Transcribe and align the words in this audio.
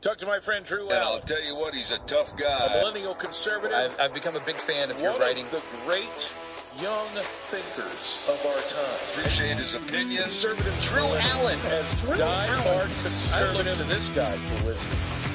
Talk 0.00 0.18
to 0.18 0.26
my 0.26 0.38
friend 0.38 0.64
Drew 0.64 0.84
And 0.84 0.92
I'll 0.98 1.18
tell 1.18 1.42
you 1.44 1.56
what, 1.56 1.74
he's 1.74 1.90
a 1.90 1.98
tough 1.98 2.36
guy. 2.36 2.66
a 2.66 2.78
millennial 2.78 3.14
conservative, 3.14 3.76
I've, 3.76 4.00
I've 4.00 4.14
become 4.14 4.36
a 4.36 4.40
big 4.40 4.56
fan 4.56 4.92
of 4.92 5.00
your 5.00 5.10
one 5.12 5.20
writing. 5.20 5.44
of 5.46 5.50
the 5.50 5.62
great 5.84 6.34
young 6.80 7.08
thinkers 7.16 8.24
of 8.28 8.38
our 8.46 8.62
time. 8.70 9.18
Appreciate 9.18 9.56
his 9.56 9.74
opinion. 9.74 10.22
Conservative 10.22 10.78
Drew 10.82 11.02
Allen. 11.02 11.58
as 11.66 12.00
Drew 12.02 12.16
die-hard 12.16 12.90
Allen. 12.90 13.32
I 13.34 13.52
look 13.56 13.76
to 13.76 13.84
this 13.84 14.08
guy 14.10 14.36
for 14.36 14.66
wisdom. 14.68 15.27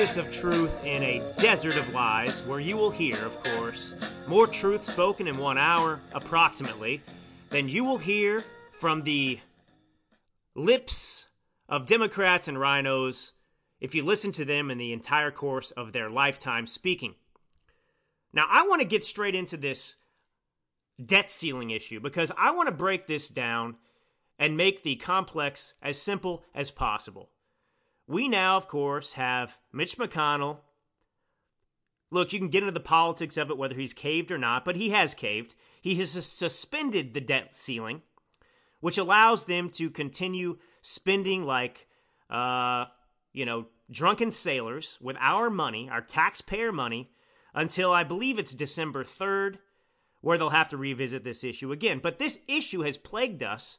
Oasis 0.00 0.16
of 0.16 0.32
truth 0.32 0.82
in 0.82 1.02
a 1.02 1.22
desert 1.36 1.76
of 1.76 1.92
lies, 1.92 2.40
where 2.46 2.58
you 2.58 2.74
will 2.74 2.90
hear, 2.90 3.16
of 3.16 3.38
course, 3.42 3.92
more 4.26 4.46
truth 4.46 4.82
spoken 4.82 5.28
in 5.28 5.36
one 5.36 5.58
hour, 5.58 6.00
approximately, 6.14 7.02
than 7.50 7.68
you 7.68 7.84
will 7.84 7.98
hear 7.98 8.42
from 8.72 9.02
the 9.02 9.38
lips 10.54 11.26
of 11.68 11.84
Democrats 11.84 12.48
and 12.48 12.56
RINOs 12.56 13.32
if 13.78 13.94
you 13.94 14.02
listen 14.02 14.32
to 14.32 14.46
them 14.46 14.70
in 14.70 14.78
the 14.78 14.94
entire 14.94 15.30
course 15.30 15.70
of 15.72 15.92
their 15.92 16.08
lifetime 16.08 16.66
speaking. 16.66 17.14
Now, 18.32 18.46
I 18.48 18.66
want 18.66 18.80
to 18.80 18.88
get 18.88 19.04
straight 19.04 19.34
into 19.34 19.58
this 19.58 19.96
debt 21.04 21.30
ceiling 21.30 21.68
issue 21.68 22.00
because 22.00 22.32
I 22.38 22.52
want 22.52 22.68
to 22.68 22.74
break 22.74 23.06
this 23.06 23.28
down 23.28 23.76
and 24.38 24.56
make 24.56 24.82
the 24.82 24.96
complex 24.96 25.74
as 25.82 26.00
simple 26.00 26.42
as 26.54 26.70
possible. 26.70 27.28
We 28.10 28.26
now, 28.26 28.56
of 28.56 28.66
course, 28.66 29.12
have 29.12 29.56
Mitch 29.72 29.96
McConnell. 29.96 30.58
Look, 32.10 32.32
you 32.32 32.40
can 32.40 32.48
get 32.48 32.64
into 32.64 32.72
the 32.72 32.80
politics 32.80 33.36
of 33.36 33.50
it, 33.50 33.56
whether 33.56 33.76
he's 33.76 33.94
caved 33.94 34.32
or 34.32 34.38
not, 34.38 34.64
but 34.64 34.74
he 34.74 34.90
has 34.90 35.14
caved. 35.14 35.54
He 35.80 35.94
has 35.94 36.10
suspended 36.10 37.14
the 37.14 37.20
debt 37.20 37.54
ceiling, 37.54 38.02
which 38.80 38.98
allows 38.98 39.44
them 39.44 39.70
to 39.70 39.90
continue 39.90 40.58
spending 40.82 41.44
like, 41.44 41.86
uh, 42.28 42.86
you 43.32 43.46
know, 43.46 43.66
drunken 43.92 44.32
sailors 44.32 44.98
with 45.00 45.16
our 45.20 45.48
money, 45.48 45.88
our 45.88 46.00
taxpayer 46.00 46.72
money, 46.72 47.12
until 47.54 47.92
I 47.92 48.02
believe 48.02 48.40
it's 48.40 48.52
December 48.52 49.04
3rd 49.04 49.58
where 50.20 50.36
they'll 50.36 50.50
have 50.50 50.68
to 50.70 50.76
revisit 50.76 51.22
this 51.22 51.44
issue 51.44 51.70
again. 51.70 52.00
But 52.02 52.18
this 52.18 52.40
issue 52.48 52.80
has 52.80 52.98
plagued 52.98 53.44
us 53.44 53.78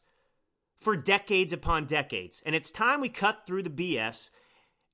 for 0.81 0.97
decades 0.97 1.53
upon 1.53 1.85
decades. 1.85 2.41
And 2.45 2.55
it's 2.55 2.71
time 2.71 2.99
we 2.99 3.09
cut 3.09 3.45
through 3.45 3.63
the 3.63 3.69
BS 3.69 4.31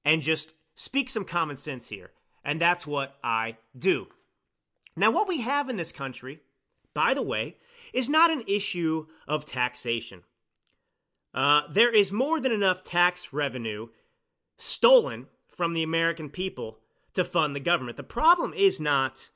and 0.05 0.21
just 0.21 0.53
speak 0.75 1.09
some 1.09 1.25
common 1.25 1.57
sense 1.57 1.89
here. 1.89 2.11
And 2.43 2.61
that's 2.61 2.85
what 2.85 3.15
I 3.23 3.57
do. 3.77 4.07
Now, 4.95 5.11
what 5.11 5.27
we 5.27 5.41
have 5.41 5.69
in 5.69 5.77
this 5.77 5.91
country, 5.91 6.41
by 6.93 7.13
the 7.13 7.23
way, 7.23 7.57
is 7.93 8.09
not 8.09 8.31
an 8.31 8.43
issue 8.47 9.07
of 9.27 9.45
taxation. 9.45 10.23
Uh, 11.33 11.61
there 11.69 11.93
is 11.93 12.11
more 12.11 12.39
than 12.39 12.51
enough 12.51 12.83
tax 12.83 13.31
revenue 13.31 13.87
stolen 14.57 15.27
from 15.47 15.73
the 15.73 15.83
American 15.83 16.29
people 16.29 16.79
to 17.13 17.23
fund 17.23 17.55
the 17.55 17.59
government. 17.59 17.97
The 17.97 18.03
problem 18.03 18.53
is 18.53 18.81
not 18.81 19.29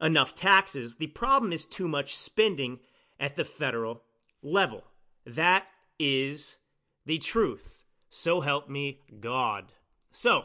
enough 0.00 0.34
taxes. 0.34 0.96
The 0.96 1.06
problem 1.08 1.52
is 1.52 1.64
too 1.64 1.88
much 1.88 2.16
spending 2.16 2.80
at 3.18 3.36
the 3.36 3.44
federal 3.44 4.02
level. 4.42 4.84
That 5.26 5.64
is 5.98 6.58
the 7.06 7.18
truth. 7.18 7.82
So 8.10 8.40
help 8.40 8.68
me 8.68 9.00
God. 9.20 9.72
So, 10.10 10.44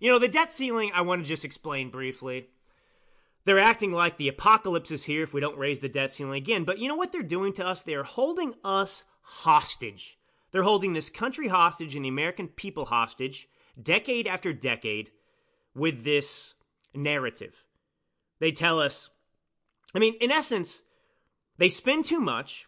you 0.00 0.10
know, 0.10 0.18
the 0.18 0.28
debt 0.28 0.52
ceiling, 0.52 0.90
I 0.94 1.02
want 1.02 1.22
to 1.22 1.28
just 1.28 1.44
explain 1.44 1.90
briefly. 1.90 2.48
They're 3.44 3.58
acting 3.58 3.92
like 3.92 4.16
the 4.16 4.28
apocalypse 4.28 4.90
is 4.90 5.04
here 5.04 5.24
if 5.24 5.34
we 5.34 5.40
don't 5.40 5.58
raise 5.58 5.80
the 5.80 5.88
debt 5.88 6.12
ceiling 6.12 6.36
again. 6.36 6.64
But 6.64 6.78
you 6.78 6.88
know 6.88 6.94
what 6.94 7.12
they're 7.12 7.22
doing 7.22 7.52
to 7.54 7.66
us? 7.66 7.82
They're 7.82 8.04
holding 8.04 8.54
us 8.64 9.04
hostage. 9.22 10.18
They're 10.52 10.62
holding 10.62 10.92
this 10.92 11.10
country 11.10 11.48
hostage 11.48 11.96
and 11.96 12.04
the 12.04 12.10
American 12.10 12.48
people 12.48 12.86
hostage, 12.86 13.48
decade 13.80 14.26
after 14.26 14.52
decade, 14.52 15.10
with 15.74 16.04
this 16.04 16.54
narrative. 16.94 17.64
They 18.38 18.52
tell 18.52 18.78
us, 18.80 19.10
I 19.94 19.98
mean, 19.98 20.14
in 20.20 20.30
essence, 20.30 20.82
they 21.58 21.68
spend 21.68 22.04
too 22.04 22.20
much. 22.20 22.66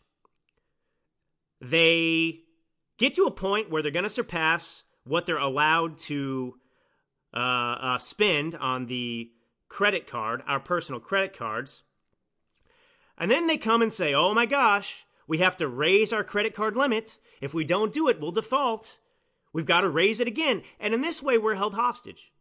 They 1.64 2.40
get 2.98 3.14
to 3.14 3.24
a 3.24 3.30
point 3.30 3.70
where 3.70 3.80
they're 3.80 3.90
going 3.90 4.04
to 4.04 4.10
surpass 4.10 4.82
what 5.04 5.24
they're 5.24 5.38
allowed 5.38 5.96
to 5.98 6.56
uh, 7.32 7.38
uh, 7.38 7.98
spend 7.98 8.54
on 8.54 8.86
the 8.86 9.30
credit 9.68 10.06
card, 10.06 10.42
our 10.46 10.60
personal 10.60 11.00
credit 11.00 11.36
cards. 11.36 11.82
And 13.16 13.30
then 13.30 13.46
they 13.46 13.56
come 13.56 13.80
and 13.80 13.92
say, 13.92 14.12
oh 14.12 14.34
my 14.34 14.44
gosh, 14.44 15.06
we 15.26 15.38
have 15.38 15.56
to 15.56 15.68
raise 15.68 16.12
our 16.12 16.22
credit 16.22 16.54
card 16.54 16.76
limit. 16.76 17.16
If 17.40 17.54
we 17.54 17.64
don't 17.64 17.92
do 17.92 18.08
it, 18.08 18.20
we'll 18.20 18.30
default. 18.30 18.98
We've 19.52 19.64
got 19.64 19.80
to 19.80 19.88
raise 19.88 20.20
it 20.20 20.28
again. 20.28 20.62
And 20.78 20.92
in 20.92 21.00
this 21.00 21.22
way, 21.22 21.38
we're 21.38 21.54
held 21.54 21.74
hostage. 21.74 22.32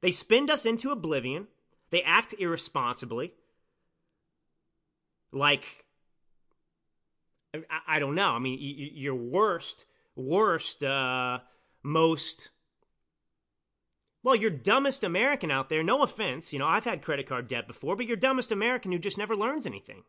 They 0.00 0.12
spend 0.12 0.50
us 0.50 0.64
into 0.64 0.90
oblivion. 0.90 1.48
They 1.90 2.02
act 2.02 2.34
irresponsibly. 2.38 3.34
Like, 5.30 5.84
I, 7.54 7.58
I 7.86 7.98
don't 7.98 8.14
know. 8.14 8.30
I 8.30 8.38
mean, 8.38 8.58
y- 8.58 8.90
your 8.94 9.14
worst, 9.14 9.84
worst, 10.16 10.82
uh, 10.82 11.38
most, 11.82 12.50
well, 14.22 14.36
your 14.36 14.50
dumbest 14.50 15.04
American 15.04 15.50
out 15.50 15.68
there, 15.68 15.82
no 15.82 16.02
offense, 16.02 16.52
you 16.52 16.58
know, 16.58 16.66
I've 16.66 16.84
had 16.84 17.02
credit 17.02 17.26
card 17.26 17.48
debt 17.48 17.66
before, 17.66 17.96
but 17.96 18.06
your 18.06 18.16
dumbest 18.16 18.52
American 18.52 18.92
who 18.92 18.98
just 18.98 19.18
never 19.18 19.36
learns 19.36 19.66
anything. 19.66 20.04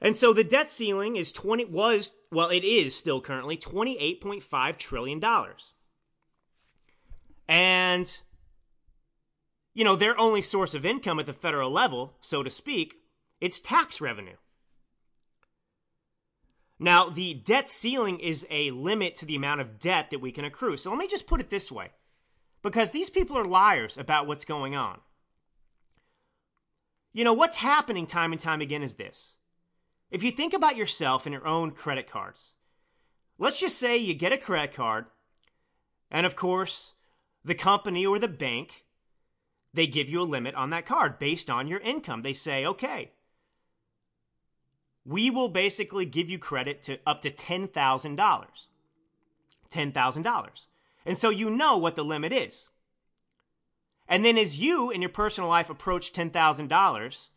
And 0.00 0.14
so 0.14 0.32
the 0.32 0.44
debt 0.44 0.68
ceiling 0.68 1.16
is 1.16 1.32
20 1.32 1.64
was 1.66 2.12
well 2.30 2.50
it 2.50 2.62
is 2.64 2.94
still 2.94 3.22
currently 3.22 3.56
28.5 3.56 4.76
trillion 4.76 5.18
dollars. 5.18 5.72
And 7.48 8.20
you 9.72 9.82
know, 9.82 9.96
their 9.96 10.18
only 10.20 10.42
source 10.42 10.74
of 10.74 10.84
income 10.84 11.18
at 11.18 11.26
the 11.26 11.32
federal 11.32 11.70
level, 11.70 12.16
so 12.20 12.42
to 12.42 12.50
speak, 12.50 12.96
it's 13.40 13.58
tax 13.58 14.00
revenue. 14.00 14.36
Now, 16.78 17.08
the 17.08 17.34
debt 17.34 17.70
ceiling 17.70 18.18
is 18.18 18.46
a 18.50 18.70
limit 18.72 19.14
to 19.16 19.26
the 19.26 19.36
amount 19.36 19.60
of 19.60 19.78
debt 19.78 20.10
that 20.10 20.20
we 20.20 20.32
can 20.32 20.44
accrue. 20.44 20.76
So 20.76 20.90
let 20.90 20.98
me 20.98 21.06
just 21.06 21.26
put 21.26 21.40
it 21.40 21.50
this 21.50 21.70
way 21.70 21.90
because 22.62 22.90
these 22.90 23.10
people 23.10 23.38
are 23.38 23.44
liars 23.44 23.96
about 23.96 24.26
what's 24.26 24.44
going 24.44 24.74
on. 24.74 24.98
You 27.12 27.22
know, 27.22 27.32
what's 27.32 27.58
happening 27.58 28.06
time 28.06 28.32
and 28.32 28.40
time 28.40 28.60
again 28.60 28.82
is 28.82 28.94
this. 28.94 29.36
If 30.10 30.22
you 30.22 30.32
think 30.32 30.52
about 30.52 30.76
yourself 30.76 31.26
and 31.26 31.32
your 31.32 31.46
own 31.46 31.70
credit 31.70 32.10
cards, 32.10 32.54
let's 33.38 33.60
just 33.60 33.78
say 33.78 33.96
you 33.96 34.14
get 34.14 34.32
a 34.32 34.38
credit 34.38 34.74
card, 34.74 35.06
and 36.10 36.26
of 36.26 36.34
course, 36.34 36.94
the 37.44 37.54
company 37.54 38.04
or 38.04 38.18
the 38.18 38.28
bank, 38.28 38.84
they 39.72 39.86
give 39.86 40.08
you 40.08 40.22
a 40.22 40.24
limit 40.24 40.54
on 40.54 40.70
that 40.70 40.86
card 40.86 41.18
based 41.18 41.50
on 41.50 41.68
your 41.68 41.80
income. 41.80 42.22
They 42.22 42.32
say, 42.32 42.66
okay, 42.66 43.12
we 45.04 45.30
will 45.30 45.48
basically 45.48 46.06
give 46.06 46.30
you 46.30 46.38
credit 46.38 46.82
to 46.82 46.98
up 47.06 47.22
to 47.22 47.30
$10,000. 47.30 48.66
$10,000. 49.70 50.66
And 51.06 51.18
so 51.18 51.30
you 51.30 51.50
know 51.50 51.76
what 51.76 51.96
the 51.96 52.04
limit 52.04 52.32
is. 52.32 52.68
And 54.08 54.24
then 54.24 54.38
as 54.38 54.58
you 54.58 54.90
in 54.90 55.00
your 55.02 55.10
personal 55.10 55.48
life 55.48 55.70
approach 55.70 56.12
$10,000, 56.12 57.28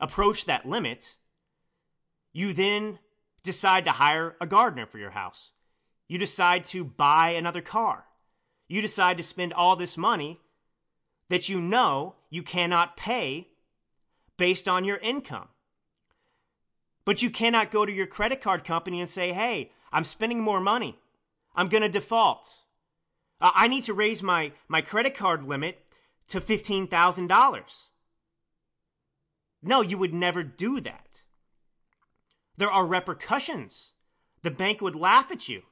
approach 0.00 0.44
that 0.44 0.66
limit, 0.66 1.16
you 2.32 2.52
then 2.52 2.98
decide 3.42 3.84
to 3.84 3.92
hire 3.92 4.36
a 4.40 4.46
gardener 4.46 4.86
for 4.86 4.98
your 4.98 5.10
house. 5.10 5.52
You 6.06 6.18
decide 6.18 6.64
to 6.64 6.84
buy 6.84 7.30
another 7.30 7.60
car. 7.60 8.04
You 8.66 8.80
decide 8.80 9.16
to 9.18 9.22
spend 9.22 9.52
all 9.52 9.76
this 9.76 9.96
money 9.96 10.40
that 11.28 11.48
you 11.48 11.60
know 11.60 12.16
you 12.30 12.42
cannot 12.42 12.96
pay 12.96 13.48
based 14.36 14.68
on 14.68 14.84
your 14.84 14.98
income. 14.98 15.48
But 17.08 17.22
you 17.22 17.30
cannot 17.30 17.70
go 17.70 17.86
to 17.86 17.90
your 17.90 18.06
credit 18.06 18.42
card 18.42 18.64
company 18.64 19.00
and 19.00 19.08
say, 19.08 19.32
hey, 19.32 19.72
I'm 19.90 20.04
spending 20.04 20.42
more 20.42 20.60
money. 20.60 20.98
I'm 21.56 21.68
going 21.68 21.82
to 21.82 21.88
default. 21.88 22.58
I 23.40 23.66
need 23.66 23.84
to 23.84 23.94
raise 23.94 24.22
my, 24.22 24.52
my 24.68 24.82
credit 24.82 25.14
card 25.14 25.42
limit 25.42 25.82
to 26.26 26.38
$15,000. 26.38 27.84
No, 29.62 29.80
you 29.80 29.96
would 29.96 30.12
never 30.12 30.42
do 30.42 30.80
that. 30.80 31.22
There 32.58 32.70
are 32.70 32.84
repercussions. 32.84 33.92
The 34.42 34.50
bank 34.50 34.82
would 34.82 34.94
laugh 34.94 35.32
at 35.32 35.48
you. 35.48 35.62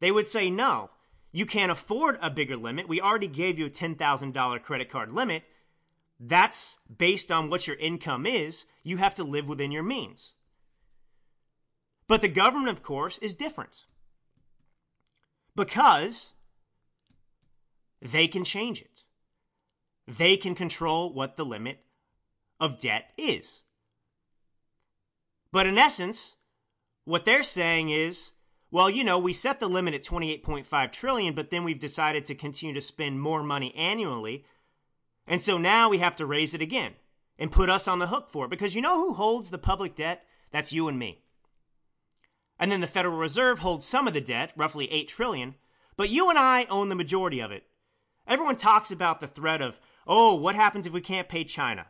They 0.00 0.12
would 0.12 0.26
say, 0.26 0.50
no, 0.50 0.90
you 1.32 1.46
can't 1.46 1.72
afford 1.72 2.18
a 2.20 2.28
bigger 2.28 2.58
limit. 2.58 2.86
We 2.86 3.00
already 3.00 3.28
gave 3.28 3.58
you 3.58 3.64
a 3.64 3.70
$10,000 3.70 4.62
credit 4.62 4.90
card 4.90 5.10
limit. 5.10 5.44
that's 6.20 6.76
based 6.94 7.32
on 7.32 7.48
what 7.48 7.66
your 7.66 7.76
income 7.76 8.26
is. 8.26 8.66
You 8.82 8.98
have 8.98 9.14
to 9.14 9.24
live 9.24 9.48
within 9.48 9.72
your 9.72 9.82
means. 9.82 10.34
But 12.08 12.20
the 12.20 12.28
government, 12.28 12.70
of 12.70 12.82
course, 12.82 13.18
is 13.18 13.32
different 13.32 13.84
because 15.56 16.32
they 18.00 18.28
can 18.28 18.44
change 18.44 18.80
it. 18.80 19.02
They 20.06 20.36
can 20.36 20.54
control 20.54 21.12
what 21.12 21.36
the 21.36 21.44
limit 21.44 21.80
of 22.60 22.78
debt 22.78 23.10
is. 23.18 23.62
But 25.50 25.66
in 25.66 25.78
essence, 25.78 26.36
what 27.04 27.24
they're 27.24 27.42
saying 27.42 27.90
is, 27.90 28.32
well, 28.70 28.90
you 28.90 29.04
know, 29.04 29.18
we 29.18 29.32
set 29.32 29.58
the 29.58 29.68
limit 29.68 29.94
at 29.94 30.04
28.5 30.04 30.92
trillion, 30.92 31.34
but 31.34 31.50
then 31.50 31.64
we've 31.64 31.78
decided 31.78 32.24
to 32.26 32.34
continue 32.34 32.74
to 32.74 32.82
spend 32.82 33.20
more 33.20 33.42
money 33.42 33.74
annually. 33.74 34.44
And 35.26 35.40
so 35.40 35.58
now 35.58 35.88
we 35.88 35.98
have 35.98 36.16
to 36.16 36.26
raise 36.26 36.54
it 36.54 36.60
again 36.60 36.92
and 37.38 37.50
put 37.50 37.70
us 37.70 37.88
on 37.88 37.98
the 37.98 38.08
hook 38.08 38.28
for 38.28 38.44
it 38.44 38.50
because 38.50 38.74
you 38.74 38.82
know 38.82 38.96
who 38.96 39.14
holds 39.14 39.50
the 39.50 39.58
public 39.58 39.96
debt? 39.96 40.24
That's 40.52 40.72
you 40.72 40.88
and 40.88 40.98
me. 40.98 41.22
And 42.58 42.72
then 42.72 42.80
the 42.80 42.86
Federal 42.86 43.16
Reserve 43.16 43.58
holds 43.58 43.86
some 43.86 44.08
of 44.08 44.14
the 44.14 44.20
debt, 44.20 44.52
roughly 44.56 44.90
8 44.90 45.08
trillion, 45.08 45.54
but 45.96 46.10
you 46.10 46.30
and 46.30 46.38
I 46.38 46.66
own 46.70 46.88
the 46.88 46.94
majority 46.94 47.40
of 47.40 47.50
it. 47.50 47.64
Everyone 48.26 48.56
talks 48.56 48.90
about 48.90 49.20
the 49.20 49.26
threat 49.26 49.62
of, 49.62 49.78
oh, 50.06 50.34
what 50.34 50.54
happens 50.54 50.86
if 50.86 50.92
we 50.92 51.00
can't 51.00 51.28
pay 51.28 51.44
China? 51.44 51.86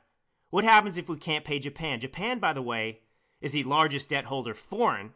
What 0.50 0.64
happens 0.64 0.98
if 0.98 1.08
we 1.08 1.16
can't 1.16 1.44
pay 1.44 1.58
Japan? 1.58 2.00
Japan, 2.00 2.38
by 2.38 2.52
the 2.52 2.62
way, 2.62 3.00
is 3.40 3.52
the 3.52 3.64
largest 3.64 4.08
debt 4.08 4.26
holder 4.26 4.54
foreign 4.54 5.12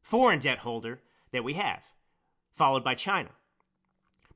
foreign 0.00 0.38
debt 0.38 0.58
holder 0.58 1.00
that 1.32 1.44
we 1.44 1.54
have, 1.54 1.84
followed 2.54 2.84
by 2.84 2.94
China. 2.94 3.30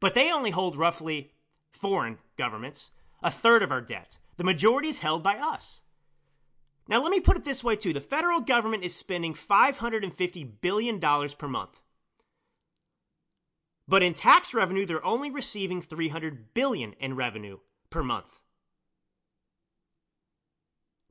But 0.00 0.14
they 0.14 0.32
only 0.32 0.50
hold 0.50 0.76
roughly 0.76 1.32
foreign 1.70 2.18
governments 2.36 2.90
a 3.22 3.30
third 3.30 3.62
of 3.62 3.70
our 3.70 3.80
debt. 3.80 4.18
The 4.36 4.44
majority 4.44 4.88
is 4.88 4.98
held 4.98 5.22
by 5.22 5.36
us. 5.36 5.81
Now, 6.88 7.02
let 7.02 7.10
me 7.10 7.20
put 7.20 7.36
it 7.36 7.44
this 7.44 7.62
way, 7.62 7.76
too. 7.76 7.92
The 7.92 8.00
federal 8.00 8.40
government 8.40 8.84
is 8.84 8.94
spending 8.94 9.34
$550 9.34 10.60
billion 10.60 11.00
per 11.00 11.48
month. 11.48 11.80
But 13.88 14.02
in 14.02 14.14
tax 14.14 14.54
revenue, 14.54 14.86
they're 14.86 15.04
only 15.04 15.30
receiving 15.30 15.82
300 15.82 16.54
billion 16.54 16.94
in 16.94 17.16
revenue 17.16 17.58
per 17.90 18.02
month. 18.02 18.40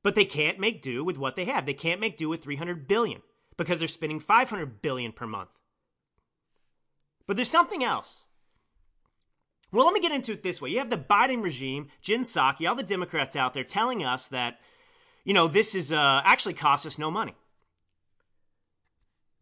But 0.04 0.16
they 0.16 0.26
can't 0.26 0.60
make 0.60 0.82
do 0.82 1.04
with 1.04 1.18
what 1.18 1.36
they 1.36 1.46
have. 1.46 1.66
They 1.66 1.74
can't 1.74 2.02
make 2.02 2.18
do 2.18 2.28
with 2.28 2.44
300 2.44 2.88
billion 2.88 3.22
because 3.58 3.80
they're 3.80 3.88
spending 3.88 4.20
500 4.20 4.82
billion 4.82 5.12
per 5.12 5.28
month. 5.28 5.52
But 7.28 7.36
there's 7.36 7.50
something 7.50 7.84
else. 7.84 8.26
Well, 9.72 9.86
let 9.86 9.94
me 9.94 10.02
get 10.02 10.12
into 10.12 10.34
it 10.34 10.44
this 10.44 10.62
way. 10.62 10.72
You 10.72 10.80
have 10.80 10.90
the 10.90 10.98
Biden 10.98 11.44
regime, 11.44 11.88
Jen 12.02 12.22
Psaki, 12.22 12.68
all 12.68 12.76
the 12.76 12.84
Democrats 12.84 13.36
out 13.36 13.54
there 13.54 13.64
telling 13.64 14.04
us 14.04 14.28
that, 14.30 14.60
you 15.24 15.34
know, 15.34 15.48
this 15.48 15.76
is 15.76 15.92
uh, 15.92 16.22
actually 16.26 16.54
cost 16.54 16.86
us 16.86 16.98
no 16.98 17.12
money. 17.12 17.36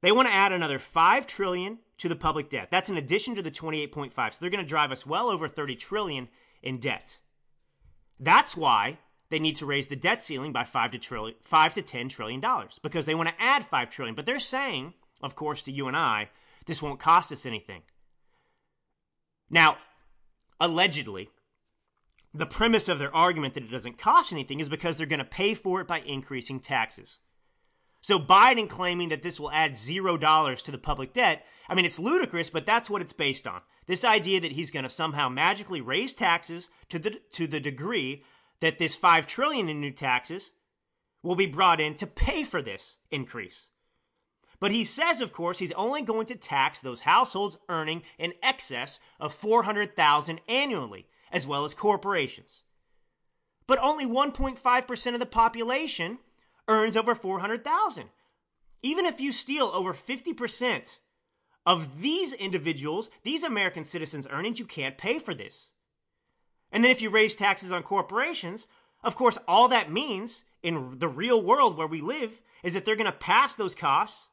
They 0.02 0.12
want 0.12 0.28
to 0.28 0.34
add 0.34 0.52
another 0.52 0.80
5 0.80 1.28
trillion 1.28 1.80
to 1.98 2.08
the 2.08 2.16
public 2.16 2.50
debt. 2.50 2.70
That's 2.72 2.90
in 2.90 2.98
addition 2.98 3.36
to 3.36 3.42
the 3.42 3.52
28.5. 3.52 4.34
So 4.34 4.38
they're 4.40 4.50
going 4.50 4.64
to 4.64 4.70
drive 4.70 4.92
us 4.92 5.06
well 5.06 5.30
over 5.30 5.48
30 5.48 5.76
trillion 5.76 6.30
in 6.62 6.80
debt. 6.80 7.18
That's 8.20 8.56
why 8.56 9.00
they 9.30 9.40
need 9.40 9.58
to 9.58 9.66
raise 9.66 9.88
the 9.88 9.96
debt 9.96 10.24
ceiling 10.24 10.52
by 10.52 10.64
5 10.64 10.92
to 10.92 11.00
trillion 11.00 11.36
5 11.42 11.74
to 11.76 11.82
10 11.82 12.10
trillion 12.10 12.40
dollars 12.40 12.80
because 12.82 13.06
they 13.06 13.16
want 13.16 13.30
to 13.30 13.36
add 13.40 13.66
5 13.66 13.90
trillion, 13.90 14.16
but 14.16 14.26
they're 14.26 14.40
saying, 14.40 14.94
of 15.22 15.36
course 15.36 15.64
to 15.64 15.72
you 15.72 15.88
and 15.88 15.96
I, 15.96 16.30
this 16.66 16.82
won't 16.82 17.00
cost 17.00 17.32
us 17.32 17.46
anything. 17.46 17.82
Now, 19.50 19.78
allegedly, 20.60 21.30
the 22.34 22.46
premise 22.46 22.88
of 22.88 23.00
their 23.00 23.16
argument 23.16 23.54
that 23.56 23.64
it 23.64 23.72
doesn't 23.72 23.98
cost 23.98 24.32
anything 24.32 24.60
is 24.60 24.70
because 24.70 24.98
they're 24.98 25.08
going 25.08 25.20
to 25.20 25.26
pay 25.26 25.54
for 25.54 25.82
it 25.82 25.88
by 25.88 26.00
increasing 26.02 26.60
taxes. 26.60 27.20
So 28.02 28.18
Biden 28.20 28.70
claiming 28.70 29.10
that 29.10 29.24
this 29.24 29.40
will 29.40 29.52
add 29.52 29.76
zero 29.76 30.18
dollars 30.18 30.62
to 30.64 30.72
the 30.72 30.78
public 30.78 31.12
debt, 31.12 31.46
I 31.68 31.76
mean, 31.76 31.86
it's 31.86 32.00
ludicrous, 32.00 32.50
but 32.50 32.66
that's 32.66 32.90
what 32.90 33.02
it's 33.02 33.14
based 33.14 33.46
on. 33.46 33.62
This 33.88 34.06
idea 34.06 34.40
that 34.40 34.54
he's 34.54 34.72
going 34.72 34.84
to 34.84 34.90
somehow 34.90 35.28
magically 35.28 35.82
raise 35.82 36.14
taxes 36.14 36.70
to 36.90 37.00
the 37.00 37.20
to 37.32 37.48
the 37.48 37.60
degree 37.60 38.24
that 38.62 38.78
this 38.78 38.96
5 38.96 39.26
trillion 39.26 39.70
in 39.70 39.82
new 39.82 39.92
taxes 39.92 40.52
will 41.24 41.36
be 41.36 41.46
brought 41.46 41.82
in 41.82 41.96
to 41.96 42.08
pay 42.08 42.44
for 42.44 42.62
this 42.62 42.98
increase. 43.12 43.70
But 44.60 44.72
he 44.72 44.84
says 44.84 45.22
of 45.22 45.34
course 45.34 45.60
he's 45.60 45.72
only 45.74 46.02
going 46.02 46.28
to 46.28 46.36
tax 46.36 46.80
those 46.80 47.02
households 47.02 47.58
earning 47.68 48.04
in 48.18 48.34
excess 48.44 49.00
of 49.20 49.34
400,000 49.34 50.42
annually 50.48 51.08
as 51.32 51.48
well 51.48 51.66
as 51.66 51.74
corporations. 51.74 52.64
But 53.68 53.80
only 53.82 54.06
1.5% 54.06 55.14
of 55.14 55.20
the 55.20 55.26
population 55.26 56.20
earns 56.68 56.98
over 56.98 57.14
400,000. 57.14 58.10
Even 58.82 59.06
if 59.06 59.20
you 59.20 59.32
steal 59.32 59.72
over 59.74 59.94
50% 59.94 61.00
of 61.66 62.02
these 62.02 62.34
individuals, 62.34 63.10
these 63.24 63.44
American 63.44 63.84
citizens' 63.84 64.28
earnings, 64.30 64.60
you 64.60 64.66
can't 64.66 64.98
pay 64.98 65.20
for 65.20 65.34
this. 65.34 65.72
And 66.72 66.84
then 66.84 66.92
if 66.92 67.02
you 67.02 67.10
raise 67.10 67.36
taxes 67.36 67.72
on 67.72 67.84
corporations, 67.84 68.68
of 69.04 69.16
course, 69.16 69.38
all 69.48 69.68
that 69.68 69.92
means 69.92 70.44
in 70.64 70.98
the 70.98 71.08
real 71.08 71.42
world 71.42 71.78
where 71.78 71.88
we 71.88 72.02
live 72.02 72.42
is 72.64 72.74
that 72.74 72.86
they're 72.86 72.96
going 72.96 73.06
to 73.06 73.12
pass 73.12 73.56
those 73.56 73.76
costs 73.76 74.30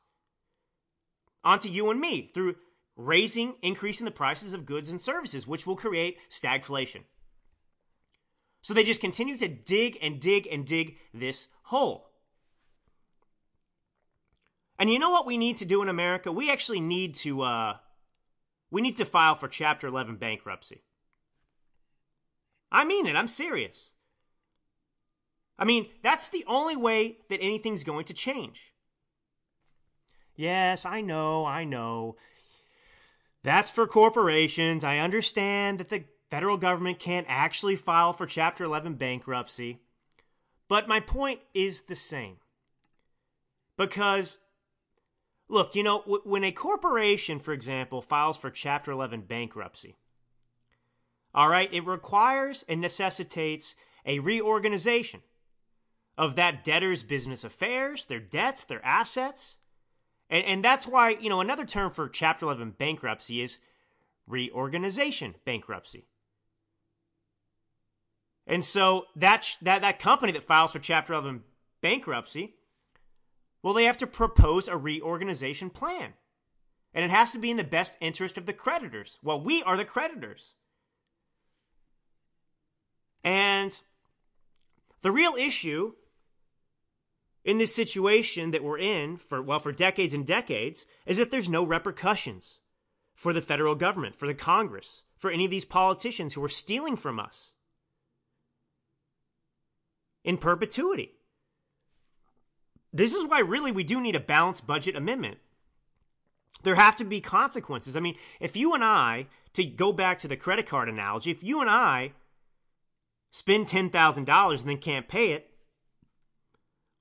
onto 1.44 1.68
you 1.68 1.90
and 1.90 2.00
me 2.00 2.28
through 2.32 2.56
raising, 2.96 3.54
increasing 3.62 4.04
the 4.04 4.10
prices 4.10 4.52
of 4.52 4.66
goods 4.66 4.90
and 4.90 5.00
services, 5.00 5.46
which 5.46 5.66
will 5.66 5.76
create 5.76 6.18
stagflation. 6.30 7.02
So 8.62 8.74
they 8.74 8.84
just 8.84 9.00
continue 9.00 9.36
to 9.36 9.48
dig 9.48 9.98
and 10.02 10.18
dig 10.18 10.48
and 10.50 10.66
dig 10.66 10.96
this 11.14 11.48
hole. 11.64 12.10
And 14.78 14.90
you 14.90 14.98
know 14.98 15.10
what 15.10 15.26
we 15.26 15.36
need 15.36 15.58
to 15.58 15.64
do 15.64 15.82
in 15.82 15.88
America? 15.88 16.32
We 16.32 16.50
actually 16.50 16.80
need 16.80 17.14
to 17.16 17.42
uh, 17.42 17.76
we 18.70 18.82
need 18.82 18.96
to 18.96 19.04
file 19.04 19.34
for 19.34 19.48
Chapter 19.48 19.86
11 19.86 20.16
bankruptcy. 20.16 20.82
I 22.72 22.84
mean 22.84 23.06
it. 23.06 23.16
I'm 23.16 23.28
serious. 23.28 23.92
I 25.58 25.64
mean, 25.64 25.86
that's 26.02 26.28
the 26.28 26.44
only 26.46 26.76
way 26.76 27.18
that 27.30 27.40
anything's 27.40 27.84
going 27.84 28.04
to 28.06 28.14
change. 28.14 28.74
Yes, 30.34 30.84
I 30.84 31.00
know, 31.00 31.46
I 31.46 31.64
know. 31.64 32.16
That's 33.46 33.70
for 33.70 33.86
corporations. 33.86 34.82
I 34.82 34.98
understand 34.98 35.78
that 35.78 35.88
the 35.88 36.02
federal 36.32 36.56
government 36.56 36.98
can't 36.98 37.28
actually 37.28 37.76
file 37.76 38.12
for 38.12 38.26
Chapter 38.26 38.64
11 38.64 38.94
bankruptcy. 38.94 39.78
But 40.66 40.88
my 40.88 40.98
point 40.98 41.38
is 41.54 41.82
the 41.82 41.94
same. 41.94 42.38
Because, 43.76 44.40
look, 45.48 45.76
you 45.76 45.84
know, 45.84 46.00
when 46.24 46.42
a 46.42 46.50
corporation, 46.50 47.38
for 47.38 47.52
example, 47.52 48.02
files 48.02 48.36
for 48.36 48.50
Chapter 48.50 48.90
11 48.90 49.20
bankruptcy, 49.20 49.94
all 51.32 51.48
right, 51.48 51.72
it 51.72 51.86
requires 51.86 52.64
and 52.68 52.80
necessitates 52.80 53.76
a 54.04 54.18
reorganization 54.18 55.20
of 56.18 56.34
that 56.34 56.64
debtor's 56.64 57.04
business 57.04 57.44
affairs, 57.44 58.06
their 58.06 58.18
debts, 58.18 58.64
their 58.64 58.84
assets. 58.84 59.58
And, 60.28 60.44
and 60.44 60.64
that's 60.64 60.86
why, 60.86 61.10
you 61.20 61.28
know, 61.28 61.40
another 61.40 61.64
term 61.64 61.92
for 61.92 62.08
Chapter 62.08 62.46
11 62.46 62.74
bankruptcy 62.78 63.42
is 63.42 63.58
reorganization 64.26 65.34
bankruptcy. 65.44 66.06
And 68.46 68.64
so 68.64 69.06
that, 69.16 69.56
that, 69.62 69.82
that 69.82 69.98
company 69.98 70.32
that 70.32 70.44
files 70.44 70.72
for 70.72 70.78
Chapter 70.78 71.12
11 71.12 71.42
bankruptcy, 71.80 72.54
well, 73.62 73.74
they 73.74 73.84
have 73.84 73.98
to 73.98 74.06
propose 74.06 74.68
a 74.68 74.76
reorganization 74.76 75.70
plan. 75.70 76.14
And 76.94 77.04
it 77.04 77.10
has 77.10 77.32
to 77.32 77.38
be 77.38 77.50
in 77.50 77.56
the 77.56 77.64
best 77.64 77.96
interest 78.00 78.38
of 78.38 78.46
the 78.46 78.52
creditors. 78.52 79.18
Well, 79.22 79.40
we 79.40 79.62
are 79.64 79.76
the 79.76 79.84
creditors. 79.84 80.54
And 83.22 83.78
the 85.02 85.10
real 85.10 85.34
issue 85.34 85.94
in 87.46 87.58
this 87.58 87.74
situation 87.74 88.50
that 88.50 88.64
we're 88.64 88.76
in 88.76 89.16
for 89.16 89.40
well 89.40 89.60
for 89.60 89.70
decades 89.70 90.12
and 90.12 90.26
decades 90.26 90.84
is 91.06 91.16
that 91.16 91.30
there's 91.30 91.48
no 91.48 91.64
repercussions 91.64 92.58
for 93.14 93.32
the 93.32 93.40
federal 93.40 93.76
government, 93.76 94.16
for 94.16 94.26
the 94.26 94.34
Congress, 94.34 95.04
for 95.16 95.30
any 95.30 95.44
of 95.44 95.50
these 95.50 95.64
politicians 95.64 96.34
who 96.34 96.44
are 96.44 96.48
stealing 96.48 96.96
from 96.96 97.20
us 97.20 97.54
in 100.24 100.36
perpetuity. 100.36 101.12
This 102.92 103.14
is 103.14 103.26
why 103.26 103.40
really 103.40 103.70
we 103.70 103.84
do 103.84 104.00
need 104.00 104.16
a 104.16 104.20
balanced 104.20 104.66
budget 104.66 104.96
amendment. 104.96 105.38
There 106.64 106.74
have 106.74 106.96
to 106.96 107.04
be 107.04 107.20
consequences. 107.20 107.96
I 107.96 108.00
mean, 108.00 108.16
if 108.40 108.56
you 108.56 108.74
and 108.74 108.82
I, 108.82 109.28
to 109.52 109.64
go 109.64 109.92
back 109.92 110.18
to 110.18 110.28
the 110.28 110.36
credit 110.36 110.66
card 110.66 110.88
analogy, 110.88 111.30
if 111.30 111.44
you 111.44 111.60
and 111.60 111.70
I 111.70 112.12
spend 113.30 113.68
$10,000 113.68 114.60
and 114.60 114.68
then 114.68 114.78
can't 114.78 115.06
pay 115.06 115.30
it, 115.30 115.55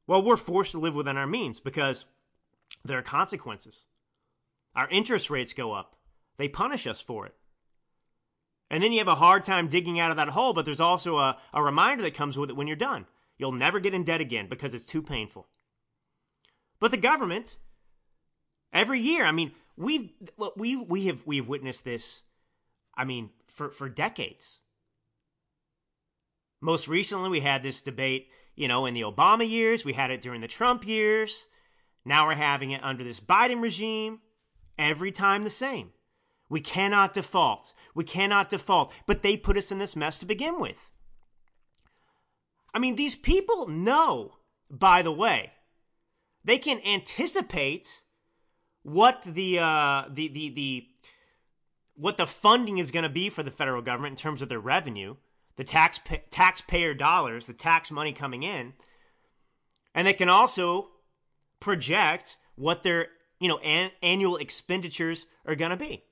well, 0.07 0.21
we're 0.21 0.37
forced 0.37 0.71
to 0.71 0.79
live 0.79 0.95
within 0.95 1.17
our 1.17 1.27
means 1.27 1.59
because 1.59 2.05
there 2.83 2.97
are 2.97 3.03
consequences. 3.03 3.85
Our 4.75 4.89
interest 4.89 5.29
rates 5.29 5.53
go 5.53 5.73
up, 5.73 5.95
they 6.37 6.47
punish 6.47 6.85
us 6.85 7.01
for 7.01 7.25
it. 7.25 7.35
And 8.69 8.83
then 8.83 8.91
you 8.91 8.97
have 8.97 9.07
a 9.07 9.15
hard 9.15 9.43
time 9.43 9.67
digging 9.67 9.99
out 9.99 10.11
of 10.11 10.17
that 10.17 10.29
hole, 10.29 10.53
but 10.53 10.65
there's 10.65 10.79
also 10.79 11.17
a, 11.17 11.37
a 11.53 11.61
reminder 11.61 12.03
that 12.03 12.15
comes 12.15 12.37
with 12.37 12.49
it 12.49 12.55
when 12.55 12.67
you're 12.67 12.75
done. 12.75 13.05
You'll 13.37 13.51
never 13.51 13.79
get 13.79 13.93
in 13.93 14.03
debt 14.03 14.21
again 14.21 14.47
because 14.47 14.73
it's 14.73 14.85
too 14.85 15.01
painful. 15.01 15.47
But 16.79 16.91
the 16.91 16.97
government, 16.97 17.57
every 18.73 18.99
year, 18.99 19.25
I 19.25 19.31
mean, 19.31 19.51
we've 19.77 20.11
we 20.55 20.75
we 20.75 21.07
have 21.07 21.25
we 21.25 21.37
have 21.37 21.47
witnessed 21.47 21.83
this. 21.83 22.21
I 22.97 23.05
mean, 23.05 23.29
for 23.47 23.69
for 23.69 23.89
decades. 23.89 24.59
Most 26.61 26.87
recently, 26.87 27.29
we 27.29 27.41
had 27.41 27.61
this 27.61 27.81
debate, 27.81 28.29
you 28.55 28.67
know, 28.67 28.85
in 28.85 28.93
the 28.93 29.01
Obama 29.01 29.47
years. 29.47 29.85
We 29.85 29.93
had 29.93 30.11
it 30.11 30.21
during 30.21 30.41
the 30.41 30.47
Trump 30.47 30.87
years. 30.87 31.45
Now 32.03 32.27
we're 32.27 32.35
having 32.35 32.71
it 32.71 32.83
under 32.83 33.03
this 33.03 33.19
Biden 33.19 33.61
regime. 33.61 34.21
Every 34.77 35.11
time 35.11 35.43
the 35.43 35.49
same. 35.49 35.91
We 36.49 36.59
cannot 36.59 37.13
default. 37.13 37.73
We 37.93 38.03
cannot 38.03 38.49
default. 38.49 38.93
But 39.05 39.23
they 39.23 39.37
put 39.37 39.57
us 39.57 39.71
in 39.71 39.79
this 39.79 39.95
mess 39.95 40.19
to 40.19 40.25
begin 40.25 40.59
with. 40.59 40.91
I 42.73 42.79
mean, 42.79 42.95
these 42.95 43.15
people 43.15 43.67
know, 43.67 44.33
by 44.69 45.01
the 45.01 45.11
way, 45.11 45.53
they 46.43 46.57
can 46.57 46.81
anticipate 46.85 48.01
what 48.83 49.23
the 49.23 49.59
uh, 49.59 50.03
the 50.09 50.27
the 50.27 50.49
the 50.49 50.87
what 51.95 52.17
the 52.17 52.27
funding 52.27 52.77
is 52.77 52.91
going 52.91 53.03
to 53.03 53.09
be 53.09 53.29
for 53.29 53.41
the 53.41 53.49
federal 53.49 53.81
government 53.81 54.11
in 54.11 54.17
terms 54.17 54.41
of 54.41 54.49
their 54.49 54.59
revenue, 54.59 55.15
the 55.55 55.63
tax 55.63 55.99
taxpayer 56.29 56.93
dollars, 56.93 57.47
the 57.47 57.53
tax 57.53 57.91
money 57.91 58.13
coming 58.13 58.43
in, 58.43 58.73
and 59.93 60.05
they 60.05 60.13
can 60.13 60.29
also 60.29 60.89
project 61.59 62.37
what 62.55 62.83
their 62.83 63.07
you 63.39 63.47
know 63.47 63.57
an- 63.59 63.91
annual 64.01 64.37
expenditures 64.37 65.25
are 65.45 65.55
going 65.55 65.71
to 65.71 65.77
be. 65.77 66.03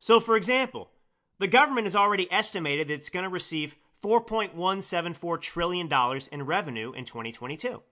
So, 0.00 0.20
for 0.20 0.36
example, 0.36 0.90
the 1.38 1.48
government 1.48 1.86
has 1.86 1.96
already 1.96 2.30
estimated 2.32 2.88
that 2.88 2.94
it's 2.94 3.10
going 3.10 3.24
to 3.24 3.28
receive 3.28 3.76
$4.174 4.02 5.40
trillion 5.40 5.88
in 6.30 6.42
revenue 6.46 6.92
in 6.92 7.04
2022. 7.04 7.82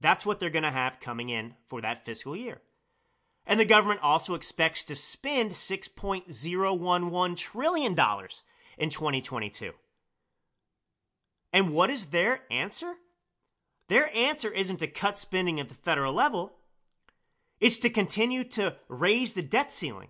That's 0.00 0.26
what 0.26 0.40
they're 0.40 0.50
going 0.50 0.62
to 0.62 0.70
have 0.70 1.00
coming 1.00 1.28
in 1.28 1.54
for 1.66 1.80
that 1.80 2.04
fiscal 2.04 2.34
year. 2.34 2.60
And 3.46 3.58
the 3.58 3.64
government 3.64 4.00
also 4.02 4.34
expects 4.34 4.84
to 4.84 4.94
spend 4.94 5.50
$6.011 5.52 7.36
trillion 7.36 7.96
in 8.78 8.90
2022. 8.90 9.72
And 11.52 11.72
what 11.72 11.90
is 11.90 12.06
their 12.06 12.40
answer? 12.50 12.94
Their 13.88 14.14
answer 14.16 14.50
isn't 14.50 14.78
to 14.78 14.86
cut 14.86 15.18
spending 15.18 15.60
at 15.60 15.68
the 15.68 15.74
federal 15.74 16.12
level, 16.12 16.54
it's 17.60 17.78
to 17.78 17.90
continue 17.90 18.42
to 18.44 18.76
raise 18.88 19.34
the 19.34 19.42
debt 19.42 19.70
ceiling. 19.70 20.08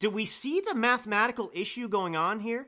Do 0.00 0.10
we 0.10 0.24
see 0.24 0.60
the 0.60 0.74
mathematical 0.74 1.50
issue 1.54 1.88
going 1.88 2.16
on 2.16 2.40
here? 2.40 2.66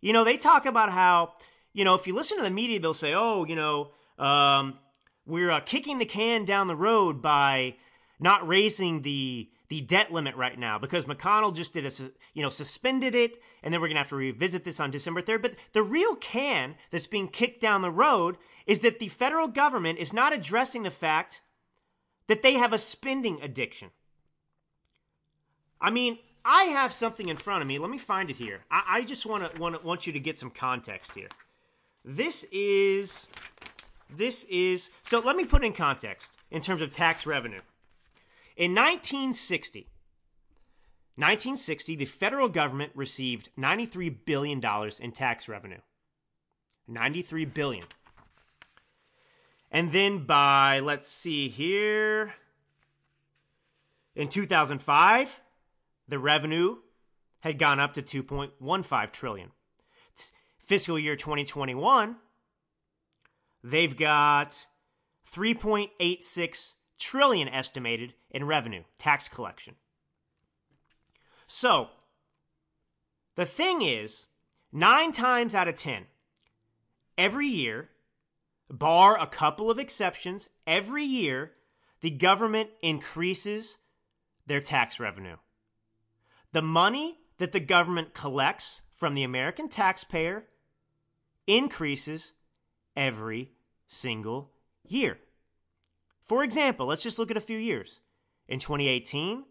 You 0.00 0.12
know, 0.12 0.24
they 0.24 0.36
talk 0.36 0.66
about 0.66 0.90
how, 0.90 1.34
you 1.72 1.84
know, 1.84 1.94
if 1.94 2.06
you 2.06 2.14
listen 2.14 2.38
to 2.38 2.44
the 2.44 2.50
media, 2.50 2.80
they'll 2.80 2.94
say, 2.94 3.14
oh, 3.14 3.44
you 3.44 3.54
know, 3.54 3.90
um, 4.18 4.78
we're 5.26 5.50
uh, 5.50 5.60
kicking 5.60 5.98
the 5.98 6.04
can 6.04 6.44
down 6.44 6.66
the 6.66 6.74
road 6.74 7.22
by 7.22 7.76
not 8.18 8.46
raising 8.48 9.02
the 9.02 9.48
the 9.70 9.80
debt 9.80 10.12
limit 10.12 10.36
right 10.36 10.58
now 10.58 10.78
because 10.78 11.06
McConnell 11.06 11.54
just 11.54 11.72
did 11.72 11.86
a 11.86 11.90
you 12.34 12.42
know 12.42 12.50
suspended 12.50 13.14
it 13.14 13.40
and 13.62 13.72
then 13.72 13.80
we're 13.80 13.86
going 13.86 13.94
to 13.94 14.00
have 14.00 14.08
to 14.08 14.16
revisit 14.16 14.64
this 14.64 14.80
on 14.80 14.90
December 14.90 15.22
3rd 15.22 15.42
but 15.42 15.54
the 15.72 15.82
real 15.82 16.16
can 16.16 16.74
that's 16.90 17.06
being 17.06 17.28
kicked 17.28 17.60
down 17.60 17.80
the 17.80 17.90
road 17.90 18.36
is 18.66 18.80
that 18.80 18.98
the 18.98 19.08
federal 19.08 19.48
government 19.48 19.98
is 19.98 20.12
not 20.12 20.34
addressing 20.34 20.82
the 20.82 20.90
fact 20.90 21.40
that 22.26 22.42
they 22.42 22.52
have 22.54 22.72
a 22.72 22.78
spending 22.78 23.40
addiction. 23.42 23.90
I 25.80 25.90
mean, 25.90 26.18
I 26.44 26.64
have 26.64 26.92
something 26.92 27.28
in 27.28 27.36
front 27.36 27.62
of 27.62 27.66
me. 27.66 27.80
Let 27.80 27.90
me 27.90 27.98
find 27.98 28.30
it 28.30 28.36
here. 28.36 28.60
I, 28.70 28.82
I 28.88 29.02
just 29.02 29.26
want 29.26 29.50
to 29.50 29.60
want 29.60 29.84
want 29.84 30.06
you 30.06 30.12
to 30.12 30.20
get 30.20 30.38
some 30.38 30.50
context 30.50 31.14
here. 31.14 31.28
This 32.04 32.46
is 32.52 33.26
this 34.08 34.44
is 34.44 34.90
so. 35.02 35.18
Let 35.18 35.36
me 35.36 35.44
put 35.44 35.64
in 35.64 35.72
context 35.72 36.30
in 36.50 36.60
terms 36.60 36.82
of 36.82 36.92
tax 36.92 37.26
revenue. 37.26 37.60
In 38.56 38.74
1960, 38.74 39.88
1960, 41.16 41.96
the 41.96 42.04
federal 42.04 42.48
government 42.48 42.92
received 42.94 43.50
93 43.56 44.08
billion 44.10 44.60
dollars 44.60 44.98
in 44.98 45.12
tax 45.12 45.48
revenue. 45.48 45.80
93 46.88 47.44
billion. 47.44 47.84
And 49.70 49.92
then 49.92 50.24
by 50.24 50.80
let's 50.80 51.08
see 51.08 51.48
here 51.48 52.34
in 54.16 54.28
2005 54.28 55.40
the 56.08 56.18
revenue 56.18 56.76
had 57.40 57.58
gone 57.58 57.80
up 57.80 57.94
to 57.94 58.02
2.15 58.02 59.12
trillion. 59.12 59.50
fiscal 60.58 60.98
year 60.98 61.16
2021, 61.16 62.16
they've 63.62 63.96
got 63.96 64.66
3.86 65.32 66.74
trillion 67.00 67.48
estimated 67.48 68.14
in 68.30 68.44
revenue, 68.44 68.84
tax 68.98 69.28
collection. 69.28 69.74
So, 71.48 71.88
the 73.34 73.46
thing 73.46 73.82
is, 73.82 74.28
9 74.72 75.10
times 75.10 75.54
out 75.54 75.66
of 75.66 75.74
10 75.74 76.06
every 77.18 77.46
year, 77.46 77.88
bar 78.70 79.18
a 79.18 79.26
couple 79.26 79.70
of 79.70 79.78
exceptions, 79.78 80.48
every 80.66 81.02
year 81.02 81.52
the 82.00 82.10
government 82.10 82.70
increases 82.82 83.78
their 84.46 84.60
tax 84.60 85.00
revenue. 85.00 85.36
The 86.52 86.62
money 86.62 87.18
that 87.38 87.52
the 87.52 87.60
government 87.60 88.14
collects 88.14 88.82
from 88.92 89.14
the 89.14 89.22
American 89.24 89.68
taxpayer 89.68 90.44
increases 91.46 92.32
every 92.96 93.52
single 93.86 94.52
year. 94.86 95.18
For 96.30 96.44
example, 96.44 96.86
let's 96.86 97.02
just 97.02 97.18
look 97.18 97.32
at 97.32 97.36
a 97.36 97.40
few 97.40 97.58
years. 97.58 97.98
In 98.46 98.60
2018, 98.60 99.46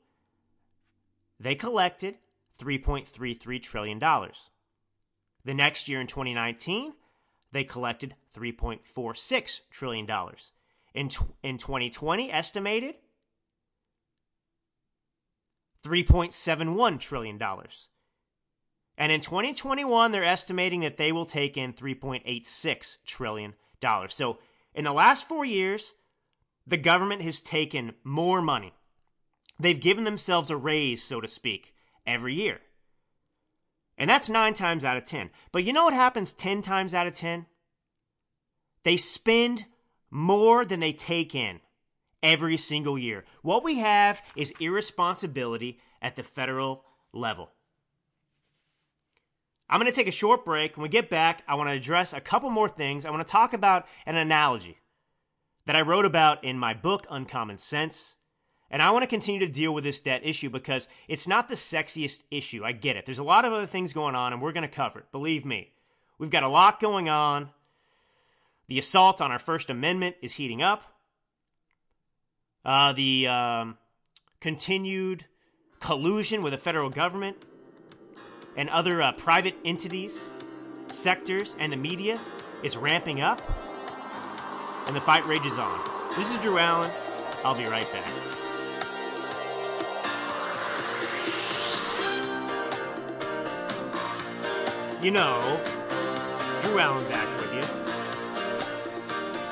they 1.38 1.54
collected 1.54 2.16
$3.33 2.58 3.62
trillion. 3.62 4.00
The 4.00 5.54
next 5.54 5.90
year 5.90 6.00
in 6.00 6.08
2019, 6.08 6.94
they 7.52 7.66
collected 7.66 8.16
$3.46 8.34 9.60
trillion. 9.70 10.08
In, 10.94 11.10
in 11.44 11.58
2020, 11.58 12.32
estimated 12.32 12.96
$3.71 15.84 17.00
trillion. 17.02 17.42
And 18.98 19.12
in 19.12 19.20
2021, 19.20 20.14
they're 20.14 20.24
estimating 20.24 20.80
that 20.80 20.96
they 20.96 21.12
will 21.12 21.26
take 21.26 21.58
in 21.58 21.74
$3.86 21.74 22.98
trillion. 23.06 23.54
So 24.08 24.40
in 24.74 24.86
the 24.86 24.94
last 24.94 25.28
four 25.28 25.44
years, 25.44 25.94
the 26.70 26.78
government 26.78 27.22
has 27.24 27.42
taken 27.42 27.94
more 28.04 28.42
money. 28.42 28.74
They've 29.60 29.80
given 29.80 30.04
themselves 30.04 30.50
a 30.50 30.56
raise, 30.58 31.04
so 31.04 31.20
to 31.20 31.28
speak, 31.28 31.74
every 32.08 32.34
year. 32.34 32.60
And 33.98 34.10
that's 34.10 34.30
nine 34.30 34.54
times 34.54 34.86
out 34.86 34.96
of 34.96 35.04
10. 35.04 35.30
But 35.52 35.66
you 35.66 35.74
know 35.74 35.84
what 35.84 35.94
happens 35.94 36.32
10 36.32 36.62
times 36.62 36.94
out 36.94 37.08
of 37.08 37.14
10? 37.14 37.48
They 38.84 38.96
spend 38.96 39.66
more 40.10 40.64
than 40.64 40.80
they 40.80 40.94
take 40.94 41.36
in 41.36 41.60
every 42.24 42.56
single 42.56 42.98
year. 42.98 43.26
What 43.42 43.64
we 43.64 43.80
have 43.80 44.22
is 44.36 44.54
irresponsibility 44.60 45.80
at 46.02 46.16
the 46.16 46.24
federal 46.24 46.86
level. 47.14 47.52
I'm 49.70 49.80
going 49.80 49.92
to 49.92 49.96
take 49.96 50.08
a 50.08 50.12
short 50.12 50.46
break. 50.46 50.78
When 50.78 50.84
we 50.84 50.90
get 50.90 51.10
back, 51.10 51.44
I 51.48 51.56
want 51.56 51.70
to 51.70 51.76
address 51.76 52.14
a 52.14 52.22
couple 52.22 52.50
more 52.50 52.70
things. 52.70 53.06
I 53.06 53.12
want 53.12 53.26
to 53.28 53.32
talk 53.32 53.54
about 53.54 53.86
an 54.06 54.16
analogy 54.16 54.79
that 55.70 55.76
I 55.76 55.82
wrote 55.82 56.06
about 56.06 56.44
in 56.44 56.58
my 56.58 56.74
book, 56.74 57.06
Uncommon 57.12 57.60
Sense. 57.60 58.16
And 58.72 58.82
I 58.82 58.90
want 58.90 59.04
to 59.04 59.08
continue 59.08 59.40
to 59.42 59.48
deal 59.48 59.72
with 59.72 59.84
this 59.84 60.00
debt 60.00 60.22
issue 60.24 60.50
because 60.50 60.88
it's 61.08 61.28
not 61.28 61.48
the 61.48 61.54
sexiest 61.54 62.24
issue. 62.32 62.66
I 62.66 62.72
get 62.72 62.96
it. 62.96 63.06
There's 63.06 63.20
a 63.20 63.24
lot 63.24 63.46
of 63.46 63.54
other 63.54 63.68
things 63.68 63.94
going 63.94 64.16
on, 64.16 64.34
and 64.34 64.42
we're 64.42 64.52
going 64.52 64.68
to 64.68 64.76
cover 64.76 64.98
it. 64.98 65.12
Believe 65.12 65.46
me. 65.46 65.70
We've 66.18 66.32
got 66.32 66.42
a 66.42 66.48
lot 66.48 66.80
going 66.80 67.08
on. 67.08 67.52
The 68.68 68.80
assault 68.80 69.22
on 69.22 69.32
our 69.32 69.38
First 69.38 69.70
Amendment 69.70 70.16
is 70.24 70.34
heating 70.34 70.64
up. 70.64 70.86
Uh, 72.66 72.94
the 72.94 73.28
um, 73.28 73.78
continued 74.40 75.26
collusion 75.80 76.42
with 76.42 76.54
the 76.54 76.58
federal 76.58 76.90
government 76.90 77.38
and 78.58 78.72
other 78.72 79.04
uh, 79.04 79.12
private 79.12 79.54
entities, 79.64 80.20
sectors, 80.88 81.56
and 81.60 81.72
the 81.72 81.78
media 81.78 82.20
is 82.64 82.76
ramping 82.76 83.22
up, 83.22 83.40
and 84.90 84.96
the 84.96 85.02
fight 85.02 85.24
rages 85.28 85.60
on. 85.60 85.80
This 86.18 86.32
is 86.32 86.40
Drew 86.40 86.58
Allen. 86.58 86.90
I'll 87.46 87.54
be 87.54 87.66
right 87.66 87.86
back. 87.94 88.12
You 95.00 95.12
know, 95.12 95.62
Drew 96.64 96.80
Allen 96.80 97.08
back 97.08 97.28
with 97.38 97.54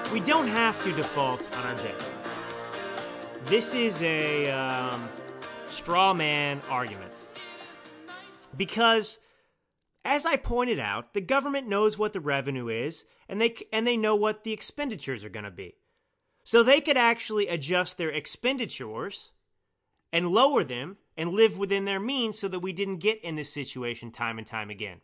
you. 0.07 0.11
We 0.11 0.21
don't 0.21 0.47
have 0.47 0.83
to 0.85 0.91
default 0.91 1.55
on 1.57 1.67
our 1.67 1.75
debt. 1.83 2.03
This 3.45 3.75
is 3.75 4.01
a 4.01 4.49
um, 4.49 5.07
straw 5.69 6.15
man 6.15 6.61
argument. 6.67 7.13
because 8.57 9.19
as 10.07 10.25
I 10.25 10.37
pointed 10.37 10.79
out, 10.79 11.13
the 11.13 11.21
government 11.21 11.67
knows 11.67 11.97
what 11.97 12.13
the 12.13 12.21
revenue 12.21 12.69
is 12.69 13.05
and 13.27 13.41
they 13.41 13.55
and 13.73 13.85
they 13.85 13.97
know 13.97 14.15
what 14.15 14.43
the 14.43 14.53
expenditures 14.53 15.25
are 15.25 15.29
going 15.29 15.43
to 15.43 15.51
be. 15.51 15.75
So 16.43 16.63
they 16.63 16.79
could 16.79 16.95
actually 16.95 17.49
adjust 17.49 17.97
their 17.97 18.09
expenditures 18.09 19.33
and 20.13 20.29
lower 20.29 20.63
them 20.63 20.95
and 21.17 21.31
live 21.31 21.57
within 21.57 21.83
their 21.83 21.99
means 21.99 22.39
so 22.39 22.47
that 22.47 22.59
we 22.59 22.71
didn't 22.71 22.99
get 22.99 23.21
in 23.21 23.35
this 23.35 23.51
situation 23.51 24.11
time 24.11 24.37
and 24.37 24.47
time 24.47 24.69
again. 24.69 25.01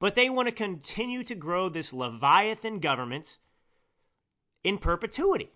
But 0.00 0.16
they 0.16 0.28
want 0.28 0.48
to 0.48 0.54
continue 0.54 1.22
to 1.22 1.36
grow 1.36 1.68
this 1.68 1.92
Leviathan 1.92 2.80
government 2.80 3.38
in 4.64 4.78
perpetuity. 4.78 5.50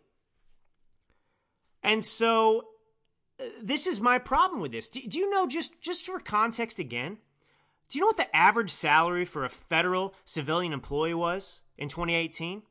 And 1.83 2.05
so 2.05 2.69
uh, 3.41 3.45
this 3.61 3.89
is 3.89 4.01
my 4.01 4.19
problem 4.19 4.61
with 4.61 4.71
this. 4.71 4.89
Do, 4.89 5.01
do, 5.01 5.19
you 5.19 5.29
know, 5.29 5.49
just, 5.49 5.81
just 5.81 6.07
for 6.07 6.21
context 6.21 6.79
again, 6.79 7.19
do 7.91 7.99
you 7.99 8.01
know 8.01 8.07
what 8.07 8.17
the 8.17 8.35
average 8.35 8.71
salary 8.71 9.25
for 9.25 9.45
a 9.45 9.49
federal 9.49 10.15
civilian 10.25 10.73
employee 10.73 11.13
was 11.13 11.61
in 11.77 11.89
2018? 11.89 12.63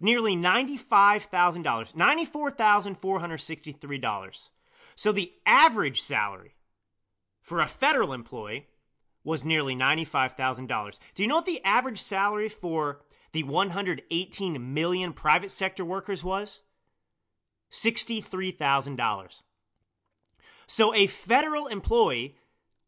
Nearly 0.00 0.34
$95,000, 0.34 1.94
$94,463. 1.94 4.48
So 4.96 5.12
the 5.12 5.34
average 5.46 6.00
salary 6.00 6.54
for 7.42 7.60
a 7.60 7.68
federal 7.68 8.14
employee 8.14 8.68
was 9.24 9.44
nearly 9.44 9.76
$95,000. 9.76 10.98
Do 11.14 11.22
you 11.22 11.28
know 11.28 11.36
what 11.36 11.46
the 11.46 11.62
average 11.62 12.00
salary 12.00 12.48
for 12.48 13.02
the 13.32 13.42
118 13.42 14.74
million 14.74 15.12
private 15.12 15.50
sector 15.50 15.84
workers 15.84 16.24
was? 16.24 16.62
$63,000. 17.70 19.42
So 20.66 20.94
a 20.94 21.06
federal 21.06 21.66
employee 21.66 22.36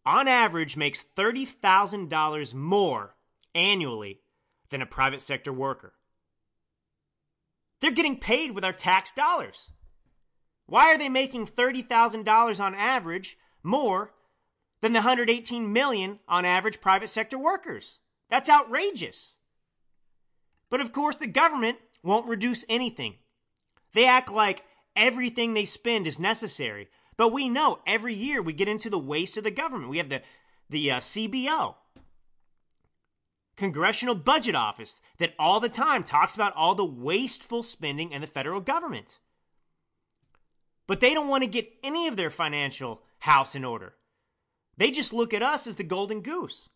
on 0.06 0.28
average 0.28 0.76
makes 0.76 1.04
$30,000 1.16 2.54
more 2.54 3.16
annually 3.54 4.20
than 4.70 4.82
a 4.82 4.86
private 4.86 5.22
sector 5.22 5.52
worker. 5.52 5.94
They're 7.80 7.90
getting 7.90 8.18
paid 8.18 8.52
with 8.52 8.64
our 8.64 8.72
tax 8.72 9.12
dollars. 9.12 9.70
Why 10.66 10.92
are 10.92 10.98
they 10.98 11.08
making 11.08 11.46
$30,000 11.46 12.60
on 12.60 12.74
average 12.74 13.36
more 13.62 14.14
than 14.80 14.92
the 14.92 15.00
118 15.00 15.72
million 15.72 16.20
on 16.26 16.44
average 16.44 16.80
private 16.80 17.10
sector 17.10 17.38
workers? 17.38 17.98
That's 18.30 18.48
outrageous. 18.48 19.36
But 20.70 20.80
of 20.80 20.92
course, 20.92 21.16
the 21.16 21.26
government 21.26 21.78
won't 22.02 22.26
reduce 22.26 22.64
anything. 22.68 23.16
They 23.92 24.06
act 24.06 24.32
like 24.32 24.64
everything 24.96 25.54
they 25.54 25.64
spend 25.64 26.06
is 26.06 26.18
necessary. 26.18 26.88
But 27.16 27.32
we 27.32 27.48
know 27.48 27.80
every 27.86 28.14
year 28.14 28.42
we 28.42 28.52
get 28.52 28.68
into 28.68 28.90
the 28.90 28.98
waste 28.98 29.36
of 29.36 29.44
the 29.44 29.50
government. 29.50 29.90
We 29.90 29.98
have 29.98 30.08
the, 30.08 30.22
the 30.68 30.92
uh, 30.92 30.98
CBO, 30.98 31.76
Congressional 33.56 34.14
Budget 34.14 34.54
Office, 34.54 35.00
that 35.18 35.34
all 35.38 35.60
the 35.60 35.68
time 35.68 36.02
talks 36.02 36.34
about 36.34 36.54
all 36.56 36.74
the 36.74 36.84
wasteful 36.84 37.62
spending 37.62 38.10
in 38.10 38.20
the 38.20 38.26
federal 38.26 38.60
government. 38.60 39.18
But 40.86 41.00
they 41.00 41.14
don't 41.14 41.28
want 41.28 41.44
to 41.44 41.50
get 41.50 41.72
any 41.82 42.08
of 42.08 42.16
their 42.16 42.30
financial 42.30 43.02
house 43.20 43.54
in 43.54 43.64
order. 43.64 43.94
They 44.76 44.90
just 44.90 45.12
look 45.12 45.32
at 45.32 45.42
us 45.42 45.66
as 45.66 45.76
the 45.76 45.84
golden 45.84 46.20
goose. 46.20 46.68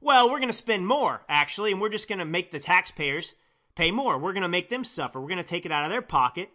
Well, 0.00 0.30
we're 0.30 0.38
going 0.38 0.50
to 0.50 0.52
spend 0.52 0.86
more, 0.86 1.22
actually, 1.30 1.72
and 1.72 1.80
we're 1.80 1.88
just 1.88 2.08
going 2.08 2.18
to 2.18 2.26
make 2.26 2.50
the 2.50 2.58
taxpayers 2.58 3.34
pay 3.74 3.90
more. 3.90 4.18
We're 4.18 4.34
going 4.34 4.42
to 4.42 4.48
make 4.48 4.68
them 4.68 4.84
suffer. 4.84 5.18
We're 5.18 5.28
going 5.28 5.38
to 5.38 5.44
take 5.44 5.64
it 5.64 5.72
out 5.72 5.84
of 5.84 5.90
their 5.90 6.02
pocket. 6.02 6.50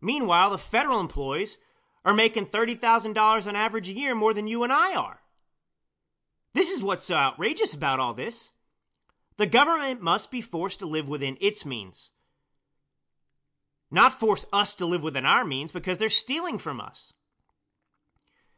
Meanwhile, 0.00 0.50
the 0.50 0.58
federal 0.58 1.00
employees 1.00 1.58
are 2.06 2.14
making 2.14 2.46
$30,000 2.46 3.46
on 3.46 3.54
average 3.56 3.90
a 3.90 3.92
year 3.92 4.14
more 4.14 4.32
than 4.32 4.46
you 4.46 4.62
and 4.62 4.72
I 4.72 4.94
are. 4.94 5.20
This 6.54 6.70
is 6.70 6.82
what's 6.82 7.04
so 7.04 7.16
outrageous 7.16 7.74
about 7.74 8.00
all 8.00 8.14
this. 8.14 8.52
The 9.36 9.46
government 9.46 10.00
must 10.00 10.30
be 10.30 10.40
forced 10.40 10.78
to 10.78 10.86
live 10.86 11.06
within 11.06 11.36
its 11.42 11.66
means 11.66 12.12
not 13.90 14.12
force 14.12 14.46
us 14.52 14.74
to 14.74 14.86
live 14.86 15.02
within 15.02 15.26
our 15.26 15.44
means 15.44 15.72
because 15.72 15.98
they're 15.98 16.10
stealing 16.10 16.58
from 16.58 16.80
us. 16.80 17.12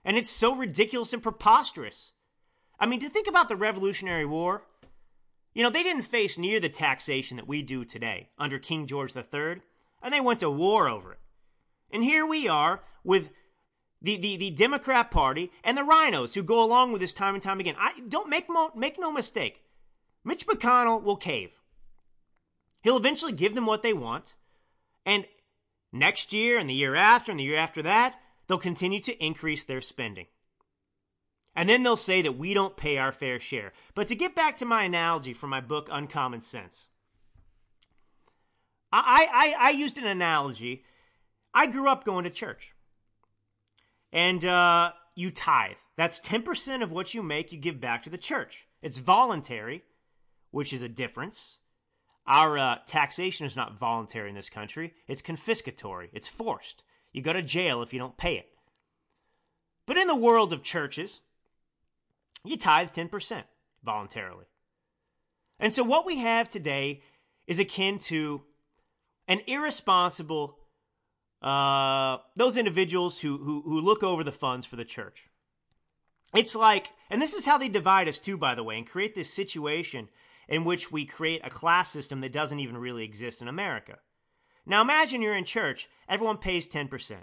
And 0.04 0.16
it's 0.16 0.30
so 0.30 0.54
ridiculous 0.54 1.12
and 1.12 1.22
preposterous. 1.22 2.12
I 2.80 2.86
mean, 2.86 3.00
to 3.00 3.08
think 3.08 3.26
about 3.26 3.48
the 3.48 3.56
Revolutionary 3.56 4.24
War, 4.24 4.62
you 5.52 5.62
know, 5.62 5.70
they 5.70 5.82
didn't 5.82 6.02
face 6.02 6.38
near 6.38 6.60
the 6.60 6.68
taxation 6.68 7.36
that 7.36 7.48
we 7.48 7.62
do 7.62 7.84
today 7.84 8.28
under 8.38 8.58
King 8.58 8.86
George 8.86 9.14
III, 9.16 9.60
and 10.02 10.14
they 10.14 10.20
went 10.20 10.40
to 10.40 10.50
war 10.50 10.88
over 10.88 11.12
it. 11.12 11.18
And 11.90 12.04
here 12.04 12.26
we 12.26 12.48
are 12.48 12.80
with 13.04 13.30
the, 14.00 14.16
the, 14.16 14.36
the 14.36 14.50
Democrat 14.50 15.10
Party 15.10 15.50
and 15.64 15.76
the 15.76 15.82
RINOs 15.82 16.34
who 16.34 16.42
go 16.42 16.62
along 16.62 16.92
with 16.92 17.00
this 17.00 17.14
time 17.14 17.34
and 17.34 17.42
time 17.42 17.60
again. 17.60 17.76
I 17.78 17.92
don't 18.08 18.28
make 18.28 18.48
mo- 18.48 18.72
make 18.76 18.98
no 18.98 19.10
mistake. 19.10 19.62
Mitch 20.24 20.46
McConnell 20.46 21.02
will 21.02 21.16
cave. 21.16 21.60
He'll 22.82 22.96
eventually 22.96 23.32
give 23.32 23.54
them 23.54 23.66
what 23.66 23.82
they 23.82 23.92
want. 23.92 24.34
And 25.04 25.26
next 25.92 26.32
year 26.32 26.58
and 26.58 26.68
the 26.68 26.74
year 26.74 26.94
after 26.94 27.32
and 27.32 27.40
the 27.40 27.44
year 27.44 27.58
after 27.58 27.82
that, 27.82 28.20
they'll 28.46 28.58
continue 28.58 29.00
to 29.00 29.24
increase 29.24 29.64
their 29.64 29.80
spending. 29.80 30.26
And 31.56 31.68
then 31.68 31.82
they'll 31.82 31.96
say 31.96 32.22
that 32.22 32.38
we 32.38 32.54
don't 32.54 32.76
pay 32.76 32.98
our 32.98 33.10
fair 33.10 33.40
share. 33.40 33.72
But 33.94 34.06
to 34.08 34.14
get 34.14 34.36
back 34.36 34.56
to 34.58 34.64
my 34.64 34.84
analogy 34.84 35.32
from 35.32 35.50
my 35.50 35.60
book, 35.60 35.88
Uncommon 35.90 36.40
Sense, 36.40 36.88
I, 38.92 39.28
I, 39.32 39.68
I 39.68 39.70
used 39.70 39.98
an 39.98 40.06
analogy. 40.06 40.84
I 41.54 41.66
grew 41.66 41.88
up 41.88 42.04
going 42.04 42.24
to 42.24 42.30
church. 42.30 42.74
And 44.12 44.44
uh, 44.44 44.92
you 45.14 45.30
tithe. 45.30 45.76
That's 45.96 46.20
10% 46.20 46.82
of 46.82 46.92
what 46.92 47.14
you 47.14 47.22
make, 47.22 47.52
you 47.52 47.58
give 47.58 47.80
back 47.80 48.02
to 48.04 48.10
the 48.10 48.18
church. 48.18 48.66
It's 48.82 48.98
voluntary, 48.98 49.82
which 50.50 50.72
is 50.72 50.82
a 50.82 50.88
difference. 50.88 51.58
Our 52.26 52.58
uh, 52.58 52.76
taxation 52.86 53.46
is 53.46 53.56
not 53.56 53.78
voluntary 53.78 54.28
in 54.28 54.34
this 54.34 54.50
country, 54.50 54.92
it's 55.06 55.22
confiscatory, 55.22 56.10
it's 56.12 56.28
forced. 56.28 56.84
You 57.12 57.22
go 57.22 57.32
to 57.32 57.42
jail 57.42 57.82
if 57.82 57.92
you 57.92 57.98
don't 57.98 58.18
pay 58.18 58.36
it. 58.36 58.48
But 59.86 59.96
in 59.96 60.06
the 60.06 60.14
world 60.14 60.52
of 60.52 60.62
churches, 60.62 61.22
you 62.44 62.58
tithe 62.58 62.90
10% 62.90 63.44
voluntarily. 63.82 64.44
And 65.58 65.72
so 65.72 65.82
what 65.82 66.06
we 66.06 66.18
have 66.18 66.48
today 66.48 67.02
is 67.46 67.58
akin 67.58 67.98
to 67.98 68.42
an 69.26 69.40
irresponsible, 69.46 70.58
uh, 71.42 72.18
those 72.36 72.56
individuals 72.56 73.20
who, 73.20 73.38
who, 73.38 73.62
who 73.62 73.80
look 73.80 74.02
over 74.02 74.24
the 74.24 74.32
funds 74.32 74.66
for 74.66 74.76
the 74.76 74.84
church. 74.84 75.28
It's 76.34 76.54
like, 76.54 76.92
and 77.10 77.22
this 77.22 77.34
is 77.34 77.46
how 77.46 77.58
they 77.58 77.68
divide 77.68 78.08
us 78.08 78.18
too, 78.18 78.36
by 78.36 78.54
the 78.54 78.64
way, 78.64 78.76
and 78.76 78.86
create 78.86 79.14
this 79.14 79.32
situation 79.32 80.08
in 80.48 80.64
which 80.64 80.90
we 80.90 81.04
create 81.04 81.40
a 81.44 81.50
class 81.50 81.90
system 81.90 82.20
that 82.20 82.32
doesn't 82.32 82.60
even 82.60 82.76
really 82.76 83.04
exist 83.04 83.40
in 83.40 83.48
America. 83.48 83.98
Now 84.66 84.82
imagine 84.82 85.22
you're 85.22 85.36
in 85.36 85.44
church, 85.44 85.88
everyone 86.08 86.38
pays 86.38 86.68
10%. 86.68 87.16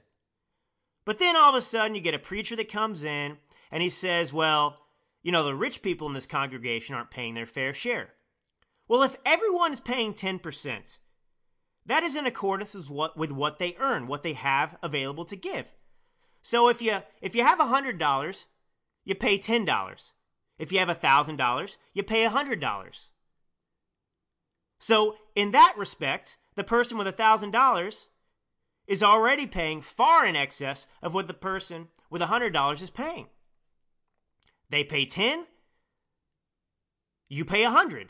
But 1.06 1.20
then 1.20 1.36
all 1.36 1.50
of 1.50 1.56
a 1.56 1.62
sudden 1.62 1.96
you 1.96 2.02
get 2.02 2.16
a 2.16 2.20
preacher 2.20 2.56
that 2.56 2.72
comes 2.72 3.04
in 3.04 3.38
and 3.72 3.84
he 3.84 3.90
says, 3.90 4.34
well, 4.34 4.80
you 5.22 5.32
know, 5.32 5.44
the 5.44 5.56
rich 5.56 5.82
people 5.82 6.08
in 6.08 6.14
this 6.14 6.28
congregation 6.28 6.96
aren't 6.96 7.12
paying 7.12 7.34
their 7.34 7.46
fair 7.46 7.74
share. 7.74 8.14
Well, 8.88 9.04
if 9.04 9.16
everyone 9.26 9.72
is 9.72 9.80
paying 9.80 10.14
10%, 10.14 10.98
that 11.86 12.04
is 12.04 12.16
in 12.16 12.26
accordance 12.26 12.74
with 12.74 12.90
what, 12.90 13.18
with 13.18 13.32
what 13.32 13.60
they 13.60 13.76
earn, 13.80 14.08
what 14.08 14.24
they 14.24 14.34
have 14.34 14.78
available 14.82 15.26
to 15.26 15.36
give. 15.36 15.66
So 16.42 16.70
if 16.70 16.82
you 16.82 17.00
if 17.22 17.36
you 17.36 17.44
have 17.44 17.60
$100, 17.60 18.46
you 19.04 19.16
pay 19.16 19.38
$10. 19.38 20.12
If 20.58 20.72
you 20.72 20.80
have 20.80 20.88
$1,000, 20.90 21.78
you 21.94 22.04
pay 22.04 22.26
$100. 22.26 23.08
So, 24.80 25.16
in 25.36 25.52
that 25.52 25.74
respect, 25.78 26.38
the 26.56 26.64
person 26.64 26.98
with 26.98 27.08
$1,000 27.08 28.08
is 28.88 29.04
already 29.04 29.48
paying 29.48 29.82
far 29.82 30.26
in 30.26 30.36
excess 30.36 30.86
of 31.02 31.14
what 31.14 31.28
the 31.28 31.34
person 31.34 31.88
with 32.10 32.22
$100 32.22 32.82
is 32.82 32.90
paying. 32.90 33.28
They 34.70 34.84
pay 34.84 35.06
10, 35.06 35.46
you 37.30 37.46
pay 37.46 37.64
100, 37.64 38.10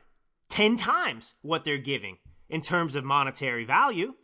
10 0.50 0.76
times 0.76 1.36
what 1.42 1.64
they're 1.64 1.78
giving 1.78 2.18
in 2.49 2.62
terms 2.62 2.95
of 2.95 3.03
monetary 3.03 3.65
value. 3.65 4.15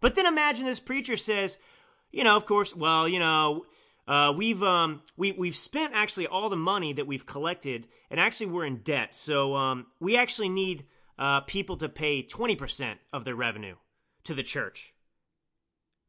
But 0.00 0.14
then 0.14 0.26
imagine 0.26 0.64
this 0.64 0.80
preacher 0.80 1.16
says, 1.16 1.58
you 2.12 2.24
know, 2.24 2.36
of 2.36 2.46
course, 2.46 2.74
well, 2.74 3.08
you 3.08 3.18
know, 3.18 3.66
uh, 4.06 4.32
we've 4.34 4.62
um, 4.62 5.02
we 5.16 5.32
we've 5.32 5.56
spent 5.56 5.92
actually 5.94 6.26
all 6.26 6.48
the 6.48 6.56
money 6.56 6.92
that 6.94 7.06
we've 7.06 7.26
collected, 7.26 7.86
and 8.10 8.18
actually 8.18 8.46
we're 8.46 8.64
in 8.64 8.78
debt. 8.78 9.14
So 9.14 9.54
um, 9.54 9.86
we 10.00 10.16
actually 10.16 10.48
need 10.48 10.86
uh, 11.18 11.42
people 11.42 11.76
to 11.76 11.88
pay 11.88 12.22
20% 12.22 12.94
of 13.12 13.24
their 13.24 13.34
revenue 13.34 13.74
to 14.24 14.34
the 14.34 14.42
church. 14.42 14.94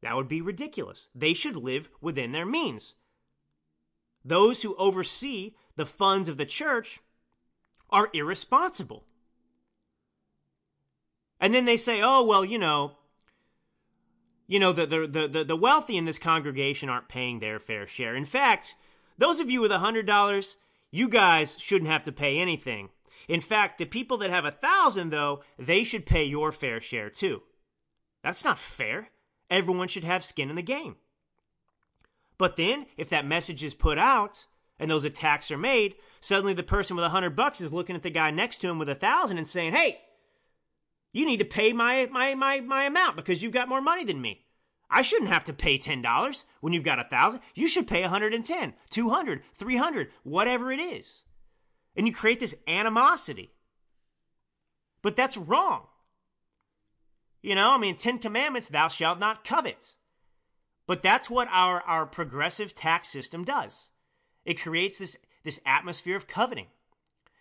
That 0.02 0.16
would 0.16 0.28
be 0.28 0.42
ridiculous. 0.42 1.10
They 1.14 1.34
should 1.34 1.56
live 1.56 1.90
within 2.00 2.32
their 2.32 2.46
means. 2.46 2.96
Those 4.24 4.62
who 4.62 4.76
oversee 4.76 5.56
the 5.76 5.86
funds 5.86 6.30
of 6.30 6.38
the 6.38 6.46
church 6.46 7.00
are 7.90 8.10
irresponsible. 8.14 9.06
And 11.40 11.54
then 11.54 11.66
they 11.66 11.78
say, 11.78 12.02
oh, 12.04 12.26
well, 12.26 12.44
you 12.44 12.58
know, 12.60 12.98
you 14.48 14.60
know, 14.60 14.74
the, 14.74 14.86
the, 14.86 15.28
the, 15.28 15.44
the 15.44 15.56
wealthy 15.56 15.96
in 15.96 16.06
this 16.06 16.20
congregation 16.20 16.90
aren't 16.90 17.08
paying 17.08 17.40
their 17.40 17.60
fair 17.60 17.88
share. 17.88 18.16
In 18.16 18.26
fact, 18.26 18.76
Those 19.20 19.42
of 19.42 19.50
you 19.52 19.60
with 19.62 19.72
a 19.72 19.80
$100, 19.80 20.56
you 20.92 21.10
guys 21.10 21.58
shouldn't 21.60 21.92
have 21.92 22.04
to 22.04 22.12
pay 22.12 22.40
anything. 22.40 22.90
In 23.28 23.42
fact, 23.42 23.78
the 23.78 23.86
people 23.86 24.18
that 24.20 24.30
have 24.30 24.46
a 24.46 24.52
thousand, 24.52 25.10
though, 25.10 25.44
they 25.60 25.84
should 25.84 26.06
pay 26.06 26.24
your 26.24 26.54
fair 26.54 26.80
share 26.80 27.10
too. 27.10 27.44
That's 28.24 28.46
not 28.46 28.58
fair. 28.58 29.10
Everyone 29.52 29.90
should 29.90 30.06
have 30.06 30.24
skin 30.24 30.50
in 30.50 30.56
the 30.56 30.62
game. 30.62 30.96
But 32.38 32.56
then, 32.56 32.86
if 32.96 33.10
that 33.10 33.26
message 33.26 33.62
is 33.62 33.74
put 33.74 33.98
out 33.98 34.46
and 34.80 34.90
those 34.90 35.04
attacks 35.04 35.52
are 35.52 35.58
made, 35.58 35.96
suddenly 36.22 36.54
the 36.54 36.64
person 36.64 36.96
with 36.96 37.04
a 37.04 37.10
hundred 37.10 37.36
bucks 37.36 37.60
is 37.60 37.74
looking 37.74 37.98
at 37.98 38.04
the 38.04 38.10
guy 38.10 38.32
next 38.32 38.60
to 38.60 38.70
him 38.70 38.80
with 38.80 38.88
a 38.88 38.96
thousand 38.96 39.38
and 39.38 39.48
saying, 39.48 39.74
"Hey, 39.74 40.00
you 41.12 41.26
need 41.26 41.38
to 41.38 41.46
pay 41.46 41.74
my 41.74 42.08
my 42.12 42.36
my 42.36 42.60
my 42.60 42.84
amount 42.86 43.16
because 43.16 43.42
you've 43.42 43.54
got 43.54 43.70
more 43.70 43.82
money 43.82 44.04
than 44.04 44.22
me. 44.22 44.46
I 44.92 45.02
shouldn't 45.04 45.30
have 45.30 45.44
to 45.46 45.54
pay 45.54 45.78
$10 45.78 46.44
when 46.62 46.74
you've 46.74 46.84
got 46.84 46.98
a 46.98 47.04
thousand. 47.04 47.42
You 47.54 47.68
should 47.68 47.88
pay 47.88 48.02
110, 48.02 48.74
200, 48.90 49.44
300, 49.54 50.12
whatever 50.24 50.72
it 50.72 50.80
is." 50.80 51.24
And 51.96 52.08
you 52.08 52.14
create 52.14 52.40
this 52.40 52.56
animosity. 52.68 53.52
But 55.02 55.16
that's 55.16 55.38
wrong. 55.38 55.88
You 57.42 57.56
know, 57.56 57.72
I 57.72 57.78
mean, 57.78 57.96
Ten 57.96 58.20
Commandments, 58.20 58.68
thou 58.68 58.88
shalt 58.88 59.20
not 59.20 59.44
covet. 59.44 59.94
But 60.88 61.04
that's 61.04 61.30
what 61.30 61.48
our, 61.52 61.82
our 61.82 62.06
progressive 62.06 62.76
tax 62.76 63.08
system 63.08 63.44
does. 63.44 63.90
It 64.44 64.60
creates 64.60 64.98
this, 64.98 65.18
this 65.44 65.62
atmosphere 65.66 66.16
of 66.16 66.28
coveting. 66.28 66.68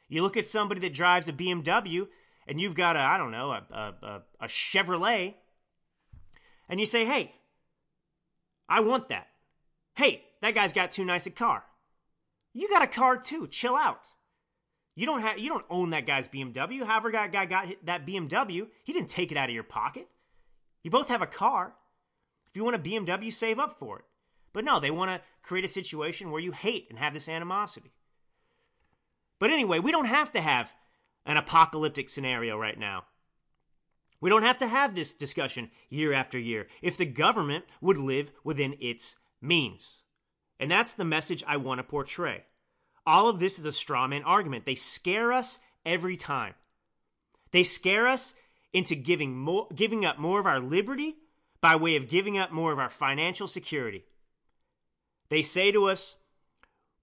You 0.09 0.22
look 0.22 0.37
at 0.37 0.46
somebody 0.46 0.81
that 0.83 0.94
drives 0.94 1.28
a 1.28 1.33
BMW 1.33 2.09
and 2.49 2.61
you've 2.61 2.75
got 2.75 2.97
a, 2.97 3.01
I 3.01 3.19
don't 3.19 3.31
know, 3.31 3.53
a, 3.53 3.95
a, 4.03 4.23
a 4.41 4.47
Chevrolet, 4.47 5.35
and 6.69 6.81
you 6.81 6.87
say, 6.87 7.05
hey, 7.05 7.35
I 8.69 8.81
want 8.81 9.11
that. 9.11 9.29
Hey, 9.95 10.25
that 10.43 10.55
guy's 10.55 10.73
got 10.73 10.91
too 10.91 11.05
nice 11.05 11.27
a 11.27 11.31
car. 11.31 11.65
You 12.53 12.69
got 12.69 12.83
a 12.83 12.87
car 12.87 13.17
too. 13.17 13.47
Chill 13.47 13.77
out. 13.77 14.07
You 14.95 15.07
don't 15.07 15.21
have 15.21 15.39
you 15.39 15.49
don't 15.49 15.65
own 15.71 15.91
that 15.91 16.07
guy's 16.07 16.29
BMW. 16.29 16.85
However, 16.85 17.13
that 17.13 17.33
guy 17.33 17.47
got 17.47 17.69
that 17.85 18.07
BMW, 18.07 18.67
he 18.83 18.93
didn't 18.93 19.11
take 19.11 19.31
it 19.31 19.39
out 19.39 19.49
of 19.49 19.55
your 19.55 19.63
pocket. 19.63 20.09
You 20.83 20.91
both 20.91 21.09
have 21.09 21.23
a 21.23 21.27
car. 21.27 21.75
If 22.51 22.57
you 22.57 22.65
want 22.65 22.77
a 22.77 22.81
BMW, 22.81 23.33
save 23.33 23.59
up 23.59 23.79
for 23.79 23.99
it. 23.99 24.05
But 24.53 24.65
no, 24.65 24.81
they 24.81 24.91
want 24.91 25.11
to 25.11 25.21
create 25.43 25.65
a 25.65 25.69
situation 25.69 26.31
where 26.31 26.41
you 26.41 26.53
hate 26.53 26.87
and 26.91 26.99
have 26.99 27.15
this 27.15 27.29
animosity. 27.29 27.93
But 29.39 29.51
anyway, 29.51 29.79
we 29.79 29.93
don't 29.93 30.07
have 30.07 30.33
to 30.33 30.41
have 30.41 30.73
an 31.29 31.37
apocalyptic 31.37 32.09
scenario 32.09 32.59
right 32.59 32.79
now. 32.79 33.05
We 34.21 34.31
don't 34.31 34.43
have 34.43 34.59
to 34.59 34.67
have 34.67 34.95
this 34.95 35.14
discussion 35.14 35.71
year 35.91 36.12
after 36.12 36.38
year 36.38 36.67
if 36.83 36.97
the 36.97 37.07
government 37.07 37.67
would 37.81 37.99
live 37.99 38.33
within 38.43 38.75
its 38.81 39.19
means. 39.41 40.03
And 40.59 40.71
that's 40.71 40.95
the 40.95 41.05
message 41.05 41.45
I 41.47 41.59
want 41.59 41.79
to 41.79 41.85
portray. 41.85 42.45
All 43.07 43.29
of 43.29 43.38
this 43.38 43.59
is 43.59 43.67
a 43.67 43.73
straw 43.73 44.09
man 44.09 44.25
argument. 44.25 44.64
They 44.64 44.75
scare 44.75 45.33
us 45.33 45.59
every 45.87 46.17
time. 46.17 46.55
They 47.53 47.62
scare 47.62 48.09
us 48.09 48.35
into 48.73 48.97
giving 48.97 49.37
more, 49.37 49.69
giving 49.75 50.05
up 50.05 50.19
more 50.19 50.41
of 50.41 50.47
our 50.47 50.61
liberty 50.61 51.17
by 51.61 51.77
way 51.77 51.97
of 51.97 52.09
giving 52.09 52.38
up 52.38 52.51
more 52.51 52.73
of 52.73 52.79
our 52.79 52.91
financial 52.91 53.47
security. 53.47 54.05
They 55.29 55.43
say 55.43 55.73
to 55.73 55.85
us, 55.85 56.17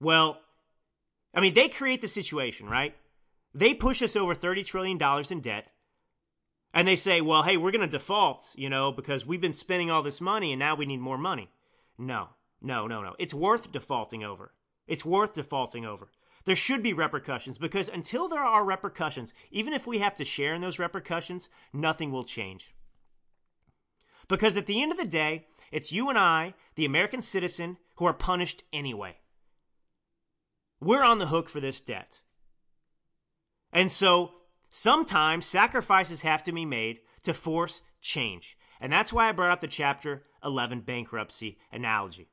well, 0.00 0.40
I 1.32 1.40
mean, 1.40 1.54
they 1.54 1.68
create 1.68 2.00
the 2.00 2.08
situation, 2.08 2.68
right? 2.68 2.94
They 3.56 3.72
push 3.72 4.02
us 4.02 4.16
over 4.16 4.34
$30 4.34 4.66
trillion 4.66 4.98
in 5.30 5.40
debt. 5.40 5.72
And 6.74 6.86
they 6.86 6.94
say, 6.94 7.22
well, 7.22 7.42
hey, 7.42 7.56
we're 7.56 7.70
going 7.70 7.80
to 7.80 7.86
default, 7.86 8.52
you 8.54 8.68
know, 8.68 8.92
because 8.92 9.26
we've 9.26 9.40
been 9.40 9.54
spending 9.54 9.90
all 9.90 10.02
this 10.02 10.20
money 10.20 10.52
and 10.52 10.58
now 10.58 10.74
we 10.74 10.84
need 10.84 11.00
more 11.00 11.16
money. 11.16 11.48
No, 11.96 12.28
no, 12.60 12.86
no, 12.86 13.00
no. 13.00 13.14
It's 13.18 13.32
worth 13.32 13.72
defaulting 13.72 14.22
over. 14.22 14.52
It's 14.86 15.06
worth 15.06 15.32
defaulting 15.32 15.86
over. 15.86 16.08
There 16.44 16.54
should 16.54 16.82
be 16.82 16.92
repercussions 16.92 17.56
because 17.56 17.88
until 17.88 18.28
there 18.28 18.44
are 18.44 18.62
repercussions, 18.62 19.32
even 19.50 19.72
if 19.72 19.86
we 19.86 20.00
have 20.00 20.18
to 20.18 20.24
share 20.26 20.52
in 20.52 20.60
those 20.60 20.78
repercussions, 20.78 21.48
nothing 21.72 22.12
will 22.12 22.24
change. 22.24 22.74
Because 24.28 24.58
at 24.58 24.66
the 24.66 24.82
end 24.82 24.92
of 24.92 24.98
the 24.98 25.06
day, 25.06 25.46
it's 25.72 25.92
you 25.92 26.10
and 26.10 26.18
I, 26.18 26.52
the 26.74 26.84
American 26.84 27.22
citizen, 27.22 27.78
who 27.96 28.04
are 28.04 28.12
punished 28.12 28.64
anyway. 28.70 29.16
We're 30.78 31.02
on 31.02 31.16
the 31.16 31.28
hook 31.28 31.48
for 31.48 31.60
this 31.60 31.80
debt. 31.80 32.20
And 33.76 33.92
so 33.92 34.32
sometimes 34.70 35.44
sacrifices 35.44 36.22
have 36.22 36.42
to 36.44 36.52
be 36.52 36.64
made 36.64 37.00
to 37.24 37.34
force 37.34 37.82
change. 38.00 38.56
And 38.80 38.90
that's 38.90 39.12
why 39.12 39.28
I 39.28 39.32
brought 39.32 39.50
up 39.50 39.60
the 39.60 39.68
chapter 39.68 40.24
11 40.42 40.80
bankruptcy 40.80 41.58
analogy. 41.70 42.30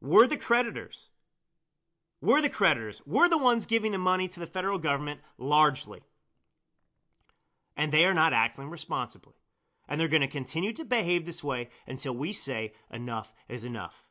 We're 0.00 0.28
the 0.28 0.36
creditors. 0.36 1.08
We're 2.20 2.40
the 2.40 2.48
creditors. 2.48 3.02
We're 3.04 3.28
the 3.28 3.38
ones 3.38 3.66
giving 3.66 3.90
the 3.90 3.98
money 3.98 4.28
to 4.28 4.38
the 4.38 4.46
federal 4.46 4.78
government 4.78 5.18
largely. 5.36 6.02
And 7.76 7.90
they 7.90 8.04
are 8.04 8.14
not 8.14 8.32
acting 8.32 8.70
responsibly. 8.70 9.34
And 9.88 10.00
they're 10.00 10.06
going 10.06 10.20
to 10.20 10.28
continue 10.28 10.72
to 10.74 10.84
behave 10.84 11.26
this 11.26 11.42
way 11.42 11.70
until 11.88 12.14
we 12.14 12.32
say 12.32 12.72
enough 12.88 13.32
is 13.48 13.64
enough. 13.64 14.04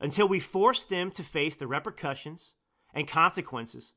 Until 0.00 0.28
we 0.28 0.40
force 0.40 0.82
them 0.82 1.10
to 1.10 1.22
face 1.22 1.56
the 1.56 1.66
repercussions 1.66 2.54
and 2.94 3.06
consequences 3.06 3.92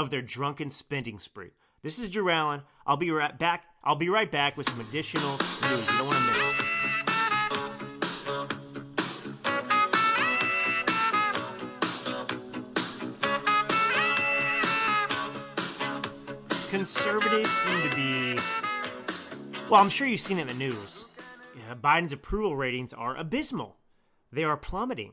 of 0.00 0.08
their 0.08 0.22
drunken 0.22 0.70
spending 0.70 1.18
spree. 1.18 1.50
This 1.82 1.98
is 1.98 2.08
Drew 2.08 2.30
Allen. 2.30 2.62
I'll 2.86 2.96
be 2.96 3.10
right 3.10 3.38
back. 3.38 3.66
I'll 3.84 3.96
be 3.96 4.08
right 4.08 4.30
back 4.30 4.56
with 4.56 4.66
some 4.68 4.80
additional 4.80 5.32
news. 5.32 5.92
You 5.92 5.98
don't 5.98 6.06
want 6.06 6.18
to 6.18 6.24
miss 6.32 6.40
it. 6.42 6.56
Conservatives 16.70 17.50
seem 17.50 17.90
to 17.90 17.96
be 17.96 18.38
well, 19.68 19.82
I'm 19.82 19.90
sure 19.90 20.06
you've 20.06 20.20
seen 20.20 20.38
it 20.38 20.42
in 20.42 20.46
the 20.48 20.54
news. 20.54 21.04
Biden's 21.80 22.12
approval 22.12 22.56
ratings 22.56 22.92
are 22.92 23.16
abysmal. 23.16 23.76
They 24.32 24.44
are 24.44 24.56
plummeting. 24.56 25.12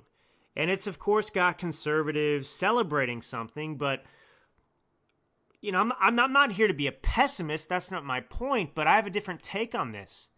And 0.55 0.71
it's, 0.71 0.87
of 0.87 0.97
course, 0.97 1.29
got 1.29 1.59
conservatives 1.59 2.49
celebrating 2.49 3.21
something, 3.21 3.77
but, 3.77 4.03
you 5.61 5.71
know, 5.71 5.79
I'm, 5.79 5.93
I'm, 5.99 6.15
not, 6.15 6.25
I'm 6.25 6.33
not 6.33 6.51
here 6.53 6.67
to 6.67 6.73
be 6.73 6.87
a 6.87 6.91
pessimist. 6.91 7.69
That's 7.69 7.91
not 7.91 8.05
my 8.05 8.21
point, 8.21 8.75
but 8.75 8.87
I 8.87 8.95
have 8.95 9.07
a 9.07 9.11
different 9.11 9.43
take 9.43 9.75
on 9.75 9.91
this. 9.91 10.29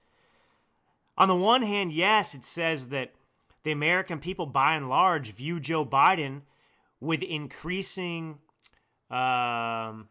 On 1.18 1.28
the 1.28 1.36
one 1.36 1.64
hand, 1.64 1.92
yes, 1.92 2.34
it 2.34 2.44
says 2.44 2.90
that 2.90 3.14
the 3.64 3.72
American 3.72 4.20
people, 4.20 4.46
by 4.46 4.76
and 4.76 4.90
large, 4.90 5.34
view 5.34 5.60
Joe 5.60 5.86
Biden 5.86 6.42
with 7.02 7.22
increasing, 7.22 8.40
um, 9.10 10.08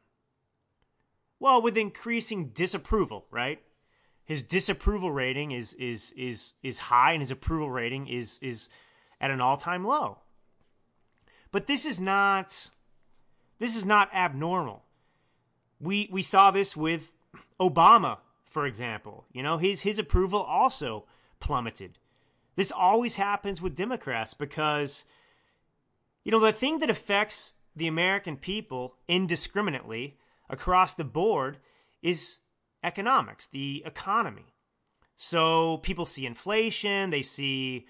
well, 1.41 1.63
with 1.63 1.79
increasing 1.79 2.49
disapproval, 2.49 3.25
right? 3.31 3.63
his 4.29 4.45
disapproval 4.45 5.11
rating 5.11 5.53
is 5.53 5.73
is 5.75 6.13
is 6.13 6.53
is 6.63 6.79
high 6.79 7.13
and 7.13 7.23
his 7.23 7.31
approval 7.31 7.71
rating 7.71 8.07
is 8.07 8.39
is 8.43 8.69
at 9.23 9.31
an 9.31 9.41
all-time 9.41 9.87
low. 9.87 10.19
But 11.51 11.67
this 11.67 11.87
is 11.87 11.99
not 11.99 12.69
this 13.59 13.75
is 13.75 13.87
not 13.87 14.15
abnormal. 14.15 14.85
We 15.81 16.09
we 16.11 16.23
saw 16.23 16.51
this 16.51 16.77
with 16.77 17.13
Obama, 17.61 18.19
for 18.45 18.67
example. 18.67 19.27
You 19.33 19.43
know, 19.43 19.59
his 19.59 19.83
his 19.83 19.99
approval 19.99 20.43
also 20.43 21.07
plummeted. 21.41 21.99
This 22.57 22.73
always 22.73 23.17
happens 23.17 23.63
with 23.63 23.77
Democrats 23.77 24.35
because 24.35 25.05
you 26.29 26.33
know, 26.33 26.41
the 26.41 26.53
thing 26.53 26.79
that 26.81 26.91
affects 26.91 27.55
the 27.75 27.87
American 27.87 28.37
people 28.37 28.97
indiscriminately 29.09 30.19
across 30.51 30.93
the 30.93 31.05
board 31.05 31.57
is 32.03 32.41
economics, 32.85 33.47
the 33.47 33.83
economy. 33.87 34.53
So 35.17 35.79
people 35.79 36.05
see 36.05 36.27
inflation, 36.27 37.09
they 37.09 37.23
see, 37.23 37.87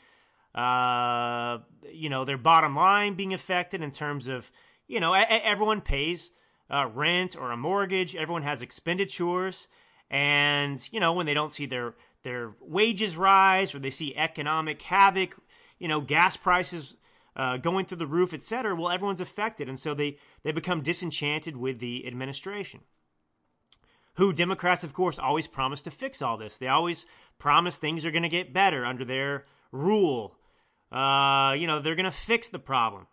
uh, 0.55 1.59
you 1.90 2.09
know, 2.09 2.24
their 2.24 2.38
bottom 2.38 2.77
line 2.77 3.14
being 3.14 3.35
affected 3.35 3.83
in 3.83 3.90
terms 3.90 4.29
of, 4.29 4.53
you 4.87 5.01
know, 5.01 5.14
everyone 5.14 5.81
pays 5.81 6.31
uh, 6.70 6.88
rent 6.92 7.37
or 7.37 7.50
a 7.50 7.57
mortgage, 7.57 8.14
everyone 8.16 8.42
has 8.42 8.62
expenditures, 8.62 9.68
and 10.11 10.88
you 10.92 11.00
know 11.00 11.12
when 11.12 11.26
they 11.26 11.35
don't 11.35 11.52
see 11.52 11.66
their 11.66 11.94
their 12.22 12.52
wages 12.61 13.16
rise 13.16 13.74
or 13.74 13.78
they 13.78 13.90
see 13.90 14.16
economic 14.16 14.83
havoc, 14.83 15.37
you 15.78 15.88
know, 15.88 16.00
gas 16.00 16.37
prices. 16.37 16.96
Uh, 17.37 17.57
going 17.57 17.85
through 17.85 17.98
the 17.98 18.04
roof, 18.04 18.35
etc. 18.35 18.74
Well, 18.74 18.90
everyone's 18.90 19.20
affected, 19.20 19.68
and 19.68 19.78
so 19.78 19.94
they 19.94 20.18
they 20.42 20.50
become 20.50 20.83
disenchanted 20.83 21.57
with 21.57 21.78
the 21.78 22.04
administration 22.04 22.81
who 24.18 24.33
Democrats, 24.33 24.83
of 24.83 24.92
course, 24.92 25.16
always 25.16 25.46
promise 25.46 25.81
to 25.83 25.92
fix 25.92 26.20
all 26.20 26.37
this. 26.37 26.57
They 26.57 26.66
always 26.66 27.07
promise 27.38 27.76
things 27.76 28.04
are 28.04 28.11
going 28.11 28.24
to 28.24 28.28
get 28.28 28.52
better 28.52 28.85
under 28.85 29.04
their 29.04 29.44
rule. 29.70 30.37
Uh, 30.90 31.54
you 31.57 31.68
know, 31.68 31.78
they're 31.78 31.94
going 31.94 32.04
to 32.04 32.11
fix 32.11 32.48
the 32.48 32.59
problem. 32.59 33.07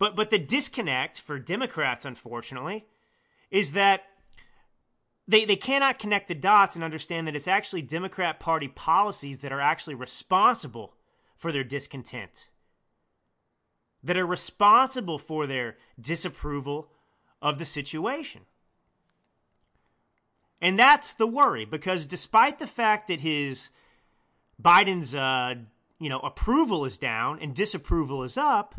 But 0.00 0.16
but 0.16 0.30
the 0.30 0.38
disconnect 0.40 1.20
for 1.20 1.38
Democrats, 1.38 2.04
unfortunately, 2.04 2.86
is 3.52 3.72
that 3.72 4.02
they, 5.28 5.44
they 5.44 5.56
cannot 5.56 6.00
connect 6.00 6.26
the 6.26 6.34
dots 6.34 6.74
and 6.74 6.84
understand 6.84 7.26
that 7.28 7.36
it's 7.36 7.46
actually 7.46 7.82
Democrat 7.82 8.40
Party 8.40 8.66
policies 8.66 9.42
that 9.42 9.52
are 9.52 9.60
actually 9.60 9.94
responsible 9.94 10.94
for 11.36 11.52
their 11.52 11.64
discontent. 11.64 12.48
that 14.02 14.16
are 14.16 14.26
responsible 14.26 15.18
for 15.18 15.46
their 15.46 15.76
disapproval 16.00 16.90
of 17.42 17.58
the 17.58 17.64
situation. 17.64 18.42
And 20.60 20.78
that's 20.78 21.12
the 21.12 21.26
worry 21.26 21.64
because 21.64 22.06
despite 22.06 22.58
the 22.58 22.66
fact 22.66 23.08
that 23.08 23.20
his 23.20 23.70
Biden's 24.62 25.14
uh, 25.14 25.54
you 25.98 26.08
know 26.08 26.20
approval 26.20 26.84
is 26.84 26.98
down 26.98 27.38
and 27.40 27.54
disapproval 27.54 28.22
is 28.22 28.36
up, 28.38 28.74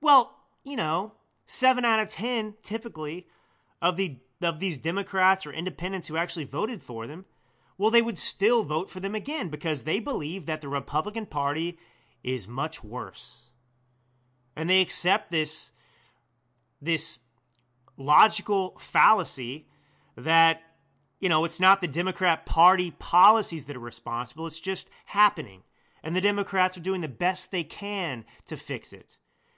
well, 0.00 0.35
you 0.66 0.76
know, 0.76 1.12
7 1.46 1.84
out 1.84 2.00
of 2.00 2.08
10 2.08 2.54
typically 2.62 3.28
of 3.80 3.96
the 3.96 4.18
of 4.42 4.60
these 4.60 4.76
Democrats 4.76 5.46
or 5.46 5.52
independents 5.52 6.08
who 6.08 6.16
actually 6.16 6.44
voted 6.44 6.82
for 6.82 7.06
them, 7.06 7.24
well 7.78 7.90
they 7.90 8.02
would 8.02 8.18
still 8.18 8.64
vote 8.64 8.90
for 8.90 9.00
them 9.00 9.14
again 9.14 9.48
because 9.48 9.84
they 9.84 10.00
believe 10.00 10.44
that 10.44 10.60
the 10.60 10.68
Republican 10.68 11.24
Party 11.24 11.78
is 12.22 12.48
much 12.48 12.82
worse. 12.82 13.46
And 14.56 14.68
they 14.68 14.80
accept 14.80 15.30
this 15.30 15.70
this 16.82 17.20
logical 17.96 18.76
fallacy 18.78 19.68
that 20.16 20.62
you 21.20 21.28
know, 21.28 21.44
it's 21.44 21.60
not 21.60 21.80
the 21.80 21.88
Democrat 21.88 22.44
Party 22.44 22.90
policies 22.90 23.66
that 23.66 23.76
are 23.76 23.80
responsible, 23.80 24.46
it's 24.46 24.60
just 24.60 24.90
happening. 25.06 25.62
And 26.02 26.14
the 26.14 26.20
Democrats 26.20 26.76
are 26.76 26.82
doing 26.82 27.00
the 27.00 27.08
best 27.08 27.50
they 27.50 27.64
can 27.64 28.24
to 28.46 28.56
fix 28.56 28.92
it. 28.92 29.16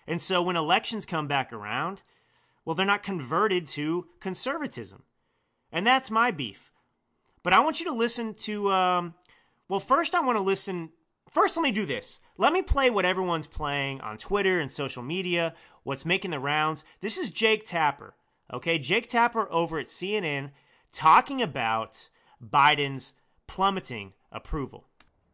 And 0.08 0.22
so 0.22 0.42
when 0.42 0.56
elections 0.56 1.04
come 1.04 1.28
back 1.28 1.52
around, 1.52 2.02
well, 2.64 2.74
they're 2.74 2.86
not 2.86 3.02
converted 3.02 3.66
to 3.68 4.06
conservatism. 4.20 5.02
And 5.70 5.86
that's 5.86 6.10
my 6.10 6.30
beef. 6.30 6.72
But 7.42 7.52
I 7.52 7.60
want 7.60 7.78
you 7.78 7.86
to 7.86 7.92
listen 7.92 8.32
to, 8.34 8.72
um, 8.72 9.14
well, 9.68 9.80
first 9.80 10.14
I 10.14 10.20
want 10.20 10.38
to 10.38 10.42
listen. 10.42 10.90
First, 11.30 11.58
let 11.58 11.62
me 11.62 11.70
do 11.70 11.84
this. 11.84 12.20
Let 12.38 12.54
me 12.54 12.62
play 12.62 12.88
what 12.88 13.04
everyone's 13.04 13.46
playing 13.46 14.00
on 14.00 14.16
Twitter 14.16 14.60
and 14.60 14.70
social 14.70 15.02
media, 15.02 15.54
what's 15.82 16.06
making 16.06 16.30
the 16.30 16.40
rounds. 16.40 16.84
This 17.02 17.18
is 17.18 17.30
Jake 17.30 17.66
Tapper. 17.66 18.14
Okay, 18.50 18.78
Jake 18.78 19.08
Tapper 19.08 19.46
over 19.52 19.78
at 19.78 19.86
CNN 19.86 20.52
talking 20.90 21.42
about 21.42 22.08
Biden's 22.42 23.12
plummeting 23.46 24.14
approval. 24.32 24.86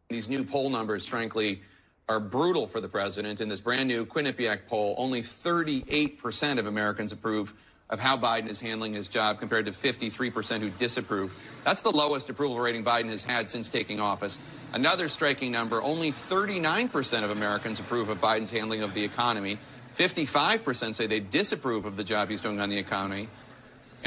These 0.09 0.27
new 0.27 0.43
poll 0.43 0.69
numbers, 0.69 1.05
frankly, 1.05 1.61
are 2.07 2.19
brutal 2.19 2.67
for 2.67 2.81
the 2.81 2.87
president. 2.87 3.41
In 3.41 3.49
this 3.49 3.61
brand 3.61 3.87
new 3.87 4.05
Quinnipiac 4.05 4.67
poll, 4.67 4.95
only 4.97 5.21
38% 5.21 6.59
of 6.59 6.67
Americans 6.67 7.11
approve 7.11 7.53
of 7.89 7.99
how 7.99 8.17
Biden 8.17 8.49
is 8.49 8.59
handling 8.59 8.93
his 8.93 9.07
job 9.07 9.39
compared 9.39 9.65
to 9.67 9.71
53% 9.71 10.59
who 10.59 10.69
disapprove. 10.71 11.35
That's 11.63 11.81
the 11.81 11.91
lowest 11.91 12.29
approval 12.29 12.59
rating 12.59 12.83
Biden 12.83 13.09
has 13.09 13.23
had 13.23 13.47
since 13.47 13.69
taking 13.69 13.99
office. 13.99 14.39
Another 14.73 15.07
striking 15.07 15.51
number 15.51 15.81
only 15.81 16.11
39% 16.11 17.23
of 17.23 17.29
Americans 17.29 17.79
approve 17.79 18.09
of 18.09 18.19
Biden's 18.19 18.51
handling 18.51 18.81
of 18.81 18.93
the 18.93 19.03
economy. 19.03 19.59
55% 19.97 20.95
say 20.95 21.07
they 21.07 21.19
disapprove 21.19 21.85
of 21.85 21.95
the 21.95 22.03
job 22.03 22.29
he's 22.29 22.41
doing 22.41 22.59
on 22.59 22.69
the 22.69 22.77
economy. 22.77 23.29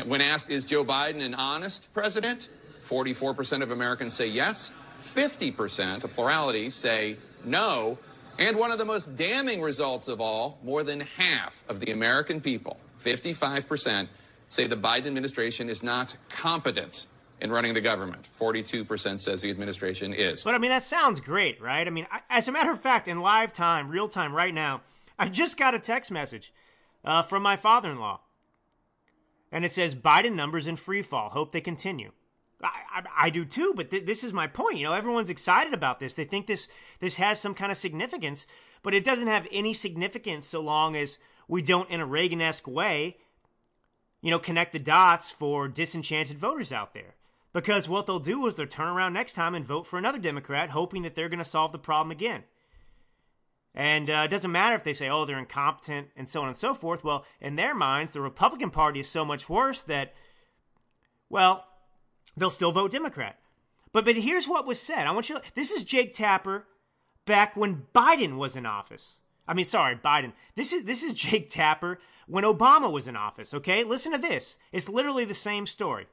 When 0.04 0.20
asked, 0.20 0.50
is 0.50 0.64
Joe 0.64 0.84
Biden 0.84 1.22
an 1.22 1.34
honest 1.34 1.92
president? 1.94 2.48
44% 2.84 3.62
of 3.62 3.70
Americans 3.70 4.14
say 4.14 4.28
yes. 4.28 4.72
50%, 4.98 6.04
a 6.04 6.08
plurality, 6.08 6.70
say 6.70 7.16
no. 7.48 7.98
And 8.38 8.56
one 8.56 8.70
of 8.70 8.78
the 8.78 8.84
most 8.84 9.16
damning 9.16 9.60
results 9.60 10.06
of 10.06 10.20
all, 10.20 10.58
more 10.62 10.84
than 10.84 11.00
half 11.00 11.64
of 11.68 11.80
the 11.80 11.90
American 11.90 12.40
people, 12.40 12.78
55%, 13.00 14.06
say 14.48 14.66
the 14.66 14.76
Biden 14.76 15.06
administration 15.06 15.68
is 15.68 15.82
not 15.82 16.16
competent 16.28 17.08
in 17.40 17.50
running 17.50 17.74
the 17.74 17.80
government. 17.80 18.28
42% 18.38 19.18
says 19.20 19.42
the 19.42 19.50
administration 19.50 20.14
is. 20.14 20.44
But 20.44 20.54
I 20.54 20.58
mean, 20.58 20.70
that 20.70 20.84
sounds 20.84 21.20
great, 21.20 21.60
right? 21.60 21.86
I 21.86 21.90
mean, 21.90 22.06
as 22.30 22.46
a 22.46 22.52
matter 22.52 22.70
of 22.70 22.80
fact, 22.80 23.08
in 23.08 23.20
live 23.20 23.52
time, 23.52 23.88
real 23.88 24.08
time, 24.08 24.34
right 24.34 24.54
now, 24.54 24.82
I 25.18 25.28
just 25.28 25.56
got 25.56 25.74
a 25.74 25.78
text 25.80 26.10
message 26.10 26.52
uh, 27.04 27.22
from 27.22 27.42
my 27.42 27.56
father 27.56 27.90
in 27.90 27.98
law 27.98 28.20
and 29.50 29.64
it 29.64 29.72
says 29.72 29.94
Biden 29.94 30.34
numbers 30.34 30.66
in 30.66 30.76
free 30.76 31.02
fall. 31.02 31.30
Hope 31.30 31.52
they 31.52 31.60
continue. 31.60 32.12
I, 32.62 33.04
I, 33.16 33.30
do 33.30 33.44
too, 33.44 33.72
but 33.76 33.90
th- 33.90 34.04
this 34.04 34.24
is 34.24 34.32
my 34.32 34.48
point. 34.48 34.78
You 34.78 34.84
know, 34.84 34.92
everyone's 34.92 35.30
excited 35.30 35.72
about 35.72 36.00
this. 36.00 36.14
They 36.14 36.24
think 36.24 36.48
this 36.48 36.68
this 36.98 37.16
has 37.16 37.40
some 37.40 37.54
kind 37.54 37.70
of 37.70 37.78
significance, 37.78 38.46
but 38.82 38.94
it 38.94 39.04
doesn't 39.04 39.28
have 39.28 39.46
any 39.52 39.72
significance 39.74 40.46
so 40.46 40.60
long 40.60 40.96
as 40.96 41.18
we 41.46 41.62
don't, 41.62 41.88
in 41.88 42.00
a 42.00 42.06
Reagan-esque 42.06 42.66
way, 42.66 43.16
you 44.20 44.30
know, 44.30 44.38
connect 44.38 44.72
the 44.72 44.78
dots 44.78 45.30
for 45.30 45.68
disenchanted 45.68 46.38
voters 46.38 46.72
out 46.72 46.94
there. 46.94 47.14
Because 47.52 47.88
what 47.88 48.06
they'll 48.06 48.18
do 48.18 48.46
is 48.46 48.56
they'll 48.56 48.66
turn 48.66 48.88
around 48.88 49.14
next 49.14 49.34
time 49.34 49.54
and 49.54 49.64
vote 49.64 49.86
for 49.86 49.98
another 49.98 50.18
Democrat, 50.18 50.70
hoping 50.70 51.02
that 51.02 51.14
they're 51.14 51.28
going 51.28 51.38
to 51.38 51.44
solve 51.44 51.72
the 51.72 51.78
problem 51.78 52.10
again. 52.10 52.44
And 53.74 54.10
uh, 54.10 54.22
it 54.24 54.28
doesn't 54.28 54.52
matter 54.52 54.74
if 54.74 54.84
they 54.84 54.92
say, 54.92 55.08
oh, 55.08 55.24
they're 55.24 55.38
incompetent 55.38 56.08
and 56.16 56.28
so 56.28 56.42
on 56.42 56.48
and 56.48 56.56
so 56.56 56.74
forth. 56.74 57.04
Well, 57.04 57.24
in 57.40 57.56
their 57.56 57.74
minds, 57.74 58.12
the 58.12 58.20
Republican 58.20 58.70
Party 58.70 59.00
is 59.00 59.08
so 59.08 59.24
much 59.24 59.48
worse 59.48 59.82
that, 59.82 60.14
well, 61.30 61.64
they'll 62.38 62.50
still 62.50 62.72
vote 62.72 62.90
Democrat. 62.90 63.38
But 63.92 64.04
but 64.04 64.16
here's 64.16 64.48
what 64.48 64.66
was 64.66 64.80
said. 64.80 65.06
I 65.06 65.12
want 65.12 65.28
you. 65.28 65.38
To, 65.38 65.54
this 65.54 65.70
is 65.70 65.84
Jake 65.84 66.14
Tapper 66.14 66.66
back 67.26 67.56
when 67.56 67.86
Biden 67.94 68.36
was 68.36 68.56
in 68.56 68.66
office. 68.66 69.18
I 69.46 69.54
mean, 69.54 69.64
sorry, 69.64 69.96
Biden. 69.96 70.32
This 70.54 70.72
is 70.72 70.84
this 70.84 71.02
is 71.02 71.14
Jake 71.24 71.50
Tapper 71.50 71.98
when 72.26 72.44
Obama 72.44 72.92
was 72.92 73.08
in 73.08 73.16
office. 73.16 73.54
Okay, 73.54 73.84
listen 73.84 74.12
to 74.12 74.18
this. 74.18 74.58
It's 74.72 74.88
literally 74.88 75.24
the 75.24 75.34
same 75.34 75.66
story. 75.66 76.06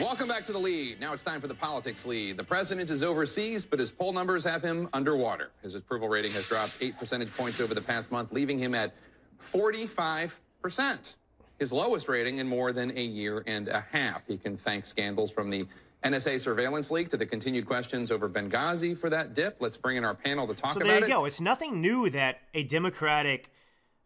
Welcome 0.00 0.28
back 0.28 0.44
to 0.46 0.52
the 0.52 0.58
lead. 0.58 1.00
Now 1.00 1.12
it's 1.12 1.22
time 1.22 1.40
for 1.40 1.46
the 1.46 1.54
politics 1.54 2.06
lead. 2.06 2.36
The 2.36 2.44
president 2.44 2.90
is 2.90 3.02
overseas, 3.02 3.64
but 3.64 3.78
his 3.78 3.90
poll 3.90 4.12
numbers 4.12 4.44
have 4.44 4.62
him 4.62 4.88
underwater. 4.92 5.50
His 5.62 5.74
approval 5.74 6.08
rating 6.08 6.32
has 6.32 6.48
dropped 6.48 6.78
eight 6.80 6.98
percentage 6.98 7.34
points 7.36 7.60
over 7.60 7.74
the 7.74 7.80
past 7.80 8.10
month, 8.10 8.32
leaving 8.32 8.58
him 8.58 8.74
at 8.74 8.94
45%, 9.40 11.16
his 11.58 11.72
lowest 11.72 12.08
rating 12.08 12.38
in 12.38 12.46
more 12.46 12.72
than 12.72 12.96
a 12.96 13.02
year 13.02 13.42
and 13.46 13.68
a 13.68 13.80
half. 13.80 14.26
He 14.26 14.38
can 14.38 14.56
thank 14.56 14.86
scandals 14.86 15.30
from 15.30 15.50
the 15.50 15.66
NSA 16.04 16.40
surveillance 16.40 16.90
leak 16.90 17.08
to 17.08 17.16
the 17.16 17.26
continued 17.26 17.66
questions 17.66 18.10
over 18.10 18.28
Benghazi 18.28 18.96
for 18.96 19.10
that 19.10 19.34
dip. 19.34 19.56
Let's 19.60 19.76
bring 19.76 19.96
in 19.96 20.04
our 20.04 20.14
panel 20.14 20.46
to 20.46 20.54
talk 20.54 20.74
so 20.74 20.80
about 20.80 20.88
there 20.88 20.98
you 21.00 21.04
it. 21.06 21.08
go. 21.08 21.24
It's 21.24 21.40
nothing 21.40 21.80
new 21.80 22.08
that 22.10 22.38
a 22.54 22.62
Democratic 22.62 23.50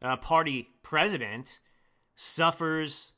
uh, 0.01 0.17
Party 0.17 0.71
president 0.83 1.61
suffers 2.17 3.13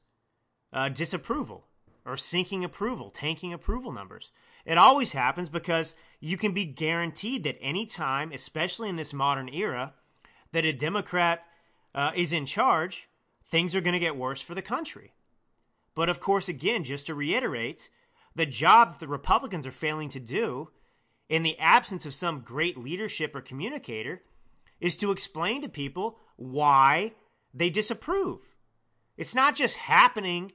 uh, 0.72 0.88
disapproval 0.88 1.66
or 2.04 2.16
sinking 2.16 2.64
approval, 2.64 3.10
tanking 3.10 3.52
approval 3.52 3.92
numbers. 3.92 4.30
It 4.66 4.76
always 4.76 5.12
happens 5.12 5.48
because 5.48 5.94
you 6.20 6.36
can 6.36 6.52
be 6.52 6.64
guaranteed 6.64 7.44
that 7.44 7.56
any 7.60 7.86
time, 7.86 8.32
especially 8.32 8.88
in 8.88 8.96
this 8.96 9.12
modern 9.12 9.48
era, 9.48 9.94
that 10.52 10.64
a 10.64 10.72
Democrat 10.72 11.44
uh, 11.94 12.10
is 12.14 12.32
in 12.32 12.46
charge, 12.46 13.08
things 13.46 13.74
are 13.74 13.80
going 13.80 13.94
to 13.94 13.98
get 13.98 14.16
worse 14.16 14.40
for 14.40 14.54
the 14.54 14.62
country. 14.62 15.12
But 15.94 16.08
of 16.08 16.20
course, 16.20 16.48
again, 16.48 16.84
just 16.84 17.06
to 17.06 17.14
reiterate, 17.14 17.88
the 18.34 18.46
job 18.46 18.90
that 18.90 19.00
the 19.00 19.08
Republicans 19.08 19.66
are 19.66 19.72
failing 19.72 20.08
to 20.10 20.20
do, 20.20 20.70
in 21.28 21.42
the 21.42 21.58
absence 21.58 22.04
of 22.04 22.14
some 22.14 22.40
great 22.40 22.76
leadership 22.76 23.34
or 23.34 23.40
communicator, 23.40 24.22
is 24.80 24.96
to 24.96 25.10
explain 25.10 25.62
to 25.62 25.68
people 25.68 26.18
why 26.36 27.12
they 27.52 27.70
disapprove. 27.70 28.40
It's 29.16 29.34
not 29.34 29.54
just 29.54 29.76
happening 29.76 30.52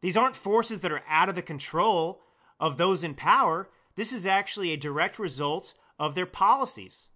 these 0.00 0.16
aren't 0.16 0.36
forces 0.36 0.80
that 0.80 0.92
are 0.92 1.02
out 1.08 1.28
of 1.28 1.34
the 1.34 1.42
control 1.42 2.22
of 2.60 2.76
those 2.76 3.02
in 3.02 3.14
power. 3.14 3.68
This 3.96 4.12
is 4.12 4.26
actually 4.26 4.72
a 4.72 4.76
direct 4.76 5.18
result 5.18 5.74
of 5.98 6.14
their 6.14 6.26
policies. 6.26 7.10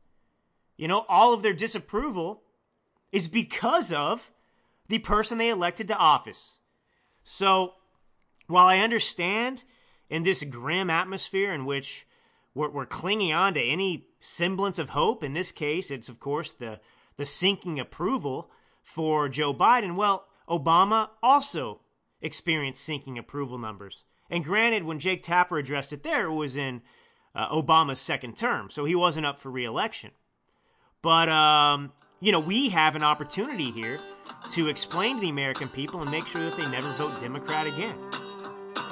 You 0.77 0.89
know, 0.89 1.05
all 1.09 1.33
of 1.33 1.43
their 1.43 1.53
disapproval 1.53 2.43
is 3.13 3.29
because 3.29 3.93
of 3.93 4.33
the 4.93 4.99
person 4.99 5.39
they 5.39 5.49
elected 5.49 5.89
to 5.89 5.97
office. 5.97 6.59
So, 7.25 7.73
while 8.47 8.67
I 8.67 8.81
understand 8.81 9.65
in 10.11 10.23
this 10.23 10.43
grim 10.43 10.91
atmosphere 10.91 11.55
in 11.55 11.65
which 11.65 12.07
we're, 12.55 12.69
we're 12.69 12.85
clinging 12.85 13.33
on 13.33 13.55
to 13.55 13.63
any 13.63 14.09
semblance 14.21 14.79
of 14.79 14.91
hope, 14.91 15.25
in 15.25 15.33
this 15.33 15.51
case, 15.51 15.91
it's 15.91 16.11
of 16.11 16.21
course 16.21 16.53
the, 16.53 16.79
the 17.17 17.25
sinking 17.25 17.81
approval 17.81 18.51
for 18.83 19.31
Joe 19.31 19.55
Biden. 19.55 19.97
Well, 19.97 20.27
Obama 20.47 21.09
also 21.23 21.81
experienced 22.21 22.85
sinking 22.85 23.17
approval 23.17 23.57
numbers. 23.57 24.05
And 24.29 24.45
granted, 24.45 24.85
when 24.85 24.99
Jake 24.99 25.23
Tapper 25.23 25.57
addressed 25.57 25.95
it 25.95 26.03
there, 26.03 26.27
it 26.27 26.35
was 26.35 26.55
in 26.55 26.83
uh, 27.35 27.49
Obama's 27.49 27.99
second 27.99 28.37
term, 28.37 28.69
so 28.69 28.85
he 28.85 28.95
wasn't 28.95 29.25
up 29.25 29.39
for 29.39 29.51
reelection. 29.51 30.11
But, 31.01 31.31
um, 31.31 31.93
you 32.21 32.31
know, 32.31 32.41
we 32.41 32.69
have 32.69 32.95
an 32.95 33.03
opportunity 33.03 33.71
here 33.71 33.99
to 34.51 34.69
explain 34.69 35.17
to 35.17 35.23
the 35.23 35.29
American 35.29 35.69
people 35.69 36.03
and 36.03 36.11
make 36.11 36.27
sure 36.27 36.43
that 36.43 36.57
they 36.57 36.69
never 36.69 36.93
vote 36.95 37.19
Democrat 37.21 37.67
again. 37.67 37.97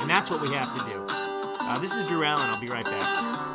And 0.01 0.09
that's 0.09 0.31
what 0.31 0.41
we 0.41 0.49
have 0.49 0.73
to 0.77 0.85
do. 0.91 1.07
Uh, 1.11 1.79
this 1.79 1.95
is 1.95 2.05
Drew 2.05 2.25
Allen. 2.25 2.49
I'll 2.49 2.61
be 2.61 2.69
right 2.69 2.85
back. 2.85 3.51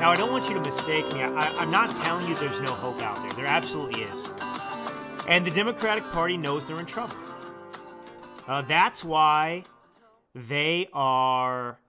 Now, 0.00 0.10
I 0.10 0.16
don't 0.16 0.32
want 0.32 0.48
you 0.48 0.54
to 0.54 0.60
mistake 0.60 1.04
me. 1.12 1.20
I, 1.20 1.62
am 1.62 1.70
not 1.70 1.94
telling 1.94 2.26
you 2.26 2.34
there's 2.36 2.60
no 2.62 2.72
hope 2.72 3.02
out 3.02 3.16
there. 3.16 3.30
There 3.32 3.46
absolutely 3.46 4.02
is. 4.02 4.30
And 5.28 5.44
the 5.44 5.50
Democratic 5.50 6.04
Party 6.10 6.38
knows 6.38 6.64
they're 6.64 6.80
in 6.80 6.86
trouble. 6.86 7.16
Uh, 8.48 8.62
that's 8.62 9.04
why 9.04 9.62
they 10.34 10.88
are, 10.92 11.80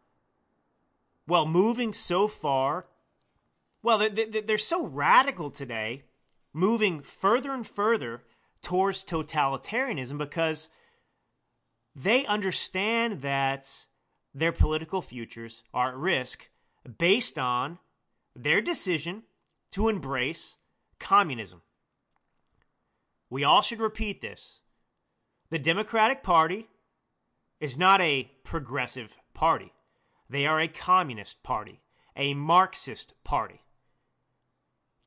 well, 1.28 1.46
moving 1.46 1.94
so 1.94 2.28
far. 2.28 2.88
Well, 3.84 4.10
they're 4.10 4.58
so 4.58 4.86
radical 4.86 5.50
today, 5.50 6.04
moving 6.54 7.02
further 7.02 7.52
and 7.52 7.66
further 7.66 8.24
towards 8.62 9.04
totalitarianism 9.04 10.18
because 10.18 10.70
they 11.96 12.26
understand 12.26 13.22
that 13.22 13.86
their 14.34 14.52
political 14.52 15.02
futures 15.02 15.64
are 15.74 15.90
at 15.90 15.98
risk 15.98 16.50
based 16.98 17.38
on 17.38 17.80
their 18.36 18.62
decision 18.62 19.24
to 19.72 19.90
embrace 19.90 20.56
communism. 21.00 21.62
We 23.30 23.44
all 23.44 23.62
should 23.62 23.80
repeat 23.80 24.22
this. 24.22 24.62
The 25.50 25.60
Democratic 25.60 26.24
Party 26.24 26.68
is 27.62 27.78
not 27.78 28.02
a 28.02 28.30
progressive 28.44 29.16
party. 29.34 29.72
They 30.30 30.46
are 30.46 30.60
a 30.60 30.68
communist 30.68 31.44
party, 31.44 31.80
a 32.18 32.34
Marxist 32.34 33.14
party. 33.24 33.62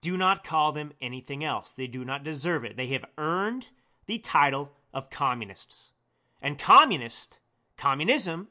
Do 0.01 0.17
not 0.17 0.45
call 0.45 0.73
them 0.73 0.93
anything 1.03 1.43
else. 1.43 1.73
They 1.73 1.89
do 1.89 2.05
not 2.05 2.25
deserve 2.25 2.65
it. 2.65 2.77
They 2.77 2.87
have 2.89 3.05
earned 3.19 3.69
the 4.07 4.19
title 4.19 4.73
of 4.93 5.11
communists. 5.11 5.91
And 6.41 6.59
communist, 6.59 7.39
communism, 7.77 8.49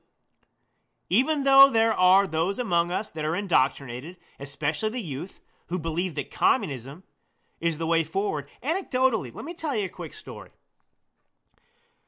even 1.10 1.44
though 1.44 1.70
there 1.72 1.94
are 1.94 2.28
those 2.28 2.60
among 2.60 2.92
us 2.92 3.10
that 3.12 3.24
are 3.24 3.36
indoctrinated, 3.36 4.18
especially 4.40 4.90
the 4.90 5.02
youth, 5.02 5.40
who 5.68 5.80
believe 5.80 6.16
that 6.16 6.32
communism 6.32 7.04
is 7.62 7.78
the 7.78 7.88
way 7.88 8.04
forward, 8.04 8.50
anecdotally, 8.64 9.34
let 9.34 9.46
me 9.46 9.54
tell 9.54 9.76
you 9.76 9.86
a 9.86 9.90
quick 9.90 10.12
story. 10.12 10.50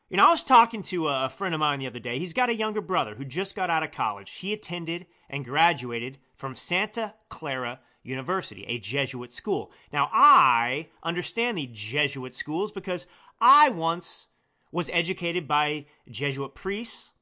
You 0.09 0.17
know, 0.17 0.27
I 0.27 0.29
was 0.29 0.43
talking 0.43 0.83
to 0.83 1.07
a 1.07 1.29
friend 1.29 1.55
of 1.55 1.59
mine 1.59 1.79
the 1.79 1.87
other 1.87 1.99
day. 1.99 2.19
He's 2.19 2.33
got 2.33 2.49
a 2.49 2.55
younger 2.55 2.81
brother 2.81 3.15
who 3.15 3.25
just 3.25 3.55
got 3.55 3.71
out 3.71 3.81
of 3.81 3.91
college. 3.91 4.31
He 4.33 4.53
attended 4.53 5.07
and 5.29 5.43
graduated 5.43 6.19
from 6.35 6.55
Santa 6.55 7.15
Clara 7.29 7.79
University, 8.03 8.65
a 8.67 8.77
Jesuit 8.77 9.33
school. 9.33 9.71
Now, 9.91 10.11
I 10.13 10.89
understand 11.01 11.57
the 11.57 11.69
Jesuit 11.71 12.35
schools 12.35 12.71
because 12.71 13.07
I 13.41 13.69
once 13.69 14.27
was 14.71 14.91
educated 14.93 15.47
by 15.47 15.85
Jesuit 16.07 16.53
priests 16.53 17.13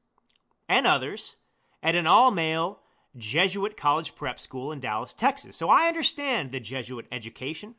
and 0.68 0.86
others 0.86 1.38
at 1.82 1.96
an 1.96 2.06
all 2.06 2.32
male 2.32 2.82
Jesuit 3.16 3.78
college 3.78 4.14
prep 4.14 4.42
school 4.42 4.74
in 4.74 4.82
Dallas, 4.82 5.14
Texas. 5.14 5.56
So 5.56 5.70
I 5.70 5.88
understand 5.88 6.52
the 6.52 6.60
Jesuit 6.60 7.06
education. 7.14 7.76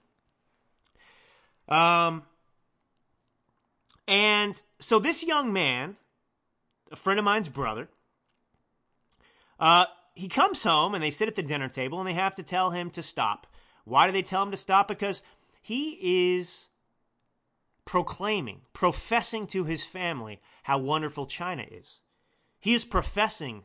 Um, 1.69 2.23
and 4.07 4.61
so 4.79 4.99
this 4.99 5.25
young 5.25 5.53
man, 5.53 5.97
a 6.91 6.97
friend 6.97 7.19
of 7.19 7.25
mine's 7.25 7.49
brother, 7.49 7.89
uh, 9.59 9.87
he 10.15 10.29
comes 10.29 10.63
home 10.63 10.95
and 10.95 11.03
they 11.03 11.11
sit 11.11 11.29
at 11.29 11.35
the 11.35 11.43
dinner 11.43 11.69
table 11.69 11.99
and 11.99 12.09
they 12.09 12.15
have 12.15 12.35
to 12.37 12.43
tell 12.43 12.71
him 12.71 12.91
to 12.91 13.03
stop. 13.03 13.47
Why 13.85 14.07
do 14.07 14.13
they 14.13 14.23
tell 14.23 14.43
him 14.43 14.51
to 14.51 14.57
stop? 14.57 14.89
Because 14.89 15.23
he 15.61 16.37
is 16.37 16.69
proclaiming, 17.85 18.63
professing 18.73 19.47
to 19.49 19.65
his 19.65 19.85
family 19.85 20.41
how 20.65 20.79
wonderful 20.79 21.27
China 21.27 21.65
is. 21.71 22.01
He 22.61 22.75
is 22.75 22.85
professing 22.85 23.65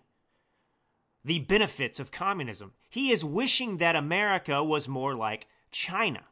the 1.24 1.40
benefits 1.40 2.00
of 2.00 2.12
communism. 2.12 2.74
He 2.90 3.12
is 3.12 3.24
wishing 3.24 3.78
that 3.78 3.96
America 3.96 4.64
was 4.64 4.90
more 4.90 5.16
like 5.16 5.48
China. 5.72 6.24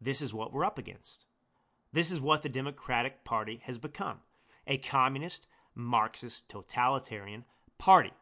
This 0.00 0.22
is 0.22 0.32
what 0.32 0.52
we're 0.52 0.64
up 0.64 0.78
against. 0.78 1.25
This 1.96 2.10
is 2.10 2.20
what 2.20 2.42
the 2.42 2.50
Democratic 2.50 3.24
Party 3.24 3.62
has 3.64 3.78
become 3.78 4.18
a 4.66 4.76
communist, 4.76 5.46
Marxist, 5.74 6.46
totalitarian 6.46 7.46
party. 7.78 8.12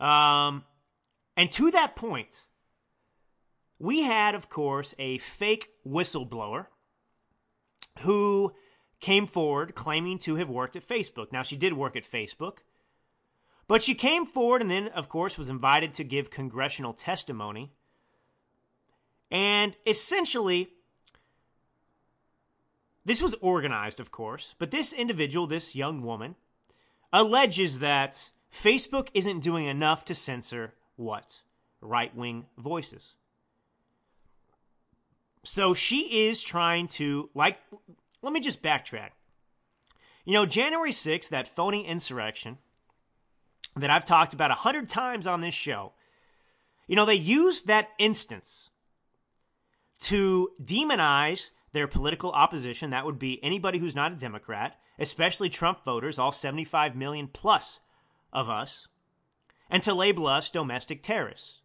Um, 0.00 0.64
and 1.36 1.50
to 1.50 1.70
that 1.72 1.94
point, 1.94 2.46
we 3.78 4.04
had, 4.04 4.34
of 4.34 4.48
course, 4.48 4.94
a 4.98 5.18
fake 5.18 5.68
whistleblower 5.86 6.68
who 8.00 8.54
came 8.98 9.26
forward 9.26 9.74
claiming 9.74 10.16
to 10.20 10.36
have 10.36 10.48
worked 10.48 10.76
at 10.76 10.88
Facebook. 10.88 11.30
Now, 11.30 11.42
she 11.42 11.56
did 11.56 11.74
work 11.74 11.94
at 11.94 12.04
Facebook, 12.04 12.60
but 13.68 13.82
she 13.82 13.94
came 13.94 14.24
forward 14.24 14.62
and 14.62 14.70
then, 14.70 14.88
of 14.88 15.10
course, 15.10 15.36
was 15.36 15.50
invited 15.50 15.92
to 15.92 16.04
give 16.04 16.30
congressional 16.30 16.94
testimony. 16.94 17.70
And 19.30 19.76
essentially, 19.86 20.70
this 23.06 23.22
was 23.22 23.34
organized, 23.40 24.00
of 24.00 24.10
course, 24.10 24.56
but 24.58 24.72
this 24.72 24.92
individual, 24.92 25.46
this 25.46 25.76
young 25.76 26.02
woman, 26.02 26.34
alleges 27.12 27.78
that 27.78 28.30
Facebook 28.52 29.08
isn't 29.14 29.40
doing 29.40 29.64
enough 29.66 30.04
to 30.06 30.14
censor 30.14 30.74
what? 30.96 31.40
Right 31.80 32.14
wing 32.16 32.46
voices. 32.58 33.14
So 35.44 35.72
she 35.72 36.26
is 36.26 36.42
trying 36.42 36.88
to, 36.88 37.30
like, 37.32 37.58
let 38.22 38.32
me 38.32 38.40
just 38.40 38.60
backtrack. 38.60 39.10
You 40.24 40.32
know, 40.32 40.44
January 40.44 40.90
6th, 40.90 41.28
that 41.28 41.46
phony 41.46 41.86
insurrection 41.86 42.58
that 43.76 43.88
I've 43.88 44.04
talked 44.04 44.32
about 44.32 44.50
a 44.50 44.54
hundred 44.54 44.88
times 44.88 45.28
on 45.28 45.42
this 45.42 45.54
show, 45.54 45.92
you 46.88 46.96
know, 46.96 47.04
they 47.04 47.14
used 47.14 47.68
that 47.68 47.90
instance 47.98 48.70
to 50.00 50.50
demonize 50.60 51.52
their 51.76 51.86
political 51.86 52.32
opposition, 52.32 52.88
that 52.88 53.04
would 53.04 53.18
be 53.18 53.38
anybody 53.44 53.78
who's 53.78 53.94
not 53.94 54.10
a 54.10 54.16
Democrat, 54.16 54.80
especially 54.98 55.50
Trump 55.50 55.84
voters, 55.84 56.18
all 56.18 56.32
75 56.32 56.96
million 56.96 57.28
plus 57.28 57.80
of 58.32 58.48
us, 58.48 58.88
and 59.68 59.82
to 59.82 59.92
label 59.92 60.26
us 60.26 60.50
domestic 60.50 61.02
terrorists. 61.02 61.60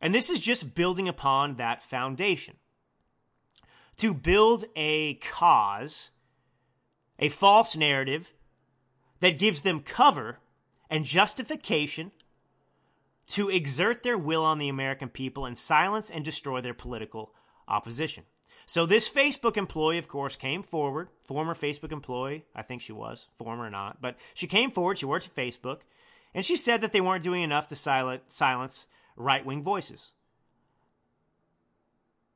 And 0.00 0.14
this 0.14 0.30
is 0.30 0.40
just 0.40 0.74
building 0.74 1.08
upon 1.08 1.56
that 1.56 1.82
foundation. 1.82 2.56
To 3.98 4.14
build 4.14 4.64
a 4.74 5.16
cause, 5.16 6.10
a 7.18 7.28
false 7.28 7.76
narrative 7.76 8.32
that 9.20 9.38
gives 9.38 9.60
them 9.60 9.80
cover 9.80 10.38
and 10.88 11.04
justification 11.04 12.12
to 13.26 13.50
exert 13.50 14.02
their 14.02 14.16
will 14.16 14.42
on 14.42 14.56
the 14.56 14.70
American 14.70 15.10
people 15.10 15.44
and 15.44 15.58
silence 15.58 16.10
and 16.10 16.24
destroy 16.24 16.62
their 16.62 16.72
political 16.72 17.34
opposition. 17.68 18.24
So 18.66 18.86
this 18.86 19.08
Facebook 19.08 19.56
employee, 19.56 19.98
of 19.98 20.08
course, 20.08 20.36
came 20.36 20.62
forward, 20.62 21.08
former 21.20 21.54
Facebook 21.54 21.92
employee, 21.92 22.44
I 22.54 22.62
think 22.62 22.82
she 22.82 22.92
was, 22.92 23.28
former 23.36 23.64
or 23.64 23.70
not, 23.70 24.00
but 24.00 24.16
she 24.32 24.46
came 24.46 24.70
forward, 24.70 24.98
she 24.98 25.06
worked 25.06 25.26
at 25.26 25.34
Facebook, 25.34 25.80
and 26.34 26.44
she 26.44 26.56
said 26.56 26.80
that 26.80 26.92
they 26.92 27.00
weren't 27.00 27.22
doing 27.22 27.42
enough 27.42 27.66
to 27.68 27.76
silence 27.76 28.86
right 29.16 29.44
wing 29.44 29.62
voices. 29.62 30.12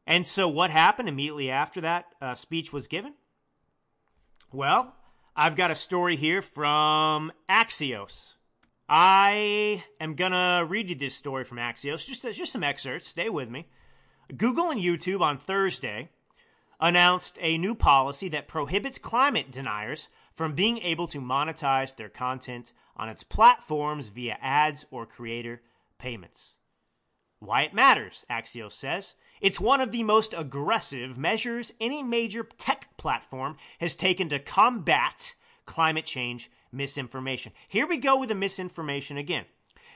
And 0.06 0.26
so 0.26 0.48
what 0.48 0.70
happened 0.70 1.08
immediately 1.08 1.50
after 1.50 1.80
that 1.82 2.06
uh, 2.20 2.34
speech 2.34 2.72
was 2.72 2.88
given? 2.88 3.14
Well, 4.52 4.94
I've 5.36 5.56
got 5.56 5.70
a 5.70 5.74
story 5.74 6.16
here 6.16 6.40
from 6.40 7.30
Axios. 7.48 8.32
I 8.88 9.84
am 10.00 10.14
going 10.14 10.32
to 10.32 10.66
read 10.66 10.88
you 10.88 10.94
this 10.94 11.14
story 11.14 11.44
from 11.44 11.58
Axios, 11.58 12.06
just, 12.06 12.22
just 12.22 12.52
some 12.52 12.64
excerpts. 12.64 13.06
Stay 13.06 13.28
with 13.28 13.50
me. 13.50 13.66
Google 14.34 14.70
and 14.70 14.80
YouTube 14.80 15.20
on 15.20 15.38
Thursday 15.38 16.08
announced 16.80 17.38
a 17.40 17.58
new 17.58 17.74
policy 17.74 18.28
that 18.28 18.48
prohibits 18.48 18.98
climate 18.98 19.50
deniers 19.50 20.08
from 20.32 20.54
being 20.54 20.78
able 20.78 21.06
to 21.08 21.20
monetize 21.20 21.96
their 21.96 22.08
content 22.08 22.72
on 22.96 23.08
its 23.08 23.22
platforms 23.22 24.08
via 24.08 24.36
ads 24.40 24.86
or 24.90 25.06
creator 25.06 25.60
payments. 25.98 26.56
Why 27.40 27.62
it 27.62 27.74
matters, 27.74 28.24
Axios 28.30 28.72
says. 28.72 29.14
It's 29.40 29.60
one 29.60 29.80
of 29.80 29.92
the 29.92 30.02
most 30.02 30.34
aggressive 30.36 31.16
measures 31.16 31.72
any 31.80 32.02
major 32.02 32.44
tech 32.58 32.96
platform 32.96 33.56
has 33.80 33.94
taken 33.94 34.28
to 34.30 34.38
combat 34.38 35.34
climate 35.64 36.04
change 36.04 36.50
misinformation. 36.72 37.52
Here 37.68 37.86
we 37.86 37.98
go 37.98 38.18
with 38.18 38.28
the 38.28 38.34
misinformation 38.34 39.16
again. 39.16 39.44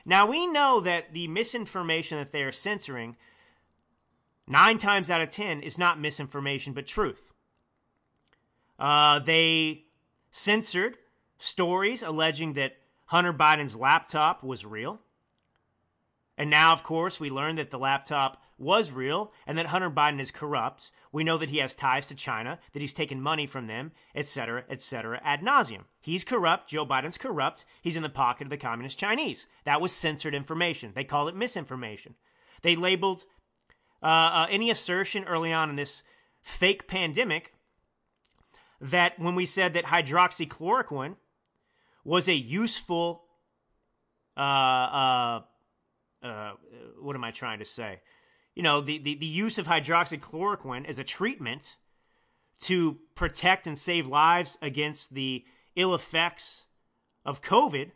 Now, 0.05 0.25
we 0.25 0.47
know 0.47 0.79
that 0.81 1.13
the 1.13 1.27
misinformation 1.27 2.17
that 2.17 2.31
they 2.31 2.43
are 2.43 2.51
censoring 2.51 3.15
nine 4.47 4.77
times 4.77 5.09
out 5.09 5.21
of 5.21 5.29
ten 5.29 5.61
is 5.61 5.77
not 5.77 5.99
misinformation 5.99 6.73
but 6.73 6.87
truth. 6.87 7.33
Uh, 8.79 9.19
they 9.19 9.85
censored 10.31 10.97
stories 11.37 12.03
alleging 12.03 12.53
that 12.53 12.73
Hunter 13.05 13.33
Biden's 13.33 13.75
laptop 13.75 14.43
was 14.43 14.65
real. 14.65 14.99
And 16.37 16.49
now, 16.49 16.73
of 16.73 16.83
course, 16.83 17.19
we 17.19 17.29
learn 17.29 17.55
that 17.55 17.69
the 17.69 17.77
laptop 17.77 18.43
was 18.57 18.91
real 18.91 19.31
and 19.45 19.57
that 19.57 19.67
Hunter 19.67 19.91
Biden 19.91 20.19
is 20.19 20.31
corrupt. 20.31 20.89
We 21.11 21.23
know 21.23 21.37
that 21.37 21.49
he 21.49 21.59
has 21.59 21.75
ties 21.75 22.07
to 22.07 22.15
China, 22.15 22.59
that 22.71 22.81
he's 22.81 22.93
taken 22.93 23.21
money 23.21 23.45
from 23.45 23.67
them, 23.67 23.91
etc., 24.15 24.63
etc., 24.69 25.21
ad 25.23 25.41
nauseum. 25.41 25.83
He's 26.01 26.23
corrupt. 26.23 26.69
Joe 26.69 26.85
Biden's 26.85 27.19
corrupt. 27.19 27.65
He's 27.81 27.97
in 27.97 28.03
the 28.03 28.09
pocket 28.09 28.45
of 28.45 28.49
the 28.49 28.57
communist 28.57 28.97
Chinese. 28.97 29.47
That 29.65 29.81
was 29.81 29.93
censored 29.93 30.33
information. 30.33 30.93
They 30.95 31.03
call 31.03 31.27
it 31.27 31.35
misinformation. 31.35 32.15
They 32.63 32.75
labeled 32.75 33.25
uh, 34.03 34.05
uh, 34.05 34.47
any 34.49 34.69
assertion 34.69 35.23
early 35.23 35.53
on 35.53 35.69
in 35.69 35.75
this 35.77 36.03
fake 36.41 36.87
pandemic 36.87 37.53
that 38.81 39.17
when 39.17 39.33
we 39.33 39.45
said 39.45 39.73
that 39.73 39.85
hydroxychloroquine 39.85 41.15
was 42.03 42.27
a 42.27 42.33
useful, 42.33 43.23
uh, 44.35 44.41
uh, 44.41 45.41
uh, 46.21 46.51
what 46.99 47.15
am 47.15 47.23
I 47.23 47.31
trying 47.31 47.59
to 47.59 47.65
say? 47.65 48.01
You 48.55 48.63
know, 48.63 48.81
the, 48.81 48.97
the, 48.97 49.15
the 49.15 49.25
use 49.25 49.57
of 49.57 49.67
hydroxychloroquine 49.67 50.85
as 50.85 50.99
a 50.99 51.03
treatment 51.05 51.77
to 52.59 52.99
protect 53.15 53.67
and 53.67 53.79
save 53.79 54.07
lives 54.07 54.57
against 54.61 55.13
the 55.15 55.45
ill 55.75 55.95
effects 55.95 56.65
of 57.25 57.41
COVID, 57.41 57.91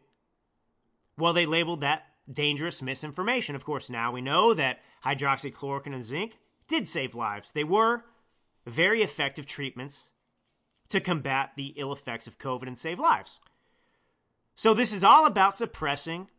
well, 1.18 1.34
they 1.34 1.45
labeled 1.45 1.82
that 1.82 2.07
dangerous 2.32 2.82
misinformation. 2.82 3.55
Of 3.55 3.65
course, 3.65 3.89
now 3.89 4.11
we 4.11 4.21
know 4.21 4.53
that 4.53 4.80
hydroxychloroquine 5.05 5.93
and 5.93 6.03
zinc 6.03 6.38
did 6.67 6.88
save 6.88 7.15
lives. 7.15 7.51
They 7.51 7.63
were 7.63 8.03
very 8.65 9.01
effective 9.01 9.45
treatments 9.45 10.11
to 10.89 10.99
combat 10.99 11.51
the 11.55 11.73
ill 11.78 11.91
effects 11.91 12.28
of 12.28 12.38
COVID 12.38 12.67
and 12.67 12.78
save 12.78 12.99
lives. 12.99 13.39
So, 14.55 14.73
this 14.73 14.91
is 14.93 15.03
all 15.03 15.25
about 15.25 15.55
suppressing 15.55 16.30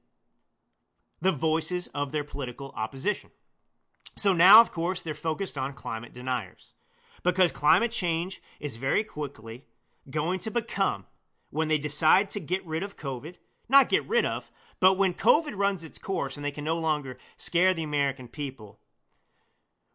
the 1.21 1.33
voices 1.33 1.89
of 1.89 2.13
their 2.13 2.25
political 2.25 2.73
opposition. 2.77 3.31
So, 4.17 4.33
now, 4.33 4.61
of 4.61 4.73
course, 4.73 5.03
they're 5.03 5.15
focused 5.15 5.57
on 5.57 5.73
climate 5.73 6.13
deniers 6.13 6.75
because 7.23 7.53
climate 7.53 7.91
change 7.91 8.43
is 8.61 8.77
very 8.77 9.05
quickly 9.05 9.65
going 10.11 10.41
to 10.41 10.51
become, 10.51 11.07
when 11.51 11.69
they 11.69 11.79
decide 11.79 12.31
to 12.31 12.41
get 12.41 12.67
rid 12.67 12.83
of 12.83 12.97
COVID, 12.97 13.37
not 13.69 13.89
get 13.89 14.09
rid 14.09 14.25
of, 14.25 14.51
but 14.81 14.97
when 14.97 15.15
COVID 15.15 15.57
runs 15.57 15.85
its 15.85 15.99
course 15.99 16.37
and 16.37 16.45
they 16.45 16.51
can 16.51 16.65
no 16.65 16.79
longer 16.79 17.19
scare 17.37 17.75
the 17.75 17.83
American 17.83 18.29
people, 18.29 18.79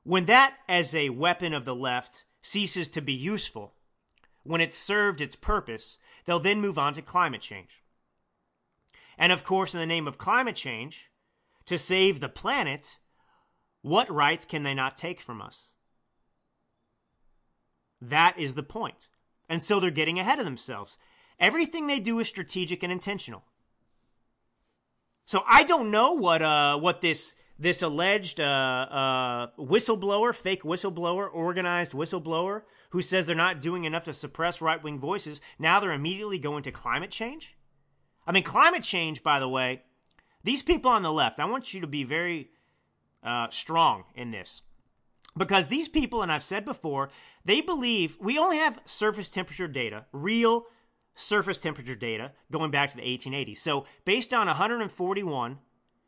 when 0.04 0.26
that 0.26 0.56
as 0.68 0.94
a 0.94 1.10
weapon 1.10 1.54
of 1.54 1.66
the 1.66 1.76
left 1.76 2.26
ceases 2.42 2.90
to 2.92 3.02
be 3.02 3.14
useful, 3.14 3.74
when 4.44 4.62
it's 4.62 4.78
served 4.78 5.22
its 5.22 5.36
purpose, 5.36 5.98
they'll 6.26 6.40
then 6.40 6.60
move 6.60 6.78
on 6.78 6.94
to 6.94 7.02
climate 7.02 7.42
change. 7.42 7.82
And 9.18 9.32
of 9.32 9.44
course, 9.44 9.74
in 9.74 9.80
the 9.80 9.86
name 9.86 10.08
of 10.08 10.18
climate 10.18 10.56
change, 10.56 11.10
to 11.66 11.78
save 11.78 12.20
the 12.20 12.30
planet, 12.30 12.98
what 13.82 14.10
rights 14.10 14.46
can 14.46 14.64
they 14.64 14.74
not 14.74 14.98
take 14.98 15.22
from 15.22 15.42
us? 15.42 15.72
That 18.02 18.38
is 18.38 18.56
the 18.56 18.64
point. 18.64 19.08
And 19.48 19.64
so 19.64 19.80
they're 19.80 19.92
getting 19.92 20.20
ahead 20.20 20.40
of 20.40 20.46
themselves. 20.46 20.98
Everything 21.40 21.88
they 21.88 22.00
do 22.00 22.20
is 22.20 22.28
strategic 22.28 22.84
and 22.84 22.92
intentional. 22.92 23.44
So 25.26 25.44
I 25.48 25.64
don't 25.64 25.92
know 25.92 26.14
what 26.14 26.42
uh 26.42 26.80
what 26.80 27.02
this 27.02 27.36
this 27.60 27.82
alleged 27.82 28.40
uh, 28.40 28.44
uh, 28.44 29.48
whistleblower, 29.58 30.36
fake 30.36 30.64
whistleblower, 30.64 31.30
organized 31.32 31.94
whistleblower 31.94 32.64
who 32.90 33.02
says 33.02 33.26
they're 33.26 33.36
not 33.36 33.62
doing 33.62 33.86
enough 33.86 34.04
to 34.04 34.14
suppress 34.14 34.62
right 34.62 34.84
wing 34.84 35.00
voices. 35.00 35.40
Now 35.58 35.80
they're 35.80 35.94
immediately 35.94 36.40
going 36.40 36.64
to 36.64 36.72
climate 36.72 37.12
change. 37.12 37.56
I 38.26 38.32
mean, 38.32 38.44
climate 38.44 38.84
change, 38.84 39.24
by 39.24 39.40
the 39.40 39.50
way, 39.50 39.84
these 40.44 40.64
people 40.64 40.92
on 40.92 41.04
the 41.04 41.12
left. 41.12 41.40
I 41.40 41.46
want 41.46 41.74
you 41.74 41.82
to 41.82 41.88
be 41.88 42.04
very 42.04 42.50
uh, 43.24 43.48
strong 43.50 44.04
in 44.16 44.32
this 44.32 44.62
because 45.38 45.68
these 45.68 45.88
people, 45.88 46.22
and 46.22 46.32
I've 46.32 46.44
said 46.44 46.66
before, 46.66 47.10
they 47.46 47.62
believe 47.62 48.18
we 48.20 48.38
only 48.38 48.58
have 48.58 48.80
surface 48.86 49.30
temperature 49.30 49.68
data, 49.68 50.06
real 50.12 50.66
surface 51.16 51.62
temperature 51.62 51.96
data 51.96 52.32
going 52.52 52.72
back 52.72 52.90
to 52.90 52.96
the 52.96 53.04
1880s. 53.04 53.58
So, 53.58 53.86
based 54.06 54.34
on 54.34 54.48
141 54.48 55.60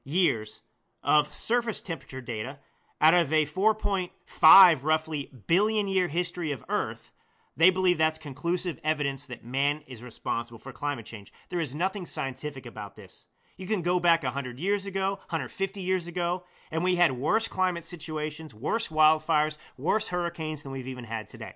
years 0.04 0.62
of 1.04 1.34
surface 1.34 1.82
temperature 1.82 2.22
data 2.22 2.60
out 3.02 3.14
of 3.14 3.32
a 3.32 3.46
4.5 3.46 4.84
roughly 4.84 5.32
billion 5.48 5.88
year 5.88 6.08
history 6.08 6.52
of 6.52 6.64
Earth, 6.70 7.12
they 7.58 7.70
believe 7.70 7.98
that's 7.98 8.18
conclusive 8.18 8.80
evidence 8.84 9.26
that 9.28 9.46
man 9.46 9.82
is 9.88 10.04
responsible 10.04 10.60
for 10.60 10.72
climate 10.72 11.06
change. 11.06 11.32
There 11.50 11.60
is 11.60 11.76
nothing 11.76 12.06
scientific 12.06 12.66
about 12.66 12.96
this. 12.96 13.26
You 13.58 13.68
can 13.68 13.82
go 13.82 14.02
back 14.02 14.24
100 14.24 14.60
years 14.60 14.86
ago, 14.86 15.12
150 15.30 15.80
years 15.80 16.08
ago, 16.08 16.44
and 16.72 16.84
we 16.84 16.96
had 16.96 17.14
worse 17.14 17.48
climate 17.48 17.86
situations, 17.86 18.54
worse 18.54 18.90
wildfires, 18.90 19.58
worse 19.78 20.10
hurricanes 20.10 20.64
than 20.64 20.74
we've 20.74 20.88
even 20.88 21.06
had 21.06 21.30
today. 21.30 21.54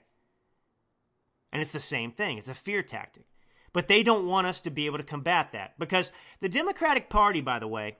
And 1.51 1.61
it's 1.61 1.73
the 1.73 1.79
same 1.79 2.11
thing. 2.11 2.37
It's 2.37 2.47
a 2.47 2.55
fear 2.55 2.81
tactic. 2.81 3.25
But 3.74 3.88
they 3.88 4.03
don't 4.03 4.28
want 4.28 4.47
us 4.47 4.59
to 4.61 4.70
be 4.70 4.86
able 4.86 4.97
to 4.97 5.03
combat 5.03 5.51
that 5.51 5.78
because 5.78 6.11
the 6.39 6.49
Democratic 6.49 7.09
Party, 7.09 7.41
by 7.41 7.59
the 7.59 7.67
way, 7.67 7.97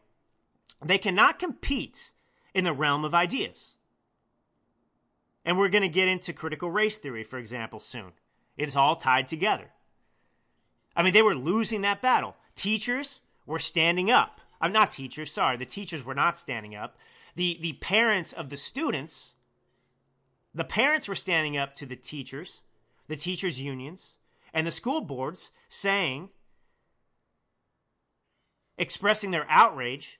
they 0.84 0.98
cannot 0.98 1.40
compete 1.40 2.12
in 2.54 2.64
the 2.64 2.74
realm 2.74 3.06
of 3.06 3.14
ideas. 3.14 3.76
And 5.46 5.58
we're 5.58 5.70
going 5.70 5.84
to 5.84 5.90
get 5.90 6.08
into 6.08 6.34
critical 6.34 6.72
race 6.72 6.98
theory, 6.98 7.24
for 7.24 7.38
example, 7.38 7.80
soon. 7.80 8.12
It's 8.58 8.76
all 8.76 8.96
tied 8.96 9.28
together. 9.28 9.72
I 10.96 11.04
mean, 11.04 11.14
they 11.14 11.22
were 11.22 11.36
losing 11.36 11.82
that 11.82 12.02
battle. 12.02 12.36
Teachers 12.56 13.20
were 13.46 13.60
standing 13.60 14.12
up. 14.12 14.42
I'm 14.60 14.74
not 14.74 14.92
teachers, 14.92 15.32
sorry. 15.32 15.58
The 15.58 15.66
teachers 15.66 16.04
were 16.04 16.16
not 16.16 16.38
standing 16.38 16.76
up. 16.76 16.98
The, 17.36 17.58
the 17.62 17.74
parents 17.74 18.34
of 18.34 18.50
the 18.50 18.58
students, 18.58 19.34
the 20.54 20.66
parents 20.66 21.08
were 21.08 21.16
standing 21.16 21.58
up 21.58 21.76
to 21.76 21.86
the 21.86 21.96
teachers, 21.96 22.62
the 23.08 23.16
teachers' 23.16 23.62
unions, 23.62 24.16
and 24.54 24.66
the 24.66 24.72
school 24.72 25.02
boards 25.02 25.52
saying, 25.68 26.30
expressing 28.78 29.32
their 29.32 29.46
outrage 29.50 30.20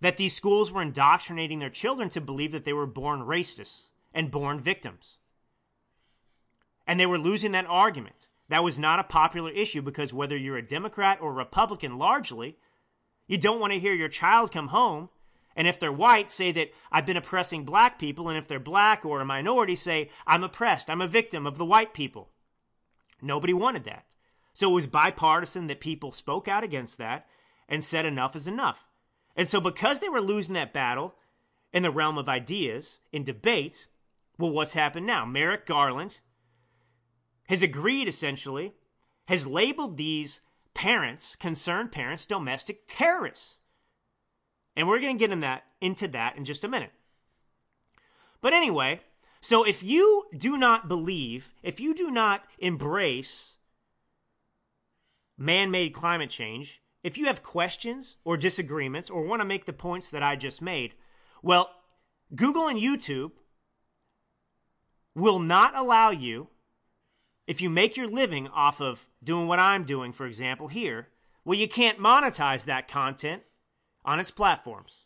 that 0.00 0.16
these 0.16 0.34
schools 0.34 0.72
were 0.72 0.82
indoctrinating 0.82 1.58
their 1.58 1.70
children 1.70 2.08
to 2.10 2.20
believe 2.20 2.52
that 2.52 2.64
they 2.64 2.72
were 2.72 2.86
born 2.86 3.20
racists 3.20 3.90
and 4.12 4.30
born 4.30 4.60
victims. 4.60 5.18
And 6.86 7.00
they 7.00 7.06
were 7.06 7.18
losing 7.18 7.52
that 7.52 7.66
argument. 7.66 8.28
That 8.48 8.62
was 8.62 8.78
not 8.78 9.00
a 9.00 9.04
popular 9.04 9.50
issue 9.50 9.82
because 9.82 10.12
whether 10.12 10.36
you're 10.36 10.56
a 10.56 10.66
Democrat 10.66 11.18
or 11.20 11.32
Republican 11.32 11.98
largely, 11.98 12.58
you 13.26 13.38
don't 13.38 13.58
want 13.58 13.72
to 13.72 13.78
hear 13.78 13.94
your 13.94 14.08
child 14.08 14.52
come 14.52 14.68
home 14.68 15.08
and 15.56 15.66
if 15.66 15.80
they're 15.80 15.90
white, 15.90 16.30
say 16.30 16.52
that 16.52 16.70
I've 16.92 17.06
been 17.06 17.16
oppressing 17.16 17.64
black 17.64 17.98
people, 17.98 18.28
and 18.28 18.36
if 18.36 18.46
they're 18.46 18.60
black 18.60 19.06
or 19.06 19.20
a 19.20 19.24
minority, 19.24 19.74
say 19.74 20.10
I'm 20.26 20.44
oppressed, 20.44 20.90
I'm 20.90 21.00
a 21.00 21.08
victim 21.08 21.46
of 21.46 21.56
the 21.56 21.64
white 21.64 21.94
people. 21.94 22.28
Nobody 23.20 23.52
wanted 23.52 23.84
that. 23.84 24.04
So 24.52 24.70
it 24.70 24.74
was 24.74 24.86
bipartisan 24.86 25.66
that 25.66 25.80
people 25.80 26.12
spoke 26.12 26.48
out 26.48 26.64
against 26.64 26.98
that 26.98 27.26
and 27.68 27.84
said 27.84 28.06
enough 28.06 28.34
is 28.34 28.48
enough. 28.48 28.86
And 29.36 29.46
so, 29.46 29.60
because 29.60 30.00
they 30.00 30.08
were 30.08 30.20
losing 30.20 30.54
that 30.54 30.72
battle 30.72 31.14
in 31.72 31.82
the 31.82 31.90
realm 31.90 32.16
of 32.16 32.28
ideas, 32.28 33.00
in 33.12 33.22
debates, 33.22 33.86
well, 34.38 34.50
what's 34.50 34.72
happened 34.72 35.06
now? 35.06 35.26
Merrick 35.26 35.66
Garland 35.66 36.20
has 37.48 37.62
agreed, 37.62 38.08
essentially, 38.08 38.72
has 39.28 39.46
labeled 39.46 39.96
these 39.96 40.40
parents, 40.74 41.36
concerned 41.36 41.92
parents, 41.92 42.26
domestic 42.26 42.82
terrorists. 42.86 43.60
And 44.74 44.86
we're 44.86 45.00
going 45.00 45.16
to 45.16 45.20
get 45.20 45.32
in 45.32 45.40
that, 45.40 45.64
into 45.80 46.08
that 46.08 46.36
in 46.36 46.44
just 46.44 46.64
a 46.64 46.68
minute. 46.68 46.92
But 48.40 48.52
anyway, 48.52 49.00
so 49.40 49.64
if 49.64 49.82
you 49.82 50.24
do 50.36 50.56
not 50.56 50.88
believe, 50.88 51.54
if 51.62 51.80
you 51.80 51.94
do 51.94 52.10
not 52.10 52.44
embrace 52.58 53.56
man 55.38 55.70
made 55.70 55.92
climate 55.92 56.30
change, 56.30 56.82
if 57.02 57.16
you 57.16 57.26
have 57.26 57.42
questions 57.42 58.16
or 58.24 58.36
disagreements 58.36 59.10
or 59.10 59.22
want 59.22 59.40
to 59.40 59.46
make 59.46 59.64
the 59.64 59.72
points 59.72 60.10
that 60.10 60.22
I 60.22 60.34
just 60.36 60.60
made, 60.60 60.94
well, 61.42 61.70
Google 62.34 62.66
and 62.66 62.80
YouTube 62.80 63.32
will 65.14 65.38
not 65.38 65.76
allow 65.76 66.10
you, 66.10 66.48
if 67.46 67.60
you 67.60 67.70
make 67.70 67.96
your 67.96 68.08
living 68.08 68.48
off 68.48 68.80
of 68.80 69.08
doing 69.22 69.46
what 69.46 69.60
I'm 69.60 69.84
doing, 69.84 70.12
for 70.12 70.26
example, 70.26 70.68
here, 70.68 71.08
well, 71.44 71.58
you 71.58 71.68
can't 71.68 72.00
monetize 72.00 72.64
that 72.64 72.88
content 72.88 73.42
on 74.04 74.18
its 74.18 74.32
platforms. 74.32 75.04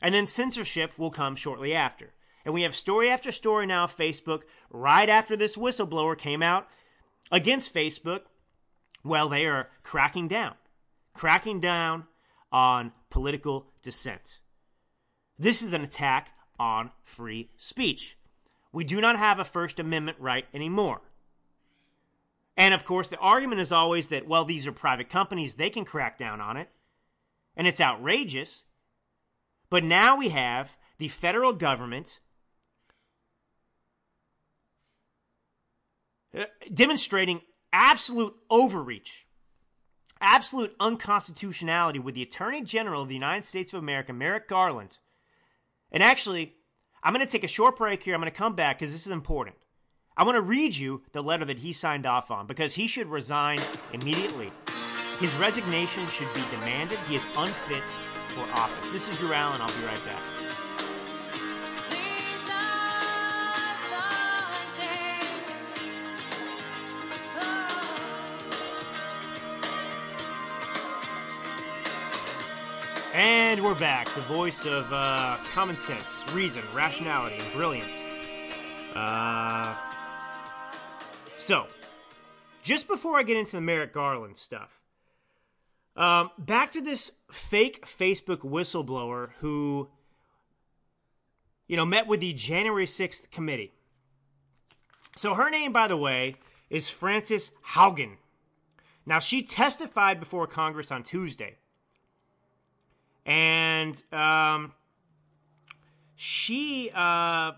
And 0.00 0.14
then 0.14 0.26
censorship 0.26 0.98
will 0.98 1.10
come 1.10 1.34
shortly 1.34 1.74
after. 1.74 2.12
And 2.48 2.54
we 2.54 2.62
have 2.62 2.74
story 2.74 3.10
after 3.10 3.30
story 3.30 3.66
now 3.66 3.84
of 3.84 3.94
Facebook 3.94 4.44
right 4.70 5.06
after 5.06 5.36
this 5.36 5.58
whistleblower 5.58 6.16
came 6.16 6.42
out 6.42 6.66
against 7.30 7.74
Facebook. 7.74 8.22
Well, 9.04 9.28
they 9.28 9.44
are 9.44 9.68
cracking 9.82 10.28
down 10.28 10.54
cracking 11.12 11.60
down 11.60 12.06
on 12.50 12.92
political 13.10 13.66
dissent. 13.82 14.38
This 15.38 15.60
is 15.60 15.74
an 15.74 15.82
attack 15.82 16.30
on 16.58 16.90
free 17.04 17.50
speech. 17.58 18.16
We 18.72 18.82
do 18.82 18.98
not 19.02 19.18
have 19.18 19.38
a 19.38 19.44
First 19.44 19.78
Amendment 19.78 20.16
right 20.18 20.46
anymore. 20.54 21.02
And 22.56 22.72
of 22.72 22.86
course, 22.86 23.08
the 23.08 23.18
argument 23.18 23.60
is 23.60 23.72
always 23.72 24.08
that, 24.08 24.26
well, 24.26 24.46
these 24.46 24.66
are 24.66 24.72
private 24.72 25.10
companies, 25.10 25.52
they 25.52 25.68
can 25.68 25.84
crack 25.84 26.16
down 26.16 26.40
on 26.40 26.56
it. 26.56 26.70
And 27.58 27.66
it's 27.66 27.78
outrageous. 27.78 28.64
But 29.68 29.84
now 29.84 30.16
we 30.16 30.30
have 30.30 30.78
the 30.96 31.08
federal 31.08 31.52
government 31.52 32.20
demonstrating 36.72 37.40
absolute 37.72 38.34
overreach 38.50 39.26
absolute 40.20 40.74
unconstitutionality 40.80 41.98
with 41.98 42.14
the 42.14 42.22
Attorney 42.22 42.62
General 42.62 43.02
of 43.02 43.08
the 43.08 43.14
United 43.14 43.44
States 43.44 43.72
of 43.72 43.78
America, 43.78 44.12
Merrick 44.12 44.48
Garland. 44.48 44.98
And 45.90 46.02
actually, 46.02 46.54
I'm 47.02 47.14
going 47.14 47.24
to 47.24 47.30
take 47.30 47.44
a 47.44 47.48
short 47.48 47.76
break 47.76 48.02
here. 48.02 48.14
I'm 48.14 48.20
going 48.20 48.30
to 48.30 48.36
come 48.36 48.54
back 48.54 48.78
because 48.78 48.92
this 48.92 49.06
is 49.06 49.12
important. 49.12 49.56
I 50.16 50.24
want 50.24 50.36
to 50.36 50.42
read 50.42 50.76
you 50.76 51.02
the 51.12 51.22
letter 51.22 51.44
that 51.44 51.60
he 51.60 51.72
signed 51.72 52.04
off 52.04 52.30
on 52.30 52.46
because 52.46 52.74
he 52.74 52.88
should 52.88 53.06
resign 53.06 53.60
immediately. 53.92 54.50
His 55.20 55.34
resignation 55.36 56.06
should 56.08 56.32
be 56.34 56.42
demanded. 56.50 56.98
He 57.08 57.16
is 57.16 57.24
unfit 57.36 57.88
for 58.28 58.42
office. 58.52 58.90
This 58.90 59.08
is 59.08 59.16
Drew 59.18 59.32
Allen. 59.32 59.60
I'll 59.60 59.68
be 59.68 59.86
right 59.86 60.04
back. 60.04 60.47
And 73.18 73.64
we're 73.64 73.74
back. 73.74 74.08
The 74.14 74.20
voice 74.20 74.64
of 74.64 74.92
uh, 74.92 75.38
common 75.52 75.74
sense, 75.74 76.22
reason, 76.32 76.62
rationality, 76.72 77.34
and 77.34 77.52
brilliance. 77.52 78.06
Uh, 78.94 79.74
so, 81.36 81.66
just 82.62 82.86
before 82.86 83.18
I 83.18 83.24
get 83.24 83.36
into 83.36 83.56
the 83.56 83.60
Merrick 83.60 83.92
Garland 83.92 84.36
stuff, 84.36 84.78
um, 85.96 86.30
back 86.38 86.70
to 86.70 86.80
this 86.80 87.10
fake 87.28 87.84
Facebook 87.84 88.42
whistleblower 88.48 89.30
who, 89.38 89.88
you 91.66 91.76
know, 91.76 91.84
met 91.84 92.06
with 92.06 92.20
the 92.20 92.32
January 92.34 92.86
6th 92.86 93.32
committee. 93.32 93.72
So, 95.16 95.34
her 95.34 95.50
name, 95.50 95.72
by 95.72 95.88
the 95.88 95.96
way, 95.96 96.36
is 96.70 96.88
Frances 96.88 97.50
Haugen. 97.70 98.18
Now, 99.04 99.18
she 99.18 99.42
testified 99.42 100.20
before 100.20 100.46
Congress 100.46 100.92
on 100.92 101.02
Tuesday 101.02 101.56
and 103.26 104.02
um, 104.12 104.72
she 106.14 106.90
uh, 106.94 107.52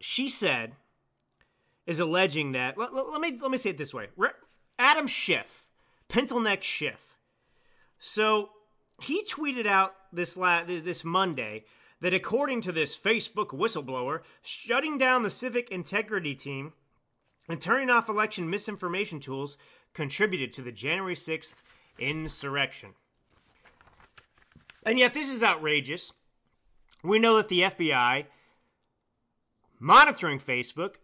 she 0.00 0.28
said 0.28 0.72
is 1.86 2.00
alleging 2.00 2.52
that 2.52 2.76
let, 2.78 2.92
let- 2.94 3.10
let 3.10 3.20
me 3.20 3.38
let 3.40 3.50
me 3.50 3.58
say 3.58 3.70
it 3.70 3.78
this 3.78 3.94
way. 3.94 4.08
Adam 4.78 5.06
Schiff 5.06 5.66
Pencil 6.08 6.40
Neck 6.40 6.62
Schiff. 6.62 7.16
So 7.98 8.50
he 9.00 9.22
tweeted 9.24 9.66
out 9.66 9.94
this 10.12 10.36
la- 10.36 10.64
this 10.64 11.04
Monday 11.04 11.64
that 12.00 12.14
according 12.14 12.60
to 12.62 12.72
this 12.72 12.96
Facebook 12.96 13.48
whistleblower 13.48 14.20
shutting 14.42 14.98
down 14.98 15.22
the 15.22 15.30
civic 15.30 15.70
integrity 15.70 16.34
team 16.34 16.72
and 17.48 17.60
turning 17.60 17.90
off 17.90 18.08
election 18.08 18.50
misinformation 18.50 19.18
tools 19.20 19.56
contributed 19.94 20.52
to 20.52 20.62
the 20.62 20.72
January 20.72 21.14
6th 21.14 21.54
insurrection 21.98 22.90
and 24.86 24.98
yet, 24.98 25.12
this 25.12 25.28
is 25.28 25.42
outrageous. 25.42 26.12
We 27.02 27.18
know 27.18 27.36
that 27.36 27.48
the 27.48 27.62
FBI, 27.62 28.26
monitoring 29.80 30.38
Facebook, 30.38 30.94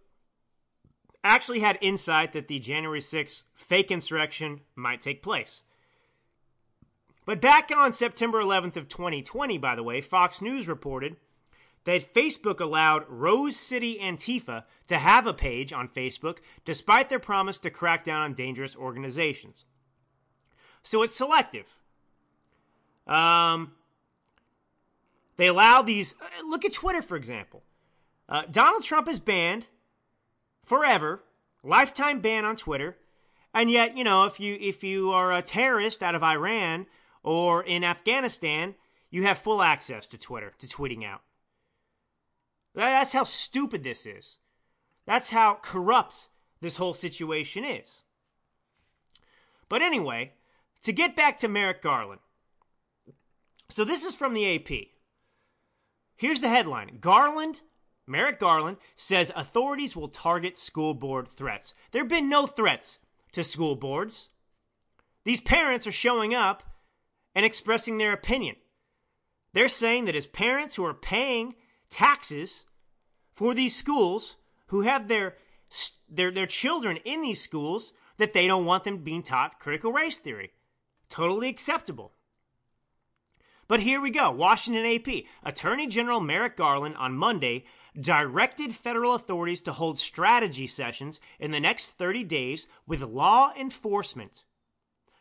actually 1.25 1.61
had 1.61 1.79
insight 1.81 2.33
that 2.33 2.49
the 2.49 2.59
January 2.59 3.01
6th 3.01 3.43
fake 3.55 3.91
insurrection 3.91 4.61
might 4.75 5.03
take 5.03 5.23
place. 5.23 5.63
But 7.25 7.41
back 7.41 7.71
on 7.77 7.93
September 7.93 8.41
11th 8.41 8.77
of 8.77 8.89
2020, 8.89 9.59
by 9.59 9.75
the 9.77 9.83
way, 9.83 10.01
Fox 10.01 10.41
News 10.41 10.69
reported 10.69 11.17
that 11.85 12.15
Facebook 12.15 12.61
allowed 12.61 13.05
Rose 13.09 13.57
City 13.57 13.99
Antifa 14.01 14.65
to 14.87 14.99
have 14.99 15.27
a 15.27 15.35
page 15.35 15.73
on 15.73 15.89
Facebook 15.89 16.39
despite 16.65 17.09
their 17.09 17.19
promise 17.19 17.59
to 17.61 17.71
crack 17.71 18.05
down 18.05 18.23
on 18.23 18.35
dangerous 18.35 18.77
organizations. 18.77 19.65
So 20.83 21.03
it's 21.03 21.15
selective. 21.15 21.77
Um, 23.07 23.73
they 25.37 25.49
allow 25.49 25.83
these. 25.83 26.15
uh, 26.21 26.47
Look 26.49 26.65
at 26.65 26.73
Twitter, 26.73 27.03
for 27.03 27.17
example. 27.17 27.63
Uh, 28.29 28.43
Donald 28.51 28.85
Trump 28.85 29.09
is 29.09 29.21
banned 29.21 29.69
forever, 30.63 31.23
lifetime 31.63 32.21
ban 32.21 32.45
on 32.45 32.57
Twitter, 32.57 32.97
and 33.53 33.71
yet, 33.71 33.97
you 33.97 34.05
know, 34.05 34.25
if 34.25 34.41
you 34.41 34.57
if 34.61 34.83
you 34.85 35.11
are 35.11 35.33
a 35.33 35.43
terrorist 35.43 36.03
out 36.03 36.15
of 36.15 36.23
Iran 36.23 36.87
or 37.23 37.63
in 37.63 37.85
Afghanistan, 37.85 38.75
you 39.11 39.25
have 39.25 39.39
full 39.39 39.63
access 39.63 40.07
to 40.09 40.19
Twitter 40.19 40.53
to 40.59 40.67
tweeting 40.67 41.05
out. 41.05 41.23
That's 42.75 43.13
how 43.13 43.25
stupid 43.25 43.85
this 43.85 44.07
is. 44.07 44.39
That's 45.05 45.31
how 45.31 45.59
corrupt 45.61 46.29
this 46.61 46.77
whole 46.77 46.95
situation 46.95 47.65
is. 47.65 48.03
But 49.69 49.83
anyway, 49.83 50.33
to 50.83 50.93
get 50.93 51.17
back 51.17 51.39
to 51.39 51.49
Merrick 51.49 51.83
Garland. 51.83 52.21
So 53.73 53.87
this 53.87 54.05
is 54.05 54.15
from 54.15 54.35
the 54.35 54.55
AP. 54.55 54.89
Here's 56.15 56.43
the 56.43 56.51
headline 56.51 56.99
Garland, 57.01 57.63
Merrick 58.07 58.39
Garland, 58.39 58.77
says 58.97 59.33
authorities 59.35 59.97
will 59.97 60.09
target 60.09 60.59
school 60.59 60.93
board 60.93 61.27
threats. 61.27 61.73
There 61.91 62.03
have 62.03 62.11
been 62.11 62.29
no 62.29 62.47
threats 62.47 62.99
to 63.33 63.43
school 63.43 63.75
boards. 63.75 64.29
These 65.25 65.41
parents 65.41 65.87
are 65.87 65.93
showing 65.93 66.35
up 66.35 66.63
and 67.35 67.47
expressing 67.47 67.97
their 67.97 68.13
opinion. 68.13 68.57
They're 69.55 69.69
saying 69.69 70.05
that 70.05 70.17
as 70.17 70.27
parents 70.27 70.75
who 70.75 70.85
are 70.85 70.93
paying 70.93 71.55
taxes 71.89 72.67
for 73.33 73.55
these 73.55 73.75
schools, 73.75 74.37
who 74.67 74.83
have 74.83 75.09
their, 75.09 75.37
their, 76.11 76.31
their 76.31 76.47
children 76.47 76.99
in 77.07 77.23
these 77.23 77.41
schools, 77.41 77.95
that 78.19 78.35
they 78.35 78.47
don't 78.47 78.67
want 78.67 78.85
them 78.85 78.99
being 78.99 79.23
taught 79.23 79.61
critical 79.61 79.93
race 79.93 80.19
theory. 80.19 80.51
Totally 81.09 81.49
acceptable. 81.49 82.13
But 83.73 83.81
here 83.81 84.03
we 84.03 84.11
go. 84.11 84.31
Washington 84.31 84.85
AP. 84.85 85.25
Attorney 85.43 85.87
General 85.87 86.21
Merrick 86.21 86.59
Garland 86.59 86.95
on 86.99 87.17
Monday 87.17 87.65
directed 87.99 88.75
federal 88.75 89.15
authorities 89.15 89.63
to 89.63 89.73
hold 89.73 89.99
strategy 89.99 90.67
sessions 90.67 91.21
in 91.41 91.53
the 91.53 91.59
next 91.59 91.93
30 91.93 92.23
days 92.25 92.69
with 92.87 93.01
law 93.01 93.51
enforcement 93.59 94.45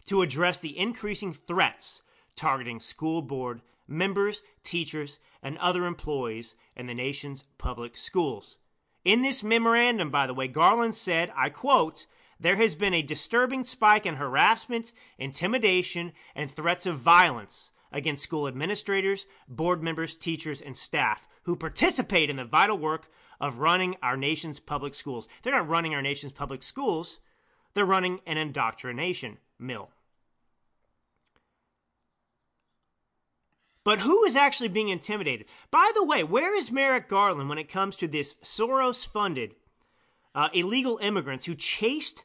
to 0.04 0.22
address 0.22 0.60
the 0.60 0.78
increasing 0.78 1.32
threats 1.32 2.02
targeting 2.36 2.82
school 2.82 3.22
board 3.22 3.62
members, 3.88 4.43
teachers, 4.66 5.18
and 5.41 5.58
other 5.60 5.86
employees 5.86 6.56
in 6.76 6.88
the 6.88 6.93
nation's 6.93 7.45
public 7.58 7.95
schools. 7.95 8.58
In 9.06 9.22
this 9.22 9.43
memorandum, 9.43 10.12
by 10.12 10.28
the 10.28 10.34
way, 10.34 10.49
Garland 10.49 10.95
said, 10.95 11.32
I 11.38 11.52
quote, 11.52 12.06
there 12.38 12.58
has 12.58 12.76
been 12.76 12.93
a 12.93 13.02
disturbing 13.02 13.64
spike 13.64 14.06
in 14.06 14.16
harassment, 14.16 14.91
intimidation, 15.18 16.12
and 16.36 16.52
threats 16.52 16.86
of 16.86 16.97
violence 16.97 17.71
against 17.92 18.24
school 18.24 18.48
administrators, 18.48 19.26
board 19.48 19.84
members, 19.84 20.16
teachers, 20.16 20.62
and 20.62 20.76
staff 20.76 21.28
who 21.44 21.56
participate 21.56 22.30
in 22.30 22.36
the 22.38 22.46
vital 22.46 22.78
work 22.78 23.10
of 23.39 23.60
running 23.60 23.96
our 24.04 24.16
nation's 24.16 24.60
public 24.60 24.94
schools. 24.94 25.28
They're 25.42 25.56
not 25.56 25.68
running 25.68 25.96
our 25.96 26.02
nation's 26.02 26.32
public 26.32 26.64
schools, 26.64 27.20
they're 27.74 27.86
running 27.86 28.20
an 28.26 28.38
indoctrination 28.38 29.38
mill. 29.58 29.89
But 33.84 34.00
who 34.00 34.24
is 34.26 34.36
actually 34.36 34.70
being 34.70 34.89
intimidated? 34.89 35.48
By 35.72 35.92
the 35.96 36.06
way, 36.06 36.24
where 36.24 36.56
is 36.56 36.72
Merrick 36.72 37.10
Garland 37.10 37.50
when 37.50 37.58
it 37.58 37.68
comes 37.68 37.96
to 37.98 38.08
this 38.08 38.36
Soros 38.44 39.08
funded 39.08 39.56
uh, 40.36 40.50
illegal 40.54 41.00
immigrants 41.02 41.46
who 41.46 41.56
chased 41.56 42.24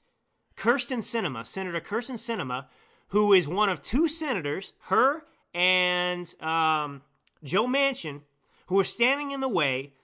Kyrsten 0.56 0.98
Sinema, 0.98 1.46
Senator 1.46 1.80
Kyrsten 1.80 2.16
Sinema, 2.16 2.66
who 3.08 3.32
is 3.32 3.48
one 3.48 3.68
of 3.68 3.82
two 3.82 4.06
senators, 4.06 4.74
her 4.84 5.24
and 5.56 6.34
um, 6.42 7.00
Joe 7.42 7.66
Manchin, 7.66 8.20
who 8.66 8.78
are 8.78 8.84
standing 8.84 9.30
in 9.30 9.40
the 9.40 9.48
way 9.48 9.94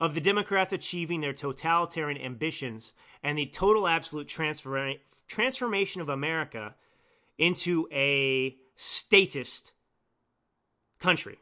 of 0.00 0.14
the 0.14 0.22
Democrats 0.22 0.72
achieving 0.72 1.20
their 1.20 1.34
totalitarian 1.34 2.20
ambitions 2.20 2.94
and 3.22 3.36
the 3.36 3.44
total 3.44 3.86
absolute 3.86 4.26
transfer- 4.26 4.94
transformation 5.28 6.00
of 6.00 6.08
America 6.08 6.74
into 7.36 7.86
a 7.92 8.56
statist 8.74 9.72
country, 10.98 11.38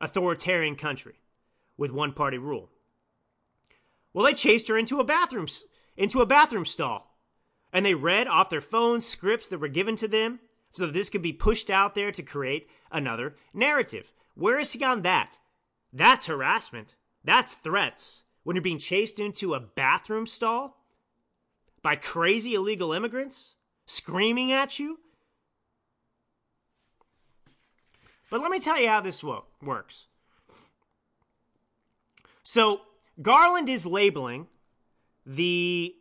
authoritarian 0.00 0.74
country 0.74 1.16
with 1.76 1.92
one 1.92 2.14
party 2.14 2.38
rule. 2.38 2.70
Well, 4.14 4.24
they 4.24 4.32
chased 4.32 4.68
her 4.68 4.78
into 4.78 5.00
a 5.00 5.04
bathroom 5.04 5.46
into 5.98 6.22
a 6.22 6.26
bathroom 6.26 6.64
stall, 6.64 7.14
and 7.74 7.84
they 7.84 7.94
read 7.94 8.26
off 8.26 8.48
their 8.48 8.62
phones 8.62 9.06
scripts 9.06 9.48
that 9.48 9.58
were 9.58 9.68
given 9.68 9.96
to 9.96 10.08
them 10.08 10.40
so 10.72 10.86
this 10.86 11.10
could 11.10 11.22
be 11.22 11.32
pushed 11.32 11.70
out 11.70 11.94
there 11.94 12.12
to 12.12 12.22
create 12.22 12.68
another 12.90 13.36
narrative. 13.52 14.12
Where 14.34 14.58
is 14.58 14.72
he 14.72 14.84
on 14.84 15.02
that? 15.02 15.38
That's 15.92 16.26
harassment. 16.26 16.94
That's 17.24 17.54
threats. 17.54 18.22
When 18.42 18.56
you're 18.56 18.62
being 18.62 18.78
chased 18.78 19.18
into 19.18 19.54
a 19.54 19.60
bathroom 19.60 20.26
stall 20.26 20.78
by 21.82 21.96
crazy 21.96 22.54
illegal 22.54 22.92
immigrants 22.92 23.54
screaming 23.86 24.52
at 24.52 24.78
you. 24.78 24.98
But 28.30 28.40
let 28.40 28.50
me 28.50 28.60
tell 28.60 28.80
you 28.80 28.88
how 28.88 29.00
this 29.00 29.24
wo- 29.24 29.46
works. 29.60 30.06
So, 32.44 32.82
Garland 33.20 33.68
is 33.68 33.84
labeling 33.84 34.46
the 35.26 35.94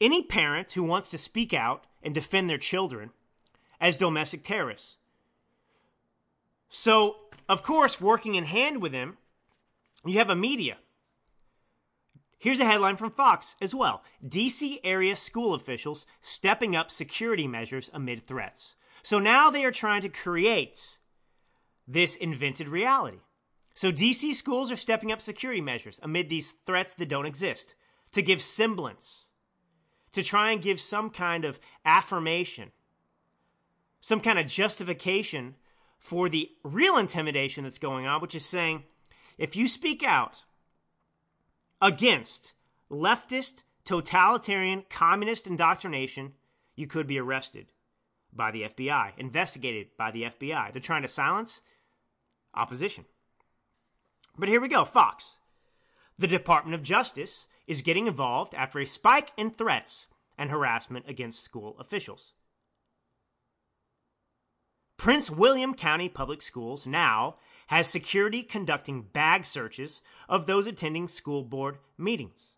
any 0.00 0.22
parent 0.22 0.72
who 0.72 0.82
wants 0.82 1.08
to 1.10 1.18
speak 1.18 1.52
out 1.52 1.86
and 2.02 2.14
defend 2.14 2.48
their 2.48 2.58
children 2.58 3.10
as 3.80 3.96
domestic 3.96 4.44
terrorists. 4.44 4.96
So, 6.68 7.16
of 7.48 7.62
course, 7.62 8.00
working 8.00 8.34
in 8.34 8.44
hand 8.44 8.80
with 8.80 8.92
him, 8.92 9.16
you 10.04 10.18
have 10.18 10.30
a 10.30 10.36
media. 10.36 10.76
Here's 12.38 12.60
a 12.60 12.64
headline 12.64 12.96
from 12.96 13.10
Fox 13.10 13.56
as 13.60 13.74
well 13.74 14.02
DC 14.26 14.78
area 14.82 15.14
school 15.16 15.52
officials 15.52 16.06
stepping 16.22 16.74
up 16.74 16.90
security 16.90 17.46
measures 17.46 17.90
amid 17.92 18.26
threats. 18.26 18.76
So 19.02 19.18
now 19.18 19.50
they 19.50 19.64
are 19.64 19.70
trying 19.70 20.02
to 20.02 20.08
create 20.08 20.98
this 21.86 22.16
invented 22.16 22.68
reality. 22.68 23.18
So 23.74 23.90
DC 23.92 24.34
schools 24.34 24.70
are 24.70 24.76
stepping 24.76 25.12
up 25.12 25.20
security 25.20 25.60
measures 25.60 26.00
amid 26.02 26.28
these 26.28 26.52
threats 26.66 26.94
that 26.94 27.08
don't 27.08 27.26
exist 27.26 27.74
to 28.12 28.22
give 28.22 28.42
semblance, 28.42 29.26
to 30.12 30.22
try 30.22 30.52
and 30.52 30.62
give 30.62 30.80
some 30.80 31.10
kind 31.10 31.44
of 31.44 31.60
affirmation, 31.84 32.72
some 34.00 34.20
kind 34.20 34.38
of 34.38 34.46
justification 34.46 35.56
for 35.98 36.28
the 36.28 36.50
real 36.62 36.96
intimidation 36.96 37.64
that's 37.64 37.78
going 37.78 38.06
on, 38.06 38.20
which 38.20 38.34
is 38.34 38.44
saying 38.44 38.84
if 39.38 39.54
you 39.54 39.68
speak 39.68 40.02
out 40.02 40.42
against 41.80 42.54
leftist, 42.90 43.62
totalitarian, 43.84 44.84
communist 44.88 45.46
indoctrination, 45.46 46.32
you 46.74 46.86
could 46.86 47.06
be 47.06 47.18
arrested 47.18 47.66
by 48.32 48.50
the 48.50 48.62
FBI, 48.62 49.12
investigated 49.18 49.88
by 49.96 50.10
the 50.10 50.24
FBI. 50.24 50.72
They're 50.72 50.80
trying 50.80 51.02
to 51.02 51.08
silence 51.08 51.60
opposition. 52.54 53.04
But 54.38 54.48
here 54.48 54.60
we 54.60 54.68
go 54.68 54.84
Fox. 54.84 55.38
The 56.18 56.26
Department 56.26 56.74
of 56.74 56.82
Justice 56.82 57.46
is 57.66 57.82
getting 57.82 58.06
involved 58.06 58.54
after 58.54 58.78
a 58.78 58.86
spike 58.86 59.32
in 59.36 59.50
threats 59.50 60.06
and 60.38 60.50
harassment 60.50 61.06
against 61.08 61.42
school 61.42 61.76
officials. 61.78 62.32
Prince 65.00 65.30
William 65.30 65.72
County 65.72 66.10
Public 66.10 66.42
Schools 66.42 66.86
now 66.86 67.36
has 67.68 67.88
security 67.88 68.42
conducting 68.42 69.00
bag 69.00 69.46
searches 69.46 70.02
of 70.28 70.44
those 70.44 70.66
attending 70.66 71.08
school 71.08 71.42
board 71.42 71.78
meetings. 71.96 72.56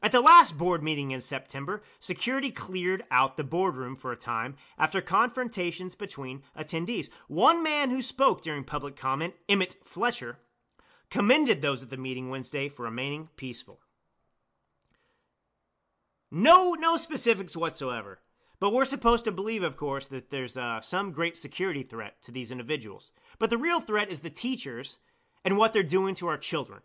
At 0.00 0.12
the 0.12 0.20
last 0.20 0.56
board 0.56 0.84
meeting 0.84 1.10
in 1.10 1.20
September, 1.20 1.82
security 1.98 2.52
cleared 2.52 3.02
out 3.10 3.36
the 3.36 3.42
boardroom 3.42 3.96
for 3.96 4.12
a 4.12 4.16
time 4.16 4.54
after 4.78 5.00
confrontations 5.00 5.96
between 5.96 6.44
attendees. 6.56 7.08
One 7.26 7.60
man 7.60 7.90
who 7.90 8.00
spoke 8.00 8.40
during 8.40 8.62
public 8.62 8.94
comment, 8.94 9.34
Emmett 9.48 9.78
Fletcher, 9.82 10.38
commended 11.10 11.60
those 11.60 11.82
at 11.82 11.90
the 11.90 11.96
meeting 11.96 12.30
Wednesday 12.30 12.68
for 12.68 12.84
remaining 12.84 13.30
peaceful. 13.34 13.80
No, 16.30 16.74
no 16.74 16.96
specifics 16.96 17.56
whatsoever. 17.56 18.20
But 18.60 18.72
we're 18.72 18.84
supposed 18.84 19.24
to 19.24 19.32
believe, 19.32 19.62
of 19.62 19.76
course, 19.76 20.08
that 20.08 20.30
there's 20.30 20.56
uh, 20.56 20.80
some 20.80 21.12
great 21.12 21.38
security 21.38 21.82
threat 21.82 22.20
to 22.22 22.32
these 22.32 22.50
individuals. 22.50 23.12
But 23.38 23.50
the 23.50 23.58
real 23.58 23.80
threat 23.80 24.10
is 24.10 24.20
the 24.20 24.30
teachers 24.30 24.98
and 25.44 25.56
what 25.56 25.72
they're 25.72 25.82
doing 25.84 26.14
to 26.16 26.26
our 26.26 26.38
children. 26.38 26.80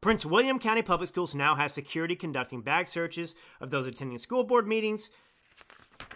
Prince 0.00 0.24
William 0.24 0.58
County 0.58 0.82
Public 0.82 1.08
Schools 1.08 1.34
now 1.34 1.54
has 1.54 1.72
security 1.72 2.16
conducting 2.16 2.62
bag 2.62 2.88
searches 2.88 3.34
of 3.60 3.70
those 3.70 3.86
attending 3.86 4.18
school 4.18 4.44
board 4.44 4.66
meetings. 4.66 5.10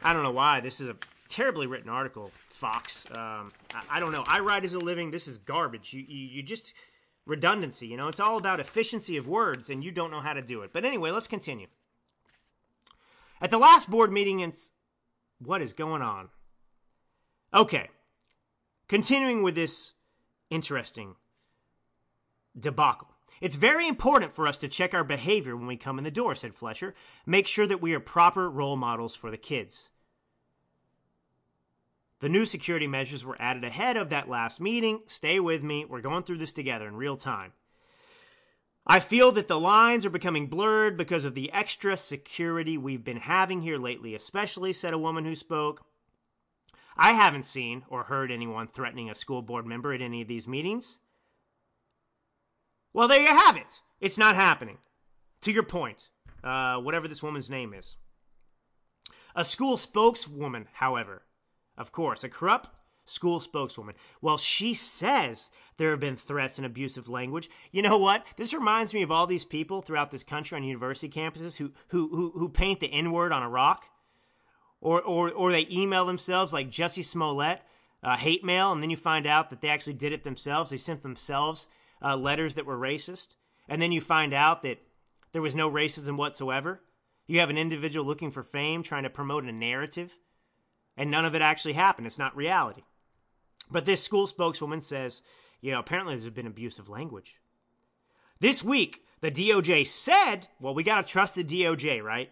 I 0.02 0.12
don't 0.12 0.22
know 0.22 0.32
why. 0.32 0.60
This 0.60 0.80
is 0.80 0.88
a 0.88 0.96
terribly 1.28 1.66
written 1.66 1.90
article, 1.90 2.30
Fox. 2.34 3.04
Um, 3.10 3.52
I, 3.74 3.82
I, 3.92 4.00
don't 4.00 4.12
know. 4.12 4.24
I 4.26 4.40
write 4.40 4.64
as 4.64 4.74
a 4.74 4.78
living. 4.78 5.10
This 5.10 5.28
is 5.28 5.38
garbage. 5.38 5.92
You, 5.92 6.02
you, 6.06 6.26
you 6.36 6.42
just 6.42 6.72
redundancy. 7.26 7.86
You 7.86 7.98
know, 7.98 8.08
it's 8.08 8.20
all 8.20 8.38
about 8.38 8.58
efficiency 8.58 9.16
of 9.16 9.28
words, 9.28 9.68
and 9.68 9.84
you 9.84 9.90
don't 9.90 10.10
know 10.10 10.20
how 10.20 10.32
to 10.32 10.42
do 10.42 10.62
it. 10.62 10.72
But 10.72 10.84
anyway, 10.84 11.10
let's 11.10 11.28
continue. 11.28 11.66
At 13.40 13.50
the 13.50 13.58
last 13.58 13.90
board 13.90 14.12
meeting, 14.12 14.40
in 14.40 14.52
what 15.38 15.62
is 15.62 15.72
going 15.72 16.02
on? 16.02 16.28
Okay, 17.52 17.88
continuing 18.88 19.42
with 19.42 19.54
this 19.54 19.92
interesting 20.50 21.16
debacle. 22.58 23.08
It's 23.40 23.56
very 23.56 23.86
important 23.88 24.32
for 24.32 24.46
us 24.46 24.58
to 24.58 24.68
check 24.68 24.94
our 24.94 25.04
behavior 25.04 25.56
when 25.56 25.66
we 25.66 25.76
come 25.76 25.98
in 25.98 26.04
the 26.04 26.10
door, 26.10 26.34
said 26.34 26.54
Fletcher. 26.54 26.94
Make 27.26 27.46
sure 27.46 27.66
that 27.66 27.82
we 27.82 27.94
are 27.94 28.00
proper 28.00 28.48
role 28.48 28.76
models 28.76 29.14
for 29.14 29.30
the 29.30 29.36
kids. 29.36 29.90
The 32.20 32.28
new 32.28 32.46
security 32.46 32.86
measures 32.86 33.24
were 33.24 33.36
added 33.38 33.64
ahead 33.64 33.96
of 33.96 34.08
that 34.10 34.28
last 34.28 34.60
meeting. 34.60 35.00
Stay 35.06 35.40
with 35.40 35.62
me. 35.62 35.84
We're 35.84 36.00
going 36.00 36.22
through 36.22 36.38
this 36.38 36.52
together 36.52 36.88
in 36.88 36.96
real 36.96 37.16
time. 37.16 37.52
I 38.86 39.00
feel 39.00 39.32
that 39.32 39.48
the 39.48 39.58
lines 39.58 40.04
are 40.04 40.10
becoming 40.10 40.46
blurred 40.46 40.98
because 40.98 41.24
of 41.24 41.34
the 41.34 41.50
extra 41.52 41.96
security 41.96 42.76
we've 42.76 43.04
been 43.04 43.16
having 43.16 43.62
here 43.62 43.78
lately, 43.78 44.14
especially, 44.14 44.74
said 44.74 44.92
a 44.92 44.98
woman 44.98 45.24
who 45.24 45.34
spoke. 45.34 45.86
I 46.96 47.12
haven't 47.12 47.46
seen 47.46 47.84
or 47.88 48.04
heard 48.04 48.30
anyone 48.30 48.66
threatening 48.66 49.08
a 49.08 49.14
school 49.14 49.40
board 49.40 49.66
member 49.66 49.92
at 49.92 50.02
any 50.02 50.20
of 50.20 50.28
these 50.28 50.46
meetings. 50.46 50.98
Well, 52.92 53.08
there 53.08 53.22
you 53.22 53.28
have 53.28 53.56
it. 53.56 53.80
It's 54.00 54.18
not 54.18 54.36
happening. 54.36 54.78
To 55.42 55.52
your 55.52 55.62
point, 55.62 56.10
uh, 56.44 56.76
whatever 56.76 57.08
this 57.08 57.22
woman's 57.22 57.50
name 57.50 57.74
is. 57.74 57.96
A 59.34 59.44
school 59.44 59.76
spokeswoman, 59.76 60.68
however, 60.74 61.22
of 61.76 61.90
course, 61.90 62.22
a 62.22 62.28
corrupt 62.28 62.68
school 63.06 63.40
spokeswoman. 63.40 63.94
Well, 64.20 64.38
she 64.38 64.74
says 64.74 65.50
there 65.76 65.90
have 65.90 66.00
been 66.00 66.16
threats 66.16 66.58
and 66.58 66.66
abusive 66.66 67.08
language. 67.08 67.50
You 67.70 67.82
know 67.82 67.98
what? 67.98 68.24
This 68.36 68.54
reminds 68.54 68.94
me 68.94 69.02
of 69.02 69.10
all 69.10 69.26
these 69.26 69.44
people 69.44 69.82
throughout 69.82 70.10
this 70.10 70.24
country 70.24 70.56
on 70.56 70.64
university 70.64 71.08
campuses 71.08 71.56
who 71.56 71.72
who 71.88 72.08
who, 72.08 72.30
who 72.34 72.48
paint 72.48 72.80
the 72.80 72.92
N 72.92 73.12
word 73.12 73.32
on 73.32 73.42
a 73.42 73.48
rock, 73.48 73.86
or 74.80 75.02
or 75.02 75.30
or 75.30 75.52
they 75.52 75.66
email 75.70 76.04
themselves 76.04 76.52
like 76.52 76.70
Jussie 76.70 77.04
Smollett, 77.04 77.60
uh, 78.02 78.16
hate 78.16 78.44
mail, 78.44 78.72
and 78.72 78.82
then 78.82 78.90
you 78.90 78.96
find 78.96 79.26
out 79.26 79.50
that 79.50 79.60
they 79.60 79.68
actually 79.68 79.94
did 79.94 80.12
it 80.12 80.24
themselves. 80.24 80.70
They 80.70 80.76
sent 80.76 81.02
themselves 81.02 81.66
uh, 82.02 82.16
letters 82.16 82.54
that 82.54 82.66
were 82.66 82.78
racist, 82.78 83.28
and 83.68 83.80
then 83.80 83.92
you 83.92 84.00
find 84.00 84.32
out 84.32 84.62
that 84.62 84.78
there 85.32 85.42
was 85.42 85.56
no 85.56 85.70
racism 85.70 86.16
whatsoever. 86.16 86.80
You 87.26 87.40
have 87.40 87.50
an 87.50 87.58
individual 87.58 88.06
looking 88.06 88.30
for 88.30 88.42
fame, 88.42 88.82
trying 88.82 89.04
to 89.04 89.10
promote 89.10 89.44
a 89.44 89.52
narrative, 89.52 90.14
and 90.96 91.10
none 91.10 91.24
of 91.24 91.34
it 91.34 91.42
actually 91.42 91.72
happened. 91.72 92.06
It's 92.06 92.18
not 92.18 92.36
reality. 92.36 92.82
But 93.70 93.84
this 93.84 94.02
school 94.02 94.26
spokeswoman 94.26 94.80
says, 94.80 95.22
you 95.60 95.72
know, 95.72 95.78
apparently 95.78 96.14
there's 96.14 96.28
been 96.30 96.46
abusive 96.46 96.88
language. 96.88 97.40
This 98.40 98.62
week, 98.62 99.04
the 99.20 99.30
DOJ 99.30 99.86
said, 99.86 100.48
well, 100.60 100.74
we 100.74 100.82
got 100.82 100.96
to 100.96 101.10
trust 101.10 101.34
the 101.34 101.44
DOJ, 101.44 102.02
right? 102.02 102.30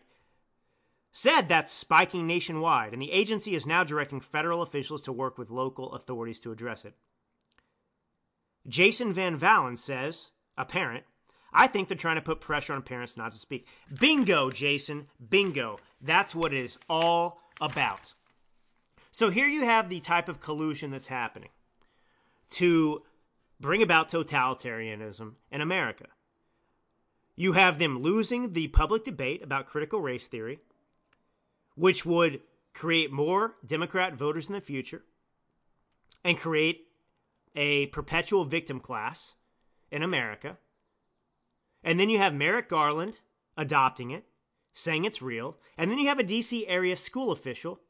Said 1.12 1.42
that's 1.48 1.72
spiking 1.72 2.26
nationwide, 2.26 2.92
and 2.92 3.00
the 3.00 3.12
agency 3.12 3.54
is 3.54 3.66
now 3.66 3.84
directing 3.84 4.20
federal 4.20 4.62
officials 4.62 5.02
to 5.02 5.12
work 5.12 5.38
with 5.38 5.50
local 5.50 5.92
authorities 5.92 6.40
to 6.40 6.52
address 6.52 6.84
it. 6.84 6.94
Jason 8.66 9.12
Van 9.12 9.38
Valen 9.38 9.78
says, 9.78 10.30
a 10.56 10.64
parent, 10.64 11.04
I 11.52 11.66
think 11.66 11.88
they're 11.88 11.96
trying 11.96 12.16
to 12.16 12.22
put 12.22 12.40
pressure 12.40 12.72
on 12.72 12.82
parents 12.82 13.16
not 13.16 13.32
to 13.32 13.38
speak. 13.38 13.66
Bingo, 14.00 14.50
Jason. 14.50 15.06
Bingo. 15.28 15.78
That's 16.00 16.34
what 16.34 16.54
it 16.54 16.64
is 16.64 16.78
all 16.88 17.40
about. 17.60 18.14
So 19.12 19.28
here 19.28 19.46
you 19.46 19.64
have 19.66 19.90
the 19.90 20.00
type 20.00 20.30
of 20.30 20.40
collusion 20.40 20.90
that's 20.90 21.06
happening 21.06 21.50
to 22.52 23.02
bring 23.60 23.82
about 23.82 24.08
totalitarianism 24.08 25.34
in 25.50 25.60
America. 25.60 26.06
You 27.36 27.52
have 27.52 27.78
them 27.78 28.00
losing 28.00 28.54
the 28.54 28.68
public 28.68 29.04
debate 29.04 29.42
about 29.42 29.66
critical 29.66 30.00
race 30.00 30.26
theory, 30.26 30.60
which 31.74 32.06
would 32.06 32.40
create 32.72 33.12
more 33.12 33.56
Democrat 33.64 34.14
voters 34.14 34.48
in 34.48 34.54
the 34.54 34.62
future 34.62 35.02
and 36.24 36.38
create 36.38 36.86
a 37.54 37.86
perpetual 37.88 38.46
victim 38.46 38.80
class 38.80 39.34
in 39.90 40.02
America. 40.02 40.56
And 41.84 42.00
then 42.00 42.08
you 42.08 42.16
have 42.16 42.32
Merrick 42.32 42.70
Garland 42.70 43.20
adopting 43.58 44.10
it, 44.10 44.24
saying 44.72 45.04
it's 45.04 45.20
real. 45.20 45.58
And 45.76 45.90
then 45.90 45.98
you 45.98 46.08
have 46.08 46.18
a 46.18 46.24
DC 46.24 46.64
area 46.66 46.96
school 46.96 47.30
official 47.30 47.80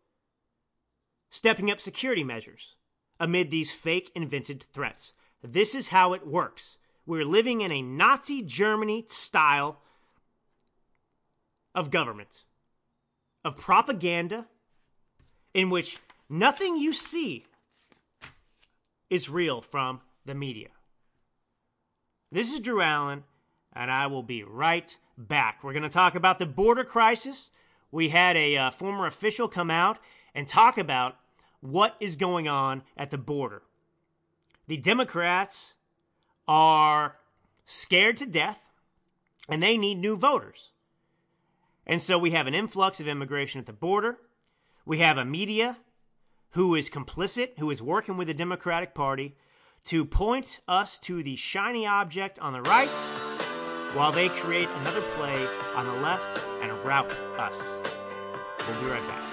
stepping 1.33 1.70
up 1.70 1.80
security 1.80 2.22
measures 2.22 2.76
amid 3.18 3.51
these 3.51 3.72
fake 3.72 4.12
invented 4.14 4.66
threats. 4.72 5.14
This 5.43 5.74
is 5.74 5.89
how 5.89 6.12
it 6.12 6.26
works. 6.26 6.76
We're 7.07 7.24
living 7.24 7.62
in 7.62 7.72
a 7.72 7.80
Nazi 7.80 8.43
Germany 8.43 9.07
style 9.09 9.80
of 11.74 11.91
government, 11.91 12.45
of 13.45 13.57
propaganda, 13.57 14.47
in 15.55 15.70
which 15.70 15.99
nothing 16.28 16.76
you 16.76 16.93
see 16.93 17.47
is 19.09 19.30
real 19.30 19.62
from 19.62 20.03
the 20.26 20.35
media. 20.35 20.68
This 22.30 22.53
is 22.53 22.61
Drew 22.61 22.83
Allen, 22.83 23.24
and 23.72 23.91
I 23.91 24.07
will 24.07 24.22
be 24.22 24.43
right 24.43 24.97
back. 25.16 25.64
We're 25.64 25.72
going 25.72 25.83
to 25.83 25.89
talk 25.89 26.14
about 26.14 26.39
the 26.39 26.47
border 26.47 26.85
crisis. 26.85 27.51
We 27.91 28.11
had 28.11 28.37
a 28.37 28.57
uh, 28.57 28.70
former 28.70 29.07
official 29.07 29.49
come 29.49 29.70
out 29.70 29.99
and 30.35 30.47
talk 30.47 30.76
about 30.76 31.16
what 31.63 31.97
is 32.01 32.17
going 32.17 32.47
on 32.47 32.83
at 32.97 33.11
the 33.11 33.17
border. 33.17 33.63
The 34.67 34.77
Democrats 34.77 35.75
are 36.47 37.17
scared 37.65 38.19
to 38.19 38.27
death 38.27 38.69
and 39.49 39.63
they 39.63 39.79
need 39.79 39.99
new 39.99 40.17
voters. 40.17 40.73
And 41.87 42.03
so 42.03 42.19
we 42.19 42.33
have 42.33 42.47
an 42.47 42.55
influx 42.55 43.01
of 43.01 43.09
immigration 43.09 43.59
at 43.61 43.67
the 43.67 43.73
border. 43.73 44.19
We 44.85 44.99
have 44.99 45.17
a 45.17 45.25
media 45.25 45.79
who 46.51 46.75
is 46.75 46.91
complicit, 46.91 47.59
who 47.59 47.71
is 47.71 47.81
working 47.81 48.17
with 48.17 48.29
the 48.29 48.35
Democratic 48.35 48.95
Party 48.95 49.37
to 49.85 50.05
point 50.05 50.61
us 50.69 50.99
to 51.01 51.23
the 51.23 51.37
shiny 51.37 51.87
object 51.87 52.39
on 52.39 52.53
the 52.53 52.63
right 52.63 52.89
while 53.95 54.13
they 54.13 54.29
create 54.29 54.69
another 54.81 55.03
play 55.03 55.47
on 55.75 55.87
the 55.87 55.95
left 55.95 56.39
and 56.61 56.73
rout 56.85 57.11
us. 57.39 57.79
We'll 58.67 58.81
be 58.81 58.87
right 58.87 59.07
back. 59.09 59.32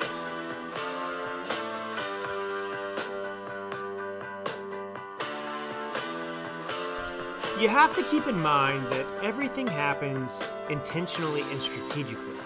You 7.60 7.68
have 7.68 7.94
to 7.98 8.04
keep 8.04 8.26
in 8.26 8.40
mind 8.40 8.90
that 8.94 9.06
everything 9.22 9.68
happens 9.68 10.42
intentionally 10.70 11.42
and 11.42 11.60
strategically. 11.60 12.38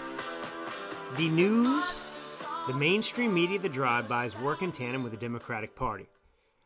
The 1.16 1.28
news, 1.28 2.42
the 2.66 2.74
mainstream 2.74 3.32
media, 3.32 3.60
the 3.60 3.68
drive-bys 3.68 4.36
work 4.36 4.60
in 4.60 4.72
tandem 4.72 5.04
with 5.04 5.12
the 5.12 5.18
Democratic 5.18 5.76
Party. 5.76 6.08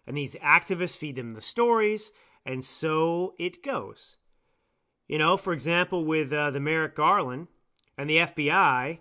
And 0.06 0.16
these 0.16 0.34
activists 0.36 0.96
feed 0.96 1.16
them 1.16 1.32
the 1.32 1.42
stories, 1.42 2.10
and 2.46 2.64
so 2.64 3.34
it 3.38 3.62
goes. 3.62 4.16
You 5.08 5.18
know, 5.18 5.36
for 5.36 5.52
example, 5.52 6.06
with 6.06 6.32
uh, 6.32 6.50
the 6.50 6.58
Merrick 6.58 6.94
Garland 6.94 7.48
and 7.98 8.08
the 8.08 8.16
FBI 8.16 9.00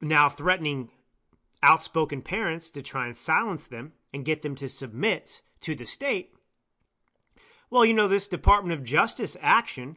now 0.00 0.30
threatening 0.30 0.88
outspoken 1.62 2.22
parents 2.22 2.70
to 2.70 2.80
try 2.80 3.08
and 3.08 3.16
silence 3.16 3.66
them 3.66 3.92
and 4.10 4.24
get 4.24 4.40
them 4.40 4.54
to 4.54 4.70
submit 4.70 5.42
to 5.60 5.74
the 5.74 5.84
state. 5.84 6.31
Well, 7.72 7.86
you 7.86 7.94
know, 7.94 8.06
this 8.06 8.28
Department 8.28 8.78
of 8.78 8.84
Justice 8.84 9.34
action, 9.40 9.96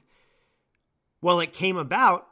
well, 1.22 1.42
it 1.42 1.52
came 1.52 1.76
about 1.76 2.26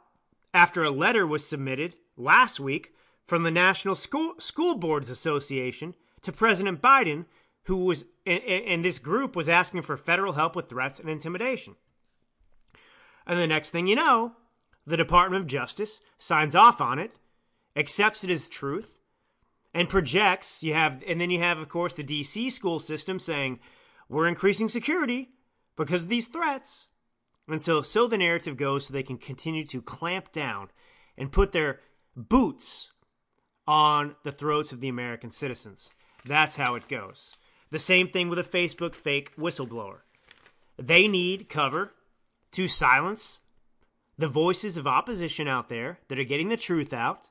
after 0.54 0.82
a 0.82 0.90
letter 0.90 1.26
was 1.26 1.46
submitted 1.46 1.96
last 2.16 2.58
week 2.58 2.94
from 3.26 3.42
the 3.42 3.50
National 3.50 3.94
School, 3.94 4.36
School 4.38 4.74
Boards 4.74 5.10
Association 5.10 5.96
to 6.22 6.32
President 6.32 6.80
Biden, 6.80 7.26
who 7.64 7.84
was, 7.84 8.06
and, 8.24 8.42
and 8.42 8.82
this 8.82 8.98
group 8.98 9.36
was 9.36 9.46
asking 9.46 9.82
for 9.82 9.98
federal 9.98 10.32
help 10.32 10.56
with 10.56 10.70
threats 10.70 10.98
and 10.98 11.10
intimidation. 11.10 11.76
And 13.26 13.38
the 13.38 13.46
next 13.46 13.68
thing 13.68 13.86
you 13.86 13.96
know, 13.96 14.36
the 14.86 14.96
Department 14.96 15.42
of 15.42 15.46
Justice 15.46 16.00
signs 16.16 16.54
off 16.54 16.80
on 16.80 16.98
it, 16.98 17.10
accepts 17.76 18.24
it 18.24 18.30
as 18.30 18.48
truth, 18.48 18.96
and 19.74 19.90
projects. 19.90 20.62
You 20.62 20.72
have, 20.72 21.02
and 21.06 21.20
then 21.20 21.30
you 21.30 21.40
have, 21.40 21.58
of 21.58 21.68
course, 21.68 21.92
the 21.92 22.02
DC 22.02 22.50
school 22.50 22.80
system 22.80 23.18
saying 23.18 23.60
we're 24.08 24.26
increasing 24.26 24.70
security 24.70 25.28
because 25.76 26.06
these 26.06 26.26
threats. 26.26 26.88
And 27.48 27.60
so, 27.60 27.82
so 27.82 28.06
the 28.06 28.18
narrative 28.18 28.56
goes, 28.56 28.86
so 28.86 28.94
they 28.94 29.02
can 29.02 29.18
continue 29.18 29.64
to 29.66 29.82
clamp 29.82 30.32
down 30.32 30.70
and 31.16 31.32
put 31.32 31.52
their 31.52 31.80
boots 32.16 32.92
on 33.66 34.16
the 34.22 34.32
throats 34.32 34.72
of 34.72 34.80
the 34.80 34.88
American 34.88 35.30
citizens. 35.30 35.92
That's 36.24 36.56
how 36.56 36.74
it 36.74 36.88
goes. 36.88 37.36
The 37.70 37.78
same 37.78 38.08
thing 38.08 38.28
with 38.28 38.38
a 38.38 38.42
Facebook 38.42 38.94
fake 38.94 39.34
whistleblower. 39.36 40.00
They 40.76 41.08
need 41.08 41.48
cover 41.48 41.92
to 42.52 42.68
silence 42.68 43.40
the 44.16 44.28
voices 44.28 44.76
of 44.76 44.86
opposition 44.86 45.48
out 45.48 45.68
there 45.68 45.98
that 46.08 46.18
are 46.18 46.24
getting 46.24 46.48
the 46.48 46.56
truth 46.56 46.92
out 46.92 47.30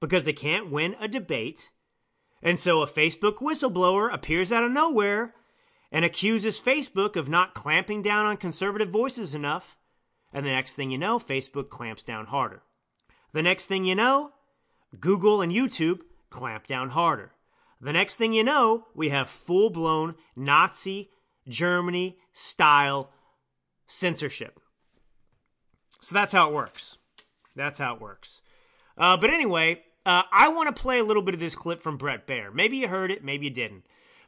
because 0.00 0.24
they 0.24 0.32
can't 0.32 0.70
win 0.70 0.96
a 1.00 1.08
debate. 1.08 1.70
And 2.42 2.58
so 2.58 2.82
a 2.82 2.86
Facebook 2.86 3.36
whistleblower 3.36 4.12
appears 4.12 4.52
out 4.52 4.64
of 4.64 4.72
nowhere 4.72 5.34
and 5.90 6.04
accuses 6.04 6.60
Facebook 6.60 7.16
of 7.16 7.28
not 7.28 7.54
clamping 7.54 8.02
down 8.02 8.26
on 8.26 8.36
conservative 8.36 8.90
voices 8.90 9.34
enough. 9.34 9.76
And 10.32 10.44
the 10.44 10.50
next 10.50 10.74
thing 10.74 10.90
you 10.90 10.98
know, 10.98 11.18
Facebook 11.18 11.68
clamps 11.70 12.02
down 12.02 12.26
harder. 12.26 12.62
The 13.32 13.42
next 13.42 13.66
thing 13.66 13.84
you 13.84 13.94
know, 13.94 14.32
Google 14.98 15.40
and 15.42 15.52
YouTube 15.52 16.00
clamp 16.30 16.66
down 16.66 16.90
harder. 16.90 17.32
The 17.80 17.92
next 17.92 18.16
thing 18.16 18.32
you 18.32 18.44
know, 18.44 18.86
we 18.94 19.10
have 19.10 19.28
full 19.28 19.70
blown 19.70 20.14
Nazi 20.34 21.10
Germany 21.48 22.18
style 22.32 23.12
censorship. 23.86 24.60
So 26.00 26.14
that's 26.14 26.32
how 26.32 26.48
it 26.48 26.54
works. 26.54 26.98
That's 27.54 27.78
how 27.78 27.94
it 27.94 28.00
works. 28.00 28.40
Uh, 28.96 29.16
but 29.16 29.30
anyway, 29.30 29.82
uh, 30.04 30.22
I 30.32 30.48
want 30.48 30.74
to 30.74 30.80
play 30.82 30.98
a 30.98 31.04
little 31.04 31.22
bit 31.22 31.34
of 31.34 31.40
this 31.40 31.54
clip 31.54 31.80
from 31.80 31.96
Bret 31.96 32.26
Baier. 32.26 32.52
Maybe 32.52 32.78
you 32.78 32.88
heard 32.88 33.10
it, 33.10 33.24
maybe 33.24 33.46
you 33.46 33.52
didn't. 33.52 33.84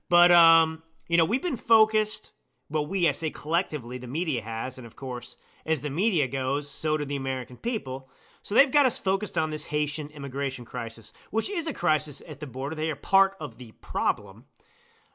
But, 0.09 0.33
um, 0.33 0.83
you 1.09 1.17
know, 1.17 1.25
we've 1.25 1.43
been 1.43 1.57
focused, 1.57 2.33
well, 2.71 2.87
we, 2.87 3.09
I 3.09 3.13
say 3.13 3.31
collectively, 3.31 3.99
the 3.99 4.07
media 4.07 4.43
has, 4.43 4.79
and 4.79 4.87
of 4.87 4.95
course, 4.95 5.37
as 5.67 5.81
the 5.81 5.91
media 5.91 6.29
goes, 6.29 6.71
so 6.71 6.97
do 6.97 7.05
the 7.05 7.17
American 7.17 7.57
people. 7.57 8.09
So 8.43 8.55
they've 8.55 8.71
got 8.71 8.87
us 8.87 8.99
focused 8.99 9.37
on 9.37 9.51
this 9.51 9.67
Haitian 9.67 10.09
immigration 10.09 10.65
crisis, 10.65 11.13
which 11.31 11.51
is 11.51 11.67
a 11.67 11.73
crisis 11.73 12.23
at 12.29 12.41
the 12.41 12.47
border. 12.47 12.75
They 12.75 12.91
are 12.91 12.97
part 12.97 13.37
of 13.41 13.59
the 13.59 13.73
problem 13.81 14.45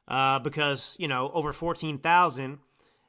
uh, 0.08 0.40
because, 0.40 0.98
you 1.00 1.08
know, 1.08 1.32
over 1.34 1.54
14,000 1.54 2.60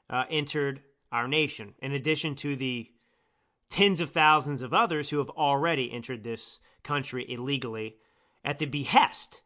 uh, 0.09 0.25
entered 0.31 0.83
our 1.11 1.27
nation, 1.27 1.75
in 1.81 1.93
addition 1.93 2.35
to 2.37 2.57
the 2.57 2.91
tens 3.71 4.01
of 4.01 4.11
thousands 4.11 4.63
of 4.63 4.73
others 4.73 5.11
who 5.11 5.19
have 5.19 5.31
already 5.31 5.93
entered 5.93 6.23
this 6.23 6.61
country 6.83 7.25
illegally 7.29 7.97
at 8.45 8.59
the 8.59 8.67
behest 8.67 9.43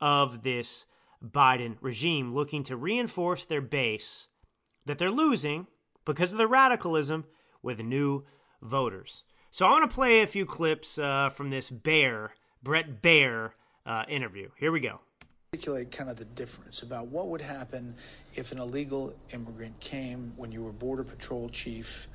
of 0.00 0.42
this 0.42 0.86
Biden 1.24 1.76
regime, 1.80 2.34
looking 2.34 2.62
to 2.64 2.76
reinforce 2.76 3.44
their 3.44 3.60
base 3.60 4.28
that 4.84 4.98
they're 4.98 5.10
losing 5.10 5.66
because 6.04 6.32
of 6.32 6.38
the 6.38 6.46
radicalism 6.46 7.24
with 7.62 7.80
new 7.80 8.24
voters. 8.62 9.24
So 9.50 9.66
I 9.66 9.70
want 9.70 9.90
to 9.90 9.94
play 9.94 10.22
a 10.22 10.26
few 10.26 10.46
clips 10.46 10.98
uh, 10.98 11.30
from 11.30 11.50
this 11.50 11.70
Bear, 11.70 12.34
Bret 12.62 13.02
Baier 13.02 13.52
uh, 13.84 14.04
interview. 14.08 14.50
Here 14.58 14.70
we 14.70 14.80
go. 14.80 15.00
articulate 15.52 15.90
kind 15.90 16.10
of 16.10 16.16
the 16.16 16.24
difference 16.24 16.82
about 16.82 17.06
what 17.08 17.28
would 17.28 17.40
happen 17.40 17.94
if 18.34 18.52
an 18.52 18.58
illegal 18.58 19.14
immigrant 19.32 19.78
came 19.80 20.32
when 20.36 20.52
you 20.52 20.62
were 20.62 20.72
border 20.72 21.04
patrol 21.04 21.48
chief 21.48 22.08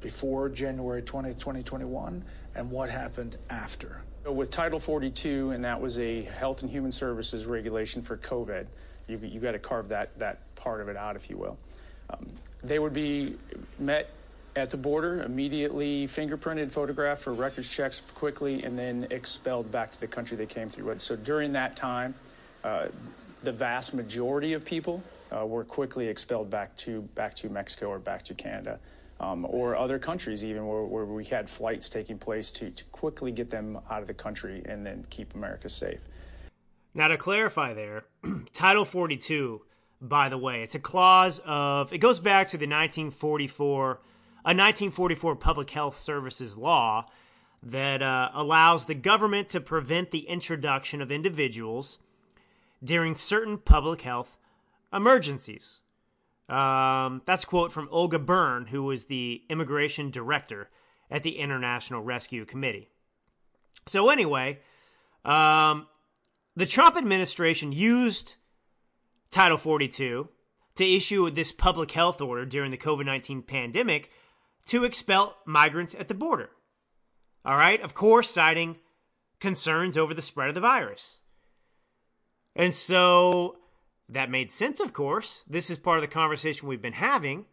before 0.00 0.48
January 0.48 1.00
20th, 1.00 1.38
2021 1.38 2.24
and 2.54 2.70
what 2.70 2.90
happened 2.90 3.36
after. 3.48 4.02
With 4.24 4.50
Title 4.50 4.78
42, 4.78 5.50
and 5.50 5.64
that 5.64 5.80
was 5.80 5.98
a 5.98 6.22
Health 6.22 6.62
and 6.62 6.70
Human 6.70 6.92
Services 6.92 7.46
regulation 7.46 8.02
for 8.02 8.16
COVID, 8.16 8.68
you, 9.08 9.18
you 9.18 9.40
got 9.40 9.52
to 9.52 9.58
carve 9.58 9.88
that, 9.88 10.16
that 10.20 10.38
part 10.54 10.80
of 10.80 10.88
it 10.88 10.96
out, 10.96 11.16
if 11.16 11.28
you 11.28 11.36
will. 11.36 11.58
Um, 12.08 12.28
they 12.62 12.78
would 12.78 12.92
be 12.92 13.34
met 13.80 14.10
at 14.54 14.70
the 14.70 14.76
border, 14.76 15.22
immediately 15.22 16.06
fingerprinted, 16.06 16.70
photographed 16.70 17.22
for 17.22 17.32
records 17.32 17.68
checks 17.68 18.00
quickly, 18.14 18.62
and 18.62 18.78
then 18.78 19.08
expelled 19.10 19.72
back 19.72 19.90
to 19.90 20.00
the 20.00 20.06
country 20.06 20.36
they 20.36 20.46
came 20.46 20.68
through. 20.68 20.96
So 20.98 21.16
during 21.16 21.52
that 21.54 21.74
time, 21.74 22.14
uh, 22.62 22.88
the 23.42 23.52
vast 23.52 23.92
majority 23.92 24.52
of 24.52 24.64
people 24.64 25.02
uh, 25.32 25.44
were 25.44 25.64
quickly 25.64 26.06
expelled 26.06 26.48
back 26.48 26.76
to 26.76 27.02
back 27.16 27.34
to 27.36 27.48
Mexico 27.48 27.88
or 27.88 27.98
back 27.98 28.22
to 28.24 28.34
Canada. 28.34 28.78
Um, 29.22 29.46
or 29.48 29.76
other 29.76 30.00
countries, 30.00 30.44
even 30.44 30.66
where, 30.66 30.82
where 30.82 31.04
we 31.04 31.24
had 31.24 31.48
flights 31.48 31.88
taking 31.88 32.18
place 32.18 32.50
to, 32.50 32.70
to 32.70 32.84
quickly 32.86 33.30
get 33.30 33.50
them 33.50 33.78
out 33.88 34.00
of 34.00 34.08
the 34.08 34.14
country 34.14 34.62
and 34.64 34.84
then 34.84 35.06
keep 35.10 35.36
America 35.36 35.68
safe. 35.68 36.00
Now, 36.92 37.06
to 37.08 37.16
clarify 37.16 37.72
there, 37.72 38.04
Title 38.52 38.84
42, 38.84 39.62
by 40.00 40.28
the 40.28 40.36
way, 40.36 40.62
it's 40.62 40.74
a 40.74 40.80
clause 40.80 41.40
of, 41.44 41.92
it 41.92 41.98
goes 41.98 42.18
back 42.18 42.48
to 42.48 42.56
the 42.56 42.66
1944, 42.66 43.84
a 43.84 44.50
1944 44.50 45.36
Public 45.36 45.70
Health 45.70 45.94
Services 45.94 46.58
law 46.58 47.06
that 47.62 48.02
uh, 48.02 48.30
allows 48.34 48.86
the 48.86 48.94
government 48.94 49.48
to 49.50 49.60
prevent 49.60 50.10
the 50.10 50.28
introduction 50.28 51.00
of 51.00 51.12
individuals 51.12 51.98
during 52.82 53.14
certain 53.14 53.56
public 53.56 54.02
health 54.02 54.36
emergencies. 54.92 55.81
Um, 56.48 57.22
that's 57.24 57.44
a 57.44 57.46
quote 57.46 57.72
from 57.72 57.88
Olga 57.90 58.18
Byrne, 58.18 58.66
who 58.66 58.82
was 58.82 59.06
the 59.06 59.42
immigration 59.48 60.10
director 60.10 60.68
at 61.10 61.22
the 61.22 61.38
International 61.38 62.02
Rescue 62.02 62.44
Committee. 62.44 62.88
So, 63.86 64.10
anyway, 64.10 64.60
um, 65.24 65.86
the 66.56 66.66
Trump 66.66 66.96
administration 66.96 67.72
used 67.72 68.36
Title 69.30 69.56
42 69.56 70.28
to 70.74 70.84
issue 70.84 71.30
this 71.30 71.52
public 71.52 71.90
health 71.90 72.20
order 72.20 72.44
during 72.44 72.70
the 72.70 72.76
COVID 72.76 73.06
19 73.06 73.42
pandemic 73.42 74.10
to 74.66 74.84
expel 74.84 75.36
migrants 75.46 75.94
at 75.94 76.08
the 76.08 76.14
border. 76.14 76.50
All 77.44 77.56
right, 77.56 77.80
of 77.80 77.94
course, 77.94 78.30
citing 78.30 78.76
concerns 79.40 79.96
over 79.96 80.14
the 80.14 80.22
spread 80.22 80.48
of 80.48 80.54
the 80.54 80.60
virus. 80.60 81.20
And 82.54 82.72
so 82.72 83.58
that 84.12 84.30
made 84.30 84.50
sense, 84.50 84.80
of 84.80 84.92
course. 84.92 85.44
This 85.48 85.70
is 85.70 85.78
part 85.78 85.98
of 85.98 86.02
the 86.02 86.08
conversation 86.08 86.68
we've 86.68 86.82
been 86.82 86.92
having 86.92 87.46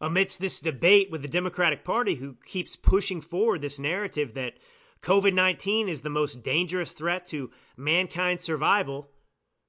amidst 0.00 0.40
this 0.40 0.60
debate 0.60 1.10
with 1.10 1.22
the 1.22 1.28
Democratic 1.28 1.84
Party, 1.84 2.16
who 2.16 2.36
keeps 2.44 2.76
pushing 2.76 3.20
forward 3.20 3.62
this 3.62 3.78
narrative 3.78 4.34
that 4.34 4.54
COVID 5.02 5.34
19 5.34 5.88
is 5.88 6.02
the 6.02 6.10
most 6.10 6.42
dangerous 6.42 6.92
threat 6.92 7.26
to 7.26 7.50
mankind's 7.76 8.44
survival 8.44 9.10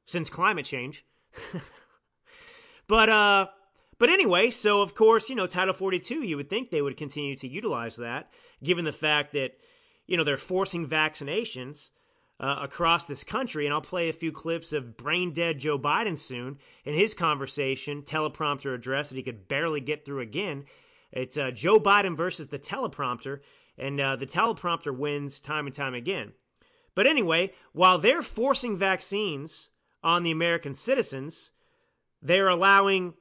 since 0.06 0.30
climate 0.30 0.66
change. 0.66 1.06
but, 2.88 3.10
uh, 3.10 3.48
but 3.98 4.10
anyway, 4.10 4.50
so 4.50 4.82
of 4.82 4.96
course, 4.96 5.30
you 5.30 5.36
know, 5.36 5.48
Title 5.48 5.74
42, 5.74 6.24
you 6.24 6.38
would 6.38 6.50
think 6.50 6.70
they 6.70 6.82
would 6.82 6.98
continue 6.98 7.36
to 7.38 7.48
utilize 7.48 7.98
that, 7.98 8.32
given 8.64 8.86
the 8.86 8.94
fact 8.94 9.34
that, 9.34 9.58
you 10.08 10.18
know, 10.18 10.24
they're 10.24 10.38
forcing 10.38 10.88
vaccinations 10.88 11.92
uh, 12.40 12.60
across 12.62 13.06
this 13.06 13.24
country. 13.24 13.66
And 13.66 13.74
I'll 13.74 13.82
play 13.82 14.10
a 14.10 14.14
few 14.14 14.32
clips 14.32 14.74
of 14.74 14.98
brain 14.98 15.32
dead 15.34 15.60
Joe 15.60 15.80
Biden 15.80 16.18
soon 16.18 16.58
in 16.84 16.94
his 16.94 17.14
conversation, 17.14 18.02
teleprompter 18.02 18.74
address 18.74 19.10
that 19.10 19.16
he 19.16 19.24
could 19.24 19.48
barely 19.48 19.82
get 19.82 20.06
through 20.06 20.22
again. 20.22 20.66
It's 21.12 21.38
uh, 21.38 21.52
Joe 21.52 21.80
Biden 21.80 22.18
versus 22.18 22.48
the 22.48 22.60
teleprompter, 22.60 23.40
and 23.78 24.00
uh, 24.00 24.16
the 24.16 24.26
teleprompter 24.26 24.96
wins 24.96 25.40
time 25.40 25.66
and 25.66 25.76
time 25.76 25.94
again. 25.94 26.34
But 26.94 27.08
anyway, 27.08 27.52
while 27.74 27.98
they're 27.98 28.22
forcing 28.22 28.78
vaccines 28.78 29.70
on 30.04 30.24
the 30.24 30.32
American 30.32 30.74
citizens, 30.74 31.52
they're 32.22 32.50
allowing 32.50 33.14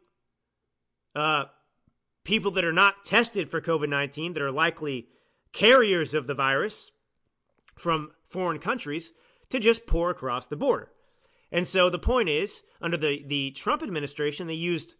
uh, 1.15 1.47
people 2.25 2.51
that 2.53 2.65
are 2.65 2.73
not 2.73 3.05
tested 3.05 3.49
for 3.49 3.61
COVID 3.61 3.89
19, 3.89 4.35
that 4.35 4.43
are 4.43 4.51
likely 4.51 5.09
carriers 5.53 6.15
of 6.15 6.27
the 6.27 6.35
virus 6.35 6.91
from 7.77 8.13
foreign 8.29 8.59
countries, 8.59 9.13
to 9.51 9.59
just 9.59 9.87
pour 9.87 10.11
across 10.11 10.47
the 10.47 10.57
border. 10.57 10.91
And 11.53 11.67
so 11.67 11.89
the 11.89 11.99
point 11.99 12.29
is, 12.29 12.63
under 12.81 12.97
the, 12.97 13.23
the 13.27 13.53
Trump 13.53 13.83
administration, 13.83 14.47
they 14.47 14.55
used, 14.55 14.95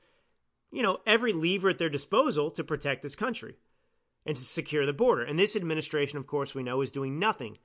you 0.71 0.83
know, 0.83 0.99
every 1.07 1.33
lever 1.33 1.71
at 1.71 1.79
their 1.79 1.89
disposal 1.89 2.51
to 2.53 2.63
protect 2.63 3.03
this 3.03 3.17
country 3.17 3.57
and 4.25 4.37
to 4.37 4.43
secure 4.43 4.87
the 4.87 4.93
border. 4.93 5.23
And 5.23 5.39
this 5.39 5.57
administration, 5.57 6.19
of 6.19 6.27
course, 6.27 6.55
we 6.55 6.63
know 6.63 6.81
is 6.81 6.91
doing 6.91 7.19
nothing 7.19 7.59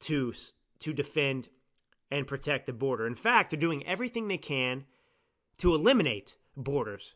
to 0.00 0.32
to 0.80 0.92
defend 0.92 1.48
and 2.10 2.26
protect 2.26 2.66
the 2.66 2.72
border. 2.72 3.06
In 3.06 3.14
fact, 3.14 3.50
they're 3.50 3.58
doing 3.58 3.86
everything 3.86 4.28
they 4.28 4.38
can 4.38 4.84
to 5.58 5.74
eliminate 5.74 6.36
borders, 6.56 7.14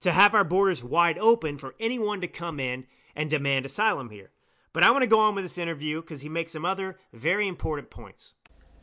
to 0.00 0.12
have 0.12 0.34
our 0.34 0.44
borders 0.44 0.84
wide 0.84 1.18
open 1.18 1.56
for 1.56 1.74
anyone 1.78 2.20
to 2.20 2.28
come 2.28 2.60
in 2.60 2.86
and 3.14 3.30
demand 3.30 3.64
asylum 3.64 4.10
here. 4.10 4.30
But 4.76 4.84
I 4.84 4.90
want 4.90 5.04
to 5.04 5.08
go 5.08 5.20
on 5.20 5.34
with 5.34 5.42
this 5.42 5.56
interview 5.56 6.02
because 6.02 6.20
he 6.20 6.28
makes 6.28 6.52
some 6.52 6.66
other 6.66 6.98
very 7.14 7.48
important 7.48 7.88
points. 7.88 8.34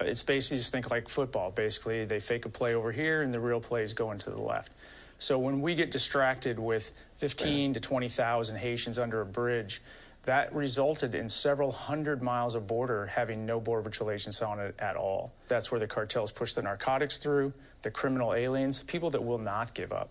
It's 0.02 0.24
basically 0.24 0.58
just 0.58 0.72
think 0.72 0.90
like 0.90 1.08
football. 1.08 1.52
Basically, 1.52 2.04
they 2.04 2.20
fake 2.20 2.46
a 2.46 2.50
play 2.50 2.74
over 2.74 2.92
here, 2.92 3.22
and 3.22 3.32
the 3.32 3.40
real 3.40 3.60
play 3.60 3.84
is 3.84 3.94
going 3.94 4.18
to 4.18 4.32
the 4.32 4.42
left. 4.42 4.72
So 5.20 5.38
when 5.38 5.62
we 5.62 5.76
get 5.76 5.92
distracted 5.92 6.58
with 6.58 6.94
15 7.18 7.76
to 7.76 7.80
20,000 7.80 8.56
Haitians 8.56 8.98
under 8.98 9.22
a 9.22 9.26
bridge, 9.28 9.84
that 10.24 10.52
resulted 10.56 11.14
in 11.14 11.30
several 11.30 11.72
hundred 11.72 12.24
miles 12.24 12.56
of 12.56 12.66
border 12.66 13.06
having 13.06 13.46
no 13.46 13.60
border 13.60 13.84
patrol 13.84 14.10
agents 14.10 14.42
on 14.42 14.60
it 14.60 14.74
at 14.80 14.96
all. 14.96 15.32
That's 15.48 15.72
where 15.72 15.80
the 15.80 15.86
cartels 15.86 16.32
push 16.32 16.54
the 16.54 16.64
narcotics 16.64 17.20
through, 17.20 17.54
the 17.84 17.92
criminal 17.92 18.34
aliens, 18.34 18.82
people 18.82 19.12
that 19.12 19.24
will 19.24 19.38
not 19.38 19.76
give 19.76 19.92
up. 19.92 20.10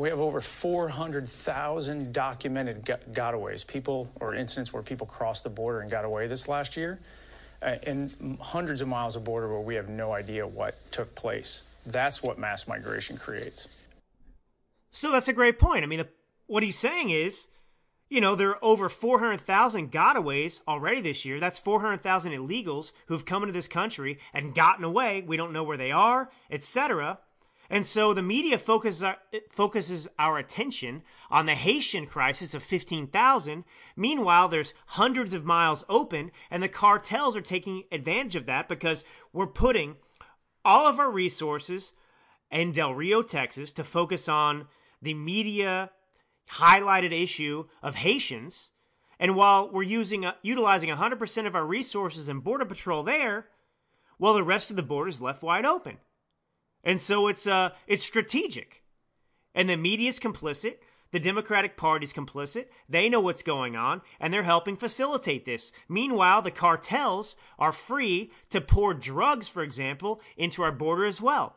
We 0.00 0.08
have 0.08 0.18
over 0.18 0.40
400,000 0.40 2.10
documented 2.14 2.86
gotaways, 3.12 3.66
people 3.66 4.10
or 4.18 4.34
incidents 4.34 4.72
where 4.72 4.82
people 4.82 5.06
crossed 5.06 5.44
the 5.44 5.50
border 5.50 5.80
and 5.80 5.90
got 5.90 6.06
away 6.06 6.26
this 6.26 6.48
last 6.48 6.74
year, 6.74 6.98
uh, 7.60 7.76
and 7.82 8.38
hundreds 8.40 8.80
of 8.80 8.88
miles 8.88 9.14
of 9.14 9.24
border 9.24 9.46
where 9.46 9.60
we 9.60 9.74
have 9.74 9.90
no 9.90 10.12
idea 10.12 10.46
what 10.46 10.78
took 10.90 11.14
place. 11.14 11.64
That's 11.84 12.22
what 12.22 12.38
mass 12.38 12.66
migration 12.66 13.18
creates. 13.18 13.68
So 14.90 15.12
that's 15.12 15.28
a 15.28 15.34
great 15.34 15.58
point. 15.58 15.84
I 15.84 15.86
mean, 15.86 15.98
the, 15.98 16.08
what 16.46 16.62
he's 16.62 16.78
saying 16.78 17.10
is, 17.10 17.48
you 18.08 18.22
know, 18.22 18.34
there 18.34 18.48
are 18.48 18.64
over 18.64 18.88
400,000 18.88 19.92
gotaways 19.92 20.60
already 20.66 21.02
this 21.02 21.26
year. 21.26 21.38
That's 21.38 21.58
400,000 21.58 22.32
illegals 22.32 22.92
who've 23.08 23.26
come 23.26 23.42
into 23.42 23.52
this 23.52 23.68
country 23.68 24.18
and 24.32 24.54
gotten 24.54 24.82
away. 24.82 25.20
We 25.26 25.36
don't 25.36 25.52
know 25.52 25.62
where 25.62 25.76
they 25.76 25.92
are, 25.92 26.30
etc. 26.50 27.18
And 27.72 27.86
so 27.86 28.12
the 28.12 28.22
media 28.22 28.58
focuses 28.58 29.04
our, 29.04 29.18
focuses 29.52 30.08
our 30.18 30.38
attention 30.38 31.02
on 31.30 31.46
the 31.46 31.54
Haitian 31.54 32.04
crisis 32.04 32.52
of 32.52 32.64
15,000. 32.64 33.64
Meanwhile, 33.96 34.48
there's 34.48 34.74
hundreds 34.86 35.32
of 35.32 35.44
miles 35.44 35.84
open, 35.88 36.32
and 36.50 36.64
the 36.64 36.68
cartels 36.68 37.36
are 37.36 37.40
taking 37.40 37.84
advantage 37.92 38.34
of 38.34 38.46
that 38.46 38.68
because 38.68 39.04
we're 39.32 39.46
putting 39.46 39.96
all 40.64 40.88
of 40.88 40.98
our 40.98 41.10
resources 41.10 41.92
in 42.50 42.72
Del 42.72 42.92
Rio, 42.92 43.22
Texas, 43.22 43.70
to 43.72 43.84
focus 43.84 44.28
on 44.28 44.66
the 45.00 45.14
media 45.14 45.92
highlighted 46.54 47.12
issue 47.12 47.66
of 47.84 47.94
Haitians. 47.94 48.72
And 49.20 49.36
while 49.36 49.70
we're 49.70 49.84
using 49.84 50.24
uh, 50.24 50.32
utilizing 50.42 50.90
100% 50.90 51.46
of 51.46 51.54
our 51.54 51.64
resources 51.64 52.28
in 52.28 52.40
border 52.40 52.64
patrol 52.64 53.04
there, 53.04 53.46
well, 54.18 54.34
the 54.34 54.42
rest 54.42 54.70
of 54.70 54.76
the 54.76 54.82
border 54.82 55.08
is 55.08 55.20
left 55.20 55.42
wide 55.42 55.64
open. 55.64 55.98
And 56.82 57.00
so 57.00 57.28
it's 57.28 57.46
uh 57.46 57.70
it's 57.86 58.02
strategic. 58.02 58.82
And 59.54 59.68
the 59.68 59.76
media 59.76 60.08
is 60.08 60.20
complicit, 60.20 60.76
the 61.10 61.20
Democratic 61.20 61.76
Party's 61.76 62.12
complicit. 62.12 62.66
They 62.88 63.08
know 63.08 63.20
what's 63.20 63.42
going 63.42 63.76
on 63.76 64.02
and 64.20 64.32
they're 64.32 64.42
helping 64.42 64.76
facilitate 64.76 65.44
this. 65.44 65.72
Meanwhile, 65.88 66.42
the 66.42 66.50
cartels 66.50 67.36
are 67.58 67.72
free 67.72 68.30
to 68.50 68.60
pour 68.60 68.94
drugs, 68.94 69.48
for 69.48 69.62
example, 69.62 70.20
into 70.36 70.62
our 70.62 70.72
border 70.72 71.04
as 71.04 71.20
well. 71.20 71.56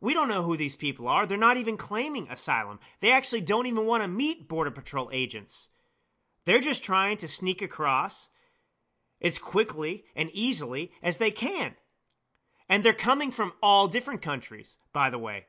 We 0.00 0.14
don't 0.14 0.28
know 0.28 0.42
who 0.42 0.56
these 0.56 0.74
people 0.74 1.06
are. 1.06 1.26
They're 1.26 1.38
not 1.38 1.58
even 1.58 1.76
claiming 1.76 2.28
asylum. 2.28 2.80
They 3.00 3.12
actually 3.12 3.42
don't 3.42 3.66
even 3.66 3.86
want 3.86 4.02
to 4.02 4.08
meet 4.08 4.48
Border 4.48 4.72
Patrol 4.72 5.08
agents. 5.12 5.68
They're 6.44 6.60
just 6.60 6.82
trying 6.82 7.18
to 7.18 7.28
sneak 7.28 7.62
across 7.62 8.28
as 9.20 9.38
quickly 9.38 10.04
and 10.16 10.28
easily 10.32 10.90
as 11.04 11.18
they 11.18 11.30
can. 11.30 11.76
And 12.72 12.82
they're 12.82 12.94
coming 12.94 13.30
from 13.30 13.52
all 13.62 13.86
different 13.86 14.22
countries, 14.22 14.78
by 14.94 15.10
the 15.10 15.18
way. 15.18 15.44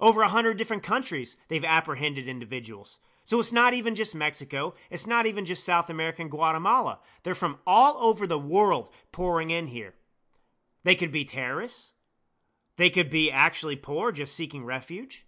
Over 0.00 0.22
a 0.22 0.28
hundred 0.28 0.58
different 0.58 0.82
countries, 0.82 1.36
they've 1.46 1.64
apprehended 1.64 2.26
individuals. 2.26 2.98
So 3.22 3.38
it's 3.38 3.52
not 3.52 3.72
even 3.72 3.94
just 3.94 4.16
Mexico. 4.16 4.74
It's 4.90 5.06
not 5.06 5.26
even 5.26 5.44
just 5.44 5.64
South 5.64 5.88
America 5.88 6.20
and 6.20 6.28
Guatemala. 6.28 6.98
They're 7.22 7.36
from 7.36 7.58
all 7.64 8.04
over 8.04 8.26
the 8.26 8.36
world 8.36 8.90
pouring 9.12 9.50
in 9.50 9.68
here. 9.68 9.94
They 10.82 10.96
could 10.96 11.12
be 11.12 11.24
terrorists. 11.24 11.92
They 12.78 12.90
could 12.90 13.10
be 13.10 13.30
actually 13.30 13.76
poor, 13.76 14.10
just 14.10 14.34
seeking 14.34 14.64
refuge. 14.64 15.24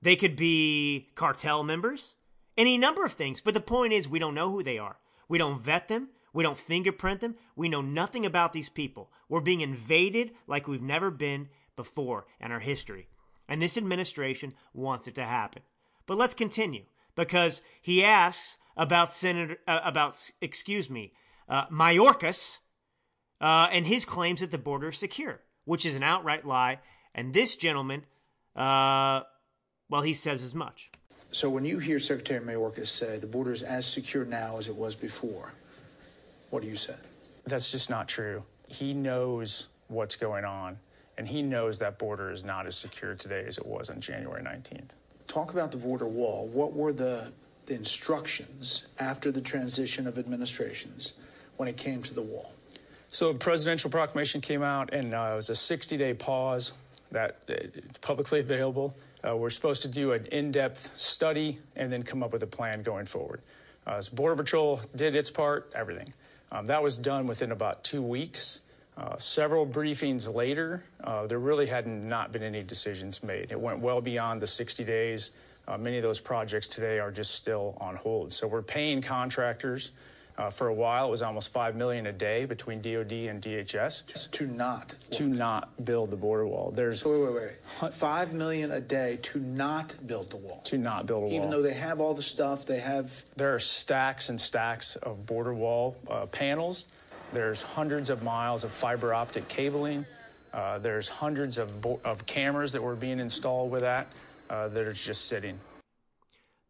They 0.00 0.14
could 0.14 0.36
be 0.36 1.08
cartel 1.16 1.64
members. 1.64 2.14
Any 2.56 2.78
number 2.78 3.04
of 3.04 3.14
things. 3.14 3.40
But 3.40 3.54
the 3.54 3.60
point 3.60 3.92
is, 3.92 4.08
we 4.08 4.20
don't 4.20 4.36
know 4.36 4.52
who 4.52 4.62
they 4.62 4.78
are. 4.78 5.00
We 5.28 5.38
don't 5.38 5.60
vet 5.60 5.88
them. 5.88 6.10
We 6.32 6.42
don't 6.42 6.58
fingerprint 6.58 7.20
them. 7.20 7.36
We 7.56 7.68
know 7.68 7.80
nothing 7.80 8.24
about 8.24 8.52
these 8.52 8.68
people. 8.68 9.10
We're 9.28 9.40
being 9.40 9.60
invaded 9.60 10.32
like 10.46 10.68
we've 10.68 10.82
never 10.82 11.10
been 11.10 11.48
before 11.76 12.26
in 12.40 12.52
our 12.52 12.60
history. 12.60 13.08
And 13.48 13.60
this 13.60 13.76
administration 13.76 14.54
wants 14.72 15.08
it 15.08 15.14
to 15.16 15.24
happen. 15.24 15.62
But 16.06 16.18
let's 16.18 16.34
continue 16.34 16.84
because 17.16 17.62
he 17.82 18.04
asks 18.04 18.58
about 18.76 19.12
Senator, 19.12 19.58
uh, 19.66 19.80
about, 19.84 20.16
excuse 20.40 20.88
me, 20.88 21.12
uh, 21.48 21.66
Mayorkas 21.66 22.58
uh, 23.40 23.68
and 23.72 23.86
his 23.86 24.04
claims 24.04 24.40
that 24.40 24.50
the 24.50 24.58
border 24.58 24.88
is 24.90 24.98
secure, 24.98 25.40
which 25.64 25.84
is 25.84 25.96
an 25.96 26.02
outright 26.02 26.46
lie. 26.46 26.78
And 27.14 27.34
this 27.34 27.56
gentleman, 27.56 28.04
uh, 28.54 29.22
well, 29.88 30.02
he 30.02 30.14
says 30.14 30.42
as 30.42 30.54
much. 30.54 30.90
So 31.32 31.48
when 31.48 31.64
you 31.64 31.78
hear 31.78 31.98
Secretary 31.98 32.44
Mayorkas 32.44 32.88
say 32.88 33.18
the 33.18 33.26
border 33.26 33.52
is 33.52 33.62
as 33.62 33.86
secure 33.86 34.24
now 34.24 34.58
as 34.58 34.68
it 34.68 34.74
was 34.74 34.96
before, 34.96 35.52
what 36.50 36.62
do 36.62 36.68
you 36.68 36.76
say? 36.76 36.94
That's 37.46 37.70
just 37.70 37.90
not 37.90 38.08
true. 38.08 38.42
He 38.68 38.92
knows 38.92 39.68
what's 39.88 40.16
going 40.16 40.44
on, 40.44 40.78
and 41.16 41.26
he 41.26 41.42
knows 41.42 41.78
that 41.78 41.98
border 41.98 42.30
is 42.30 42.44
not 42.44 42.66
as 42.66 42.76
secure 42.76 43.14
today 43.14 43.44
as 43.46 43.58
it 43.58 43.66
was 43.66 43.90
on 43.90 44.00
January 44.00 44.42
19th. 44.42 44.90
Talk 45.26 45.52
about 45.52 45.70
the 45.70 45.76
border 45.76 46.06
wall. 46.06 46.48
What 46.52 46.72
were 46.72 46.92
the, 46.92 47.32
the 47.66 47.74
instructions 47.74 48.86
after 48.98 49.30
the 49.30 49.40
transition 49.40 50.06
of 50.06 50.18
administrations 50.18 51.14
when 51.56 51.68
it 51.68 51.76
came 51.76 52.02
to 52.02 52.14
the 52.14 52.22
wall? 52.22 52.52
So, 53.08 53.30
a 53.30 53.34
presidential 53.34 53.90
proclamation 53.90 54.40
came 54.40 54.62
out, 54.62 54.92
and 54.92 55.14
uh, 55.14 55.30
it 55.32 55.36
was 55.36 55.50
a 55.50 55.56
60 55.56 55.96
day 55.96 56.14
pause 56.14 56.72
that 57.10 57.38
uh, 57.48 57.54
publicly 58.00 58.40
available. 58.40 58.94
Uh, 59.26 59.36
we're 59.36 59.50
supposed 59.50 59.82
to 59.82 59.88
do 59.88 60.12
an 60.12 60.26
in 60.26 60.52
depth 60.52 60.96
study 60.96 61.58
and 61.76 61.92
then 61.92 62.02
come 62.02 62.22
up 62.22 62.32
with 62.32 62.42
a 62.42 62.46
plan 62.46 62.82
going 62.82 63.04
forward. 63.04 63.40
Uh, 63.86 64.00
so 64.00 64.14
Border 64.14 64.36
Patrol 64.36 64.80
did 64.94 65.14
its 65.14 65.30
part, 65.30 65.72
everything. 65.74 66.12
Um, 66.52 66.66
that 66.66 66.82
was 66.82 66.96
done 66.96 67.26
within 67.26 67.52
about 67.52 67.84
two 67.84 68.02
weeks. 68.02 68.60
Uh, 68.96 69.16
several 69.16 69.66
briefings 69.66 70.32
later, 70.32 70.84
uh, 71.04 71.26
there 71.26 71.38
really 71.38 71.66
had 71.66 71.86
not 71.86 72.32
been 72.32 72.42
any 72.42 72.62
decisions 72.62 73.22
made. 73.22 73.50
It 73.50 73.60
went 73.60 73.78
well 73.78 74.00
beyond 74.00 74.42
the 74.42 74.46
60 74.46 74.84
days. 74.84 75.30
Uh, 75.68 75.78
many 75.78 75.96
of 75.96 76.02
those 76.02 76.20
projects 76.20 76.66
today 76.66 76.98
are 76.98 77.12
just 77.12 77.34
still 77.34 77.78
on 77.80 77.96
hold. 77.96 78.32
So 78.32 78.46
we're 78.48 78.62
paying 78.62 79.00
contractors. 79.00 79.92
Uh, 80.40 80.48
for 80.48 80.68
a 80.68 80.72
while, 80.72 81.08
it 81.08 81.10
was 81.10 81.20
almost 81.20 81.52
five 81.52 81.76
million 81.76 82.06
a 82.06 82.12
day 82.12 82.46
between 82.46 82.80
DoD 82.80 83.12
and 83.12 83.42
DHS 83.42 84.30
To 84.30 84.46
not. 84.46 84.94
to 85.10 85.24
not 85.24 85.84
build 85.84 86.10
the 86.10 86.16
border 86.16 86.46
wall. 86.46 86.70
There's 86.74 87.04
wait, 87.04 87.20
wait, 87.20 87.34
wait. 87.82 87.92
Five 87.92 88.32
million 88.32 88.70
a 88.70 88.80
day 88.80 89.18
to 89.24 89.38
not 89.38 89.94
build 90.06 90.30
the 90.30 90.38
wall. 90.38 90.62
to 90.64 90.78
not 90.78 91.04
build 91.04 91.24
a 91.24 91.26
wall. 91.26 91.34
Even 91.34 91.50
though 91.50 91.60
they 91.60 91.74
have 91.74 92.00
all 92.00 92.14
the 92.14 92.22
stuff, 92.22 92.64
they 92.64 92.80
have 92.80 93.22
There 93.36 93.54
are 93.54 93.58
stacks 93.58 94.30
and 94.30 94.40
stacks 94.40 94.96
of 94.96 95.26
border 95.26 95.52
wall 95.52 95.94
uh, 96.08 96.24
panels. 96.24 96.86
There's 97.34 97.60
hundreds 97.60 98.08
of 98.08 98.22
miles 98.22 98.64
of 98.64 98.72
fiber 98.72 99.12
optic 99.12 99.46
cabling. 99.48 100.06
Uh, 100.54 100.78
there's 100.78 101.06
hundreds 101.06 101.58
of, 101.58 101.82
bo- 101.82 102.00
of 102.02 102.24
cameras 102.24 102.72
that 102.72 102.82
were 102.82 102.96
being 102.96 103.20
installed 103.20 103.70
with 103.70 103.82
that 103.82 104.06
uh, 104.48 104.68
that 104.68 104.86
are 104.86 104.92
just 104.94 105.26
sitting. 105.26 105.60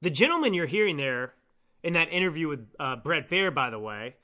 The 0.03 0.11
gentleman 0.11 0.55
you're 0.55 0.67
hearing 0.67 0.97
there 0.97 1.35
in 1.83 1.95
that 1.95 2.13
interview 2.13 2.49
with 2.49 2.67
uh, 2.79 2.97
Bret 2.97 3.29
Baier, 3.29 3.55
by 3.55 3.71
the 3.71 3.79
way, 3.79 4.17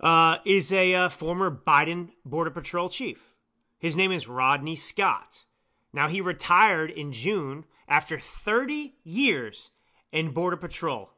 uh, 0.00 0.38
is 0.44 0.72
a 0.72 0.94
uh, 0.94 1.08
former 1.08 1.50
Biden 1.50 2.10
Border 2.24 2.50
Patrol 2.50 2.88
chief. 2.88 3.34
His 3.78 3.96
name 3.96 4.12
is 4.12 4.28
Rodney 4.28 4.76
Scott. 4.76 5.44
Now, 5.92 6.08
he 6.08 6.20
retired 6.20 6.90
in 6.90 7.12
June 7.12 7.64
after 7.88 8.18
30 8.18 8.94
years 9.02 9.70
in 10.12 10.32
Border 10.32 10.56
Patrol. 10.56 11.10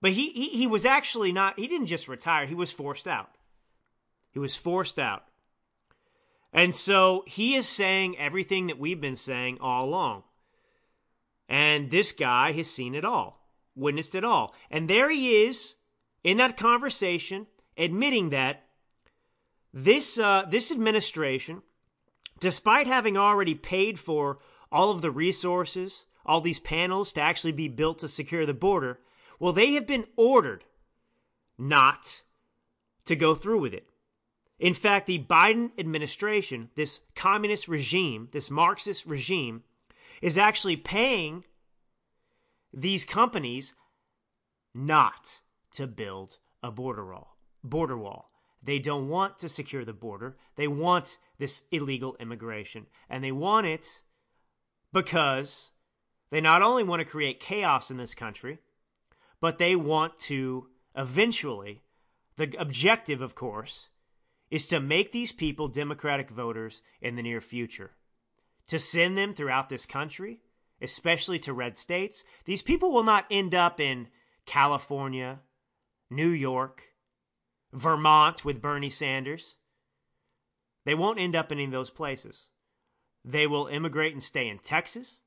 But 0.00 0.12
he, 0.12 0.30
he, 0.30 0.48
he 0.48 0.66
was 0.66 0.84
actually 0.84 1.32
not, 1.32 1.58
he 1.58 1.66
didn't 1.66 1.86
just 1.86 2.08
retire, 2.08 2.46
he 2.46 2.54
was 2.54 2.72
forced 2.72 3.08
out. 3.08 3.30
He 4.30 4.38
was 4.38 4.54
forced 4.54 4.98
out. 4.98 5.24
And 6.52 6.74
so 6.74 7.24
he 7.26 7.54
is 7.54 7.68
saying 7.68 8.18
everything 8.18 8.66
that 8.66 8.78
we've 8.78 9.00
been 9.00 9.16
saying 9.16 9.58
all 9.60 9.86
along. 9.86 10.24
And 11.48 11.90
this 11.90 12.12
guy 12.12 12.52
has 12.52 12.70
seen 12.70 12.94
it 12.94 13.04
all, 13.04 13.45
witnessed 13.76 14.14
it 14.14 14.24
all. 14.24 14.54
And 14.70 14.88
there 14.88 15.10
he 15.10 15.44
is 15.44 15.76
in 16.24 16.38
that 16.38 16.56
conversation 16.56 17.46
admitting 17.76 18.30
that 18.30 18.64
this, 19.72 20.18
uh, 20.18 20.46
this 20.50 20.72
administration, 20.72 21.62
despite 22.40 22.86
having 22.86 23.16
already 23.16 23.54
paid 23.54 23.98
for 23.98 24.38
all 24.72 24.90
of 24.90 25.02
the 25.02 25.10
resources, 25.10 26.06
all 26.24 26.40
these 26.40 26.58
panels 26.58 27.12
to 27.12 27.20
actually 27.20 27.52
be 27.52 27.68
built 27.68 27.98
to 27.98 28.08
secure 28.08 28.46
the 28.46 28.54
border, 28.54 28.98
well, 29.38 29.52
they 29.52 29.72
have 29.74 29.86
been 29.86 30.06
ordered 30.16 30.64
not 31.58 32.22
to 33.04 33.14
go 33.14 33.34
through 33.34 33.60
with 33.60 33.74
it. 33.74 33.88
In 34.58 34.74
fact, 34.74 35.06
the 35.06 35.18
Biden 35.18 35.70
administration, 35.78 36.70
this 36.74 37.00
communist 37.14 37.68
regime, 37.68 38.28
this 38.32 38.50
Marxist 38.50 39.04
regime, 39.04 39.62
is 40.22 40.38
actually 40.38 40.76
paying 40.76 41.44
these 42.76 43.06
companies 43.06 43.74
not 44.74 45.40
to 45.72 45.86
build 45.86 46.36
a 46.62 46.70
border 46.70 47.06
wall. 47.06 47.38
Border 47.64 47.96
wall. 47.96 48.30
They 48.62 48.78
don't 48.78 49.08
want 49.08 49.38
to 49.38 49.48
secure 49.48 49.84
the 49.84 49.94
border. 49.94 50.36
They 50.56 50.68
want 50.68 51.16
this 51.38 51.62
illegal 51.72 52.16
immigration, 52.20 52.86
and 53.08 53.24
they 53.24 53.32
want 53.32 53.66
it 53.66 54.02
because 54.92 55.70
they 56.30 56.40
not 56.40 56.62
only 56.62 56.84
want 56.84 57.00
to 57.00 57.10
create 57.10 57.40
chaos 57.40 57.90
in 57.90 57.96
this 57.96 58.14
country, 58.14 58.58
but 59.40 59.58
they 59.58 59.74
want 59.74 60.18
to 60.18 60.68
eventually, 60.94 61.82
the 62.36 62.54
objective, 62.58 63.22
of 63.22 63.34
course, 63.34 63.88
is 64.50 64.66
to 64.68 64.80
make 64.80 65.12
these 65.12 65.32
people 65.32 65.68
Democratic 65.68 66.30
voters 66.30 66.82
in 67.00 67.16
the 67.16 67.22
near 67.22 67.40
future, 67.40 67.92
to 68.66 68.78
send 68.78 69.16
them 69.16 69.32
throughout 69.32 69.68
this 69.68 69.86
country, 69.86 70.40
especially 70.80 71.38
to 71.40 71.52
red 71.52 71.76
states. 71.76 72.24
These 72.44 72.62
people 72.62 72.92
will 72.92 73.02
not 73.02 73.26
end 73.30 73.54
up 73.54 73.80
in 73.80 74.08
California, 74.44 75.40
New 76.10 76.28
York, 76.28 76.82
Vermont 77.72 78.44
with 78.44 78.62
Bernie 78.62 78.90
Sanders. 78.90 79.56
They 80.84 80.94
won't 80.94 81.18
end 81.18 81.34
up 81.34 81.50
in 81.50 81.58
any 81.58 81.64
of 81.66 81.72
those 81.72 81.90
places. 81.90 82.50
They 83.24 83.46
will 83.46 83.66
immigrate 83.66 84.12
and 84.12 84.22
stay 84.22 84.48
in 84.48 84.58
Texas, 84.58 85.20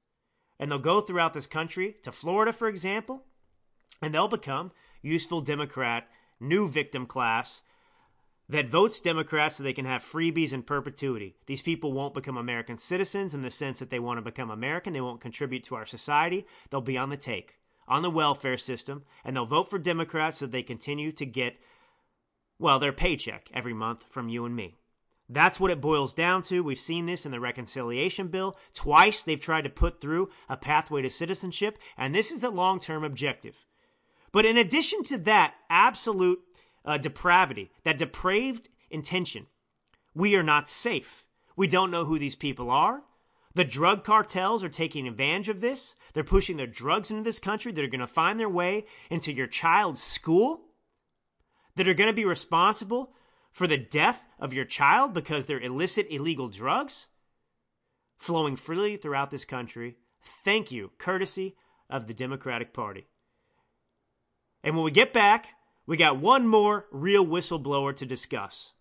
and 0.58 0.72
they'll 0.72 0.80
go 0.80 1.02
throughout 1.02 1.34
this 1.34 1.48
country 1.48 1.98
to 2.04 2.12
Florida, 2.12 2.54
for 2.54 2.68
example, 2.68 3.26
and 4.02 4.14
they'll 4.14 4.30
become 4.30 4.72
useful 5.02 5.42
Democrat, 5.42 6.08
new 6.40 6.70
victim 6.70 7.06
class 7.06 7.62
that 8.50 8.70
votes 8.70 9.00
Democrats 9.00 9.56
so 9.56 9.64
they 9.64 9.74
can 9.74 9.86
have 9.86 10.04
freebies 10.04 10.54
in 10.54 10.64
perpetuity. 10.64 11.36
These 11.46 11.62
people 11.62 11.94
won't 11.94 12.16
become 12.16 12.36
American 12.36 12.80
citizens 12.80 13.36
in 13.36 13.44
the 13.44 13.52
sense 13.52 13.80
that 13.80 13.92
they 13.92 14.00
want 14.00 14.18
to 14.18 14.24
become 14.24 14.50
American. 14.50 14.92
They 14.92 15.02
won't 15.02 15.22
contribute 15.22 15.64
to 15.66 15.76
our 15.76 15.86
society. 15.86 16.48
They'll 16.70 16.82
be 16.82 16.98
on 16.98 17.10
the 17.10 17.18
take, 17.18 17.60
on 17.88 18.02
the 18.02 18.10
welfare 18.10 18.58
system, 18.58 19.04
and 19.24 19.36
they'll 19.36 19.46
vote 19.46 19.70
for 19.70 19.78
Democrats 19.78 20.38
so 20.38 20.48
they 20.48 20.64
continue 20.64 21.12
to 21.12 21.26
get, 21.26 21.58
well, 22.58 22.80
their 22.80 22.92
paycheck 22.92 23.50
every 23.54 23.74
month 23.74 24.04
from 24.10 24.30
you 24.30 24.46
and 24.46 24.56
me. 24.56 24.76
That's 25.32 25.60
what 25.60 25.70
it 25.70 25.80
boils 25.80 26.16
down 26.16 26.42
to. 26.44 26.64
We've 26.64 26.80
seen 26.80 27.06
this 27.06 27.28
in 27.28 27.32
the 27.32 27.40
reconciliation 27.40 28.30
bill. 28.30 28.58
Twice 28.74 29.22
they've 29.22 29.40
tried 29.40 29.66
to 29.66 29.70
put 29.70 30.02
through 30.02 30.30
a 30.50 30.58
pathway 30.58 31.04
to 31.04 31.10
citizenship, 31.12 31.78
and 31.96 32.16
this 32.16 32.32
is 32.32 32.40
the 32.40 32.50
long 32.50 32.80
term 32.80 33.04
objective. 33.04 33.64
But 34.32 34.46
in 34.46 34.58
addition 34.58 35.04
to 35.04 35.20
that 35.20 35.54
absolute 35.70 36.40
uh, 36.86 36.98
depravity, 36.98 37.72
that 37.84 37.98
depraved 37.98 38.70
intention, 38.90 39.48
we 40.14 40.36
are 40.36 40.44
not 40.44 40.70
safe. 40.70 41.26
We 41.56 41.68
don't 41.68 41.92
know 41.92 42.06
who 42.06 42.20
these 42.20 42.36
people 42.36 42.72
are. 42.72 43.04
The 43.56 43.66
drug 43.66 44.04
cartels 44.04 44.64
are 44.64 44.70
taking 44.70 45.08
advantage 45.08 45.50
of 45.50 45.60
this. 45.60 45.96
They're 46.14 46.24
pushing 46.24 46.58
their 46.58 46.68
drugs 46.68 47.12
into 47.12 47.24
this 47.24 47.40
country 47.40 47.72
that 47.72 47.84
are 47.84 47.90
going 47.90 48.00
to 48.00 48.08
find 48.08 48.40
their 48.40 48.50
way 48.50 48.86
into 49.10 49.34
your 49.34 49.48
child's 49.48 50.02
school, 50.02 50.62
that 51.76 51.88
are 51.88 51.94
going 51.94 52.10
to 52.10 52.14
be 52.14 52.26
responsible 52.26 53.14
for 53.52 53.68
the 53.68 53.78
death 53.78 54.24
of 54.40 54.54
your 54.54 54.66
child 54.66 55.14
because 55.14 55.46
they're 55.46 55.60
illicit, 55.60 56.08
illegal 56.10 56.48
drugs 56.48 57.08
flowing 58.18 58.56
freely 58.56 58.98
throughout 58.98 59.32
this 59.32 59.46
country. 59.46 59.96
Thank 60.22 60.72
you, 60.72 60.92
courtesy 60.98 61.56
of 61.90 62.08
the 62.08 62.14
Democratic 62.14 62.74
Party. 62.74 63.08
And 64.64 64.76
when 64.76 64.84
we 64.84 64.92
get 64.92 65.14
back, 65.14 65.48
we 65.90 65.98
got 65.98 66.20
one 66.20 66.48
more 66.48 66.86
real 66.92 67.26
whistleblower 67.26 67.96
to 67.96 68.06
discuss. 68.06 68.74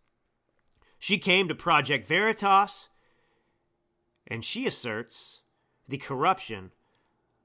She 0.98 1.16
came 1.16 1.48
to 1.48 1.54
Project 1.54 2.06
Veritas 2.06 2.90
and 4.26 4.44
she 4.44 4.66
asserts 4.66 5.40
the 5.88 5.96
corruption 5.96 6.70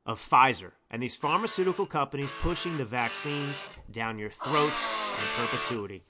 of 0.05 0.20
Pfizer 0.20 0.72
and 0.91 1.01
these 1.01 1.16
pharmaceutical 1.16 1.86
companies 1.86 2.34
pushing 2.41 2.76
the 2.76 2.84
vaccines 2.84 3.64
down 3.89 4.20
your 4.20 4.32
throats 4.32 4.89
in 5.18 5.47
perpetuity. 5.47 6.03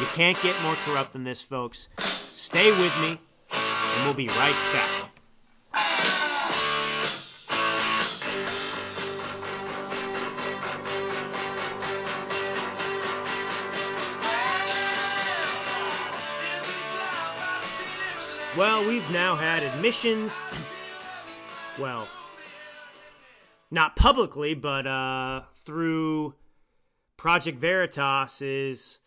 You 0.00 0.06
can't 0.14 0.40
get 0.40 0.62
more 0.62 0.76
corrupt 0.76 1.12
than 1.12 1.24
this, 1.24 1.42
folks. 1.42 1.90
Stay 1.98 2.70
with 2.70 2.96
me, 3.00 3.20
and 3.52 4.04
we'll 4.06 4.14
be 4.14 4.28
right 4.28 4.56
back. 4.72 5.03
Well, 18.56 18.86
we've 18.86 19.10
now 19.12 19.34
had 19.34 19.64
admissions. 19.64 20.40
well, 21.76 22.08
not 23.70 23.96
publicly, 23.96 24.54
but 24.54 24.86
uh, 24.86 25.42
through 25.56 26.34
Project 27.16 27.58
Veritas 27.58 28.40
is. 28.40 29.00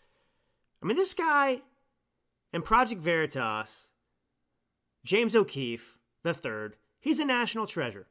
I 0.84 0.86
mean, 0.86 0.98
this 0.98 1.14
guy 1.14 1.62
and 2.52 2.64
Project 2.64 3.02
Veritas, 3.02 3.90
James 5.06 5.36
O'Keefe 5.36 5.98
the 6.24 6.34
third, 6.34 6.76
he's 7.00 7.20
a 7.20 7.26
national 7.26 7.68
treasure. 7.68 8.08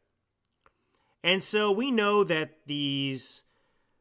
And 1.23 1.43
so 1.43 1.71
we 1.71 1.91
know 1.91 2.25
that 2.25 2.61
these 2.67 3.45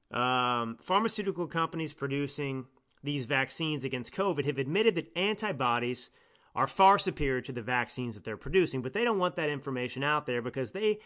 um, 0.09 0.77
pharmaceutical 0.79 1.47
companies 1.47 1.91
producing 1.91 2.67
these 3.03 3.25
vaccines 3.25 3.83
against 3.83 4.13
COVID 4.15 4.45
have 4.45 4.57
admitted 4.57 4.95
that 4.95 5.11
antibodies 5.17 6.09
are 6.55 6.67
far 6.67 6.97
superior 6.97 7.41
to 7.41 7.51
the 7.51 7.61
vaccines 7.61 8.15
that 8.15 8.23
they're 8.23 8.37
producing, 8.37 8.81
but 8.81 8.93
they 8.93 9.03
don't 9.03 9.19
want 9.19 9.35
that 9.35 9.49
information 9.49 10.03
out 10.03 10.25
there 10.25 10.41
because 10.41 10.71
they, 10.71 10.99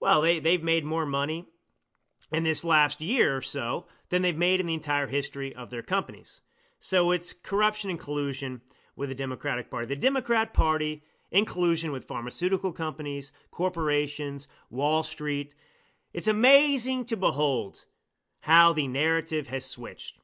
well, 0.00 0.20
they, 0.20 0.38
they've 0.38 0.62
made 0.62 0.84
more 0.84 1.06
money 1.06 1.46
in 2.30 2.44
this 2.44 2.64
last 2.64 3.00
year 3.00 3.36
or 3.36 3.40
so 3.40 3.86
than 4.10 4.22
they've 4.22 4.36
made 4.36 4.60
in 4.60 4.66
the 4.66 4.74
entire 4.74 5.06
history 5.06 5.54
of 5.54 5.70
their 5.70 5.82
companies. 5.82 6.40
So 6.78 7.10
it's 7.10 7.32
corruption 7.32 7.90
and 7.90 7.98
collusion 7.98 8.60
with 8.94 9.08
the 9.08 9.14
Democratic 9.14 9.70
Party. 9.70 9.86
The 9.86 9.96
Democrat 9.96 10.52
Party, 10.52 11.02
in 11.30 11.44
collusion 11.44 11.92
with 11.92 12.06
pharmaceutical 12.06 12.72
companies, 12.72 13.32
corporations, 13.50 14.46
Wall 14.68 15.02
Street. 15.02 15.54
It's 16.12 16.28
amazing 16.28 17.04
to 17.06 17.16
behold 17.16 17.84
how 18.40 18.72
the 18.72 18.88
narrative 18.88 19.46
has 19.48 19.64
switched. 19.64 20.18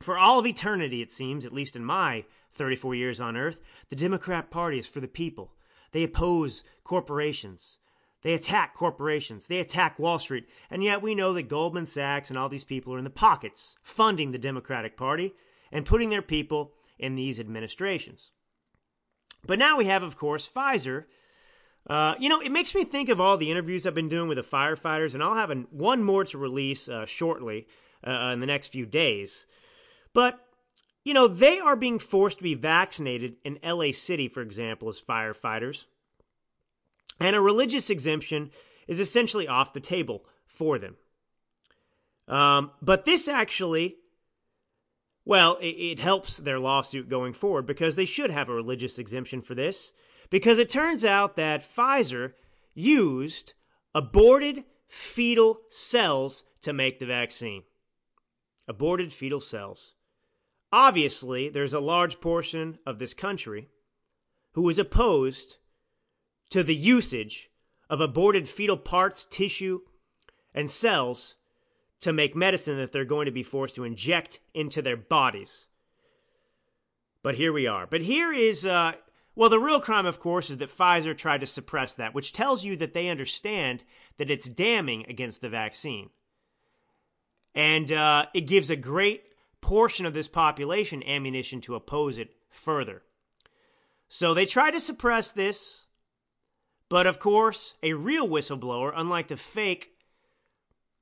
For 0.00 0.18
all 0.18 0.38
of 0.38 0.46
eternity, 0.46 1.02
it 1.02 1.12
seems, 1.12 1.44
at 1.44 1.52
least 1.52 1.76
in 1.76 1.84
my 1.84 2.24
34 2.54 2.94
years 2.94 3.20
on 3.20 3.36
Earth, 3.36 3.60
the 3.88 3.96
Democrat 3.96 4.50
Party 4.50 4.78
is 4.78 4.86
for 4.86 5.00
the 5.00 5.08
people. 5.08 5.52
They 5.92 6.02
oppose 6.02 6.62
corporations. 6.84 7.78
They 8.22 8.34
attack 8.34 8.74
corporations. 8.74 9.46
They 9.46 9.60
attack 9.60 9.98
Wall 9.98 10.18
Street. 10.18 10.48
And 10.70 10.84
yet 10.84 11.02
we 11.02 11.14
know 11.14 11.32
that 11.32 11.48
Goldman 11.48 11.86
Sachs 11.86 12.28
and 12.28 12.38
all 12.38 12.48
these 12.48 12.64
people 12.64 12.94
are 12.94 12.98
in 12.98 13.04
the 13.04 13.10
pockets, 13.10 13.76
funding 13.82 14.32
the 14.32 14.38
Democratic 14.38 14.96
Party 14.96 15.32
and 15.72 15.86
putting 15.86 16.10
their 16.10 16.22
people 16.22 16.74
in 16.98 17.14
these 17.14 17.40
administrations. 17.40 18.30
But 19.46 19.58
now 19.58 19.78
we 19.78 19.86
have, 19.86 20.02
of 20.02 20.16
course, 20.16 20.48
Pfizer. 20.48 21.04
Uh, 21.86 22.14
you 22.18 22.28
know, 22.28 22.40
it 22.40 22.52
makes 22.52 22.74
me 22.74 22.84
think 22.84 23.08
of 23.08 23.20
all 23.20 23.38
the 23.38 23.50
interviews 23.50 23.86
I've 23.86 23.94
been 23.94 24.08
doing 24.08 24.28
with 24.28 24.36
the 24.36 24.42
firefighters, 24.42 25.14
and 25.14 25.22
I'll 25.22 25.34
have 25.34 25.50
an, 25.50 25.66
one 25.70 26.02
more 26.02 26.24
to 26.24 26.36
release 26.36 26.88
uh, 26.90 27.06
shortly 27.06 27.66
uh, 28.06 28.30
in 28.34 28.40
the 28.40 28.46
next 28.46 28.68
few 28.68 28.84
days. 28.84 29.46
But 30.12 30.38
you 31.04 31.14
know, 31.14 31.26
they 31.26 31.58
are 31.58 31.76
being 31.76 31.98
forced 31.98 32.38
to 32.38 32.44
be 32.44 32.54
vaccinated 32.54 33.36
in 33.44 33.58
LA 33.64 33.92
City, 33.92 34.28
for 34.28 34.42
example, 34.42 34.88
as 34.88 35.00
firefighters. 35.00 35.86
And 37.18 37.34
a 37.34 37.40
religious 37.40 37.90
exemption 37.90 38.50
is 38.86 39.00
essentially 39.00 39.48
off 39.48 39.72
the 39.72 39.80
table 39.80 40.24
for 40.46 40.78
them. 40.78 40.96
Um, 42.28 42.72
but 42.80 43.04
this 43.04 43.28
actually 43.28 43.96
Well, 45.24 45.56
it, 45.60 45.66
it 45.66 45.98
helps 46.00 46.38
their 46.38 46.58
lawsuit 46.58 47.08
going 47.08 47.32
forward 47.32 47.66
because 47.66 47.96
they 47.96 48.04
should 48.04 48.30
have 48.30 48.48
a 48.48 48.54
religious 48.54 48.98
exemption 48.98 49.42
for 49.42 49.54
this. 49.54 49.92
Because 50.28 50.58
it 50.58 50.68
turns 50.68 51.04
out 51.04 51.36
that 51.36 51.62
Pfizer 51.62 52.32
used 52.74 53.54
aborted 53.94 54.64
fetal 54.88 55.60
cells 55.70 56.44
to 56.62 56.72
make 56.72 56.98
the 56.98 57.06
vaccine. 57.06 57.64
Aborted 58.68 59.12
fetal 59.12 59.40
cells. 59.40 59.94
Obviously, 60.72 61.48
there's 61.48 61.72
a 61.72 61.80
large 61.80 62.20
portion 62.20 62.78
of 62.86 62.98
this 62.98 63.14
country 63.14 63.68
who 64.52 64.68
is 64.68 64.78
opposed 64.78 65.56
to 66.50 66.62
the 66.62 66.74
usage 66.74 67.50
of 67.88 68.00
aborted 68.00 68.48
fetal 68.48 68.76
parts, 68.76 69.24
tissue, 69.24 69.80
and 70.54 70.70
cells 70.70 71.36
to 72.00 72.12
make 72.12 72.34
medicine 72.34 72.78
that 72.78 72.92
they're 72.92 73.04
going 73.04 73.26
to 73.26 73.32
be 73.32 73.42
forced 73.42 73.74
to 73.76 73.84
inject 73.84 74.40
into 74.54 74.80
their 74.80 74.96
bodies. 74.96 75.66
But 77.22 77.34
here 77.34 77.52
we 77.52 77.66
are. 77.66 77.86
But 77.86 78.02
here 78.02 78.32
is, 78.32 78.64
uh, 78.64 78.92
well, 79.34 79.50
the 79.50 79.58
real 79.58 79.80
crime, 79.80 80.06
of 80.06 80.20
course, 80.20 80.50
is 80.50 80.58
that 80.58 80.70
Pfizer 80.70 81.16
tried 81.16 81.40
to 81.40 81.46
suppress 81.46 81.94
that, 81.94 82.14
which 82.14 82.32
tells 82.32 82.64
you 82.64 82.76
that 82.76 82.94
they 82.94 83.08
understand 83.08 83.84
that 84.16 84.30
it's 84.30 84.48
damning 84.48 85.04
against 85.08 85.40
the 85.40 85.48
vaccine. 85.48 86.10
And 87.54 87.92
uh, 87.92 88.26
it 88.32 88.42
gives 88.42 88.70
a 88.70 88.76
great 88.76 89.24
portion 89.60 90.06
of 90.06 90.14
this 90.14 90.28
population 90.28 91.02
ammunition 91.06 91.60
to 91.62 91.74
oppose 91.74 92.18
it 92.18 92.34
further. 92.50 93.02
So 94.08 94.34
they 94.34 94.46
try 94.46 94.70
to 94.70 94.80
suppress 94.80 95.30
this, 95.30 95.86
but 96.88 97.06
of 97.06 97.18
course, 97.18 97.76
a 97.82 97.92
real 97.92 98.28
whistleblower, 98.28 98.92
unlike 98.94 99.28
the 99.28 99.36
fake 99.36 99.92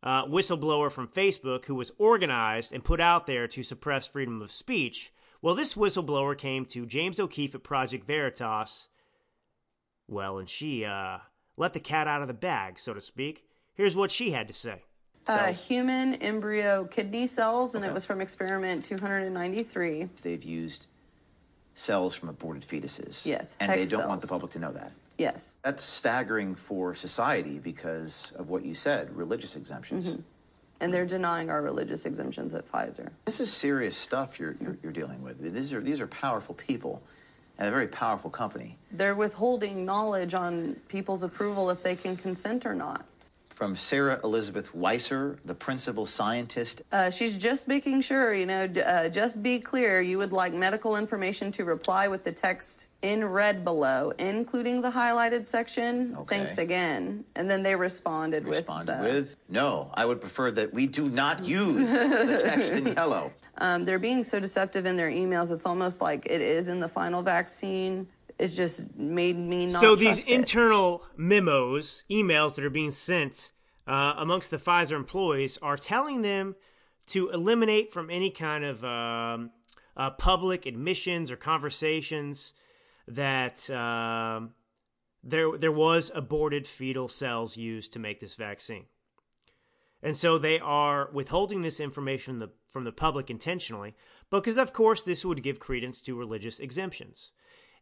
uh, 0.03 0.27
whistleblower 0.27 0.93
from 0.93 1.09
Facebook 1.09 1.65
who 1.65 1.75
was 1.75 1.93
organized 1.99 2.73
and 2.73 2.85
put 2.85 3.01
out 3.01 3.27
there 3.27 3.49
to 3.49 3.63
suppress 3.63 4.07
freedom 4.07 4.43
of 4.43 4.53
speech, 4.53 5.13
well, 5.41 5.55
this 5.55 5.75
whistleblower 5.75 6.37
came 6.37 6.67
to 6.67 6.85
James 6.85 7.19
O'Keefe 7.19 7.55
at 7.55 7.63
Project 7.63 8.07
Veritas. 8.07 8.89
Well, 10.09 10.39
and 10.39 10.49
she 10.49 10.85
uh, 10.85 11.19
let 11.57 11.73
the 11.73 11.81
cat 11.81 12.09
out 12.09 12.23
of 12.23 12.29
the 12.29 12.35
bag, 12.35 12.79
so 12.79 12.93
to 12.93 13.01
speak. 13.01 13.45
Here's 13.75 13.97
what 13.97 14.11
she 14.11 14.33
had 14.33 14.49
to 14.49 14.55
say. 14.55 14.83
Uh, 15.29 15.53
human 15.53 16.15
embryo 16.15 16.85
kidney 16.85 17.27
cells, 17.27 17.75
and 17.75 17.85
it 17.85 17.93
was 17.93 18.05
from 18.05 18.21
experiment 18.21 18.85
293. 18.85 20.09
They've 20.23 20.43
used 20.43 20.87
cells 21.75 22.15
from 22.15 22.29
aborted 22.29 22.63
fetuses. 22.63 23.25
Yes, 23.27 23.55
And 23.61 23.73
they 23.73 23.87
don't 23.87 24.09
want 24.09 24.21
the 24.21 24.27
public 24.27 24.53
to 24.53 24.59
know 24.59 24.73
that. 24.73 24.93
Yes. 25.17 25.59
That's 25.63 25.83
staggering 25.83 26.55
for 26.55 26.95
society 26.95 27.59
because 27.59 28.33
of 28.37 28.49
what 28.49 28.65
you 28.65 28.75
said 28.75 29.15
religious 29.17 29.57
exemptions. 29.57 30.13
Mm-hmm. 30.13 30.23
And 30.81 30.95
they're 30.95 31.07
denying 31.07 31.51
our 31.51 31.61
religious 31.61 32.07
exemptions 32.07 32.55
at 32.55 32.71
Pfizer. 32.71 33.11
This 33.25 33.41
is 33.41 33.53
serious 33.53 33.97
stuff 33.97 34.39
you're, 34.39 34.57
you're, 34.61 34.79
you're 34.83 34.93
dealing 34.93 35.23
with. 35.23 35.41
These 35.41 35.73
are, 35.73 35.81
these 35.81 36.01
are 36.01 36.07
powerful 36.07 36.55
people 36.55 37.03
and 37.59 37.67
a 37.67 37.71
very 37.71 37.89
powerful 37.89 38.31
company. 38.31 38.77
They're 38.93 39.17
withholding 39.17 39.85
knowledge 39.85 40.35
on 40.35 40.77
people's 40.89 41.25
approval 41.25 41.71
if 41.71 41.83
they 41.83 41.97
can 41.97 42.17
consent 42.17 42.65
or 42.65 42.75
not. 42.75 43.05
From 43.59 43.75
Sarah 43.75 44.21
Elizabeth 44.23 44.73
Weiser, 44.73 45.37
the 45.45 45.53
principal 45.53 46.07
scientist 46.07 46.83
Uh, 46.93 47.11
she's 47.11 47.35
just 47.35 47.67
making 47.67 48.03
sure, 48.03 48.33
you 48.33 48.47
know, 48.47 48.69
d- 48.69 48.83
uh, 48.83 49.09
just 49.09 49.43
be 49.43 49.59
clear. 49.59 50.01
You 50.01 50.19
would 50.19 50.31
like 50.31 50.55
medical 50.55 50.95
information 50.95 51.51
to 51.51 51.65
reply 51.65 52.07
with 52.07 52.23
the 52.23 52.31
text 52.31 52.87
in 53.03 53.25
red 53.25 53.65
below, 53.65 54.13
including 54.21 54.81
the 54.81 54.93
highlighted 54.93 55.45
section. 55.49 56.15
Okay. 56.19 56.37
Thanks 56.37 56.59
again. 56.59 57.25
And 57.35 57.51
then 57.51 57.65
they 57.65 57.75
responded, 57.75 58.45
responded 58.45 59.01
with, 59.01 59.11
uh, 59.11 59.13
with, 59.13 59.37
no, 59.49 59.91
I 59.93 60.05
would 60.07 60.21
prefer 60.21 60.53
that 60.53 60.73
we 60.73 60.87
do 60.87 61.09
not 61.09 61.45
use 61.45 61.91
the 61.91 62.41
text 62.41 62.71
in 62.73 62.87
yellow. 62.87 63.33
Um, 63.61 63.85
they're 63.85 63.99
being 63.99 64.23
so 64.23 64.39
deceptive 64.39 64.87
in 64.87 64.95
their 64.97 65.11
emails. 65.11 65.51
It's 65.51 65.67
almost 65.67 66.01
like 66.01 66.27
it 66.27 66.41
is 66.41 66.69
in 66.69 66.79
the 66.79 66.87
final 66.87 67.23
vaccine. 67.23 68.07
It 68.39 68.49
just 68.49 68.95
made 68.97 69.37
me 69.37 69.67
not. 69.67 69.81
so 69.81 69.97
these 69.97 70.17
trust 70.17 70.29
it. 70.29 70.35
internal 70.35 71.05
memos, 71.17 72.05
emails 72.11 72.55
that 72.55 72.65
are 72.65 72.71
being 72.71 72.93
sent 72.93 73.51
uh, 73.87 74.15
amongst 74.17 74.51
the 74.51 74.59
Pfizer 74.59 74.93
employees 74.93 75.59
are 75.61 75.77
telling 75.77 76.23
them 76.23 76.55
to 77.07 77.31
eliminate 77.31 77.93
from 77.93 78.11
any 78.11 78.31
kind 78.31 78.65
of 78.65 78.85
um, 78.85 79.51
uh, 79.97 80.11
public 80.11 80.67
admissions 80.67 81.31
or 81.31 81.37
conversations 81.37 82.53
that 83.09 83.69
um, 83.71 84.53
there 85.25 85.57
there 85.59 85.73
was 85.73 86.13
aborted 86.15 86.67
fetal 86.67 87.09
cells 87.09 87.57
used 87.57 87.93
to 87.95 87.99
make 87.99 88.21
this 88.21 88.37
vaccine. 88.37 88.85
And 90.03 90.17
so 90.17 90.39
they 90.39 90.61
are 90.61 91.11
withholding 91.13 91.63
this 91.63 91.81
information 91.81 92.35
from 92.35 92.39
the, 92.39 92.51
from 92.69 92.85
the 92.85 92.93
public 92.93 93.31
intentionally 93.31 93.97
because, 94.31 94.57
of 94.57 94.73
course, 94.73 95.03
this 95.03 95.25
would 95.25 95.43
give 95.43 95.59
credence 95.59 96.01
to 96.03 96.15
religious 96.15 96.61
exemptions. 96.61 97.33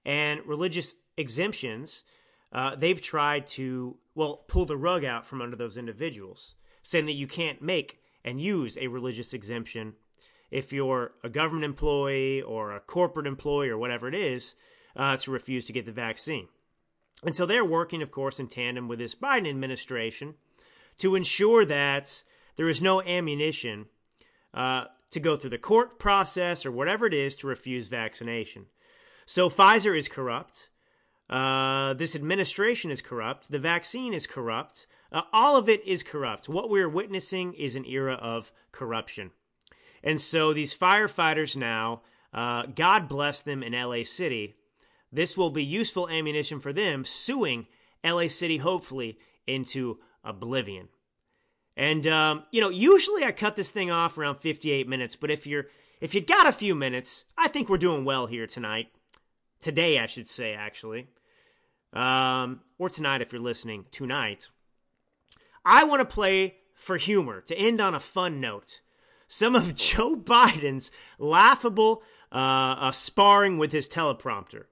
And 0.07 0.41
religious 0.47 0.95
exemptions, 1.17 2.05
uh, 2.53 2.77
they've 2.77 3.01
tried 3.01 3.49
to, 3.49 3.97
well, 4.15 4.45
pull 4.47 4.65
the 4.65 4.77
rug 4.77 5.05
out 5.05 5.27
from 5.27 5.43
under 5.43 5.57
those 5.57 5.77
individuals, 5.77 6.55
saying 6.83 7.07
that 7.07 7.13
you 7.15 7.27
can't 7.27 7.61
make 7.61 7.99
and 8.25 8.41
use 8.41 8.79
a 8.79 8.87
religious 8.87 9.35
exemption 9.35 9.95
if 10.49 10.73
you're 10.73 11.13
a 11.25 11.29
government 11.29 11.65
employee 11.65 12.41
or 12.41 12.71
a 12.71 12.81
corporate 12.81 13.27
employee 13.27 13.69
or 13.69 13.77
whatever 13.77 14.07
it 14.07 14.15
is 14.15 14.55
uh, 14.95 15.17
to 15.17 15.33
refuse 15.33 15.67
to 15.67 15.73
get 15.73 15.87
the 15.87 15.93
vaccine. 15.93 16.47
And 17.25 17.35
so 17.35 17.45
they're 17.45 17.65
working, 17.65 18.01
of 18.01 18.13
course, 18.13 18.39
in 18.39 18.47
tandem 18.47 18.87
with 18.87 19.01
this 19.01 19.17
Biden 19.17 19.51
administration 19.51 20.35
to 20.99 21.17
ensure 21.17 21.65
that 21.65 22.23
there 22.55 22.69
is 22.69 22.81
no 22.81 23.03
ammunition 23.03 23.87
uh, 24.55 24.85
to 25.11 25.19
go 25.19 25.35
through 25.35 25.51
the 25.51 25.59
court 25.59 25.99
process 25.99 26.65
or 26.65 26.71
whatever 26.71 27.07
it 27.07 27.15
is 27.15 27.37
to 27.39 27.49
refuse 27.49 27.89
vaccination. 27.89 28.67
So 29.27 29.51
Pfizer 29.51 29.97
is 29.99 30.09
corrupt. 30.09 30.71
Uh, 31.29 31.95
this 31.95 32.15
administration 32.15 32.91
is 32.91 33.03
corrupt. 33.03 33.51
The 33.51 33.59
vaccine 33.59 34.15
is 34.15 34.27
corrupt. 34.27 34.87
Uh, 35.11 35.23
all 35.33 35.57
of 35.57 35.69
it 35.69 35.87
is 35.87 36.03
corrupt. 36.03 36.49
What 36.49 36.71
we're 36.71 36.89
witnessing 36.89 37.53
is 37.55 37.75
an 37.75 37.85
era 37.85 38.15
of 38.15 38.53
corruption. 38.71 39.33
And 40.03 40.21
so 40.21 40.53
these 40.53 40.77
firefighters 40.77 41.57
now, 41.57 42.03
uh, 42.33 42.67
God 42.67 43.09
bless 43.09 43.43
them 43.43 43.63
in 43.63 43.73
LA 43.73 44.05
City, 44.05 44.55
this 45.13 45.37
will 45.37 45.51
be 45.51 45.65
useful 45.65 46.09
ammunition 46.09 46.61
for 46.61 46.73
them 46.73 47.05
suing 47.05 47.67
LA 48.05 48.29
City, 48.29 48.59
hopefully, 48.59 49.19
into 49.47 49.99
oblivion. 50.23 50.89
And 51.77 52.07
um, 52.07 52.45
you 52.51 52.61
know, 52.61 52.71
usually 52.71 53.25
I 53.25 53.33
cut 53.33 53.57
this 53.57 53.69
thing 53.69 53.91
off 53.91 54.19
around 54.19 54.37
58 54.37 54.89
minutes, 54.89 55.17
but 55.17 55.31
if 55.31 55.47
you're 55.47 55.67
if 56.01 56.15
you 56.15 56.21
got 56.21 56.47
a 56.47 56.53
few 56.53 56.75
minutes, 56.75 57.25
I 57.39 57.49
think 57.49 57.69
we're 57.69 57.79
doing 57.79 58.05
well 58.05 58.27
here 58.27 58.47
tonight. 58.47 58.89
Today, 59.67 59.99
I 59.99 60.07
should 60.07 60.29
say, 60.29 60.55
actually, 60.55 61.09
um, 61.93 62.61
or 62.79 62.89
tonight 62.89 63.21
if 63.21 63.33
you're 63.33 63.43
listening 63.43 63.87
tonight. 63.91 64.49
I 65.65 65.83
want 65.83 66.09
to 66.09 66.15
play 66.15 66.59
for 66.77 66.99
humor 66.99 67.41
to 67.41 67.57
end 67.57 67.81
on 67.81 67.93
a 67.93 67.99
fun 67.99 68.41
note. 68.41 68.81
Some 69.27 69.57
of 69.57 69.75
Joe 69.75 70.15
Biden's 70.15 70.93
laughable 71.19 72.05
uh, 72.31 72.77
uh, 72.79 72.93
sparring 72.93 73.59
with 73.59 73.73
his 73.73 73.89
teleprompter. 73.89 74.67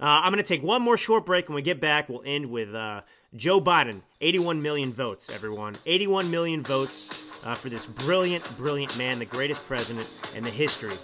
Uh, 0.00 0.24
I'm 0.24 0.32
going 0.32 0.42
to 0.42 0.48
take 0.48 0.62
one 0.62 0.80
more 0.80 0.96
short 0.96 1.26
break. 1.26 1.50
When 1.50 1.56
we 1.56 1.60
get 1.60 1.78
back, 1.78 2.08
we'll 2.08 2.22
end 2.24 2.46
with 2.50 2.74
uh, 2.74 3.02
Joe 3.36 3.60
Biden. 3.60 4.00
81 4.20 4.60
million 4.60 4.92
votes, 4.92 5.32
everyone. 5.32 5.76
81 5.86 6.32
million 6.32 6.64
votes 6.64 7.30
uh, 7.46 7.54
for 7.54 7.68
this 7.68 7.86
brilliant, 7.86 8.44
brilliant 8.56 8.98
man, 8.98 9.20
the 9.20 9.24
greatest 9.24 9.66
president 9.68 10.08
in 10.36 10.42
the 10.42 10.50
history 10.50 10.94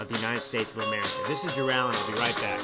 of 0.00 0.08
the 0.08 0.16
United 0.16 0.40
States 0.40 0.74
of 0.76 0.82
America. 0.82 1.08
This 1.28 1.44
is 1.44 1.54
Drew 1.54 1.70
Allen. 1.70 1.94
I'll 1.96 2.06
be 2.08 2.18
right 2.18 2.36
back. 2.42 2.58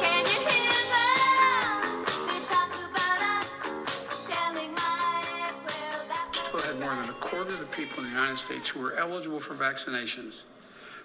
Can 0.00 0.24
you 0.24 0.40
hear 0.48 0.72
them? 0.88 1.84
They 2.26 2.40
talk 2.48 2.72
about 2.88 3.20
us, 3.20 4.26
telling 4.30 4.72
my 4.72 5.52
well 5.66 6.00
that 6.08 6.28
still 6.32 6.60
had 6.60 6.80
more 6.80 6.94
than 6.94 7.10
a 7.10 7.18
quarter 7.20 7.52
of 7.52 7.60
the 7.60 7.66
people 7.66 7.98
in 7.98 8.04
the 8.04 8.16
United 8.16 8.38
States 8.38 8.70
who 8.70 8.80
were 8.80 8.96
eligible 8.96 9.40
for 9.40 9.54
vaccinations 9.54 10.44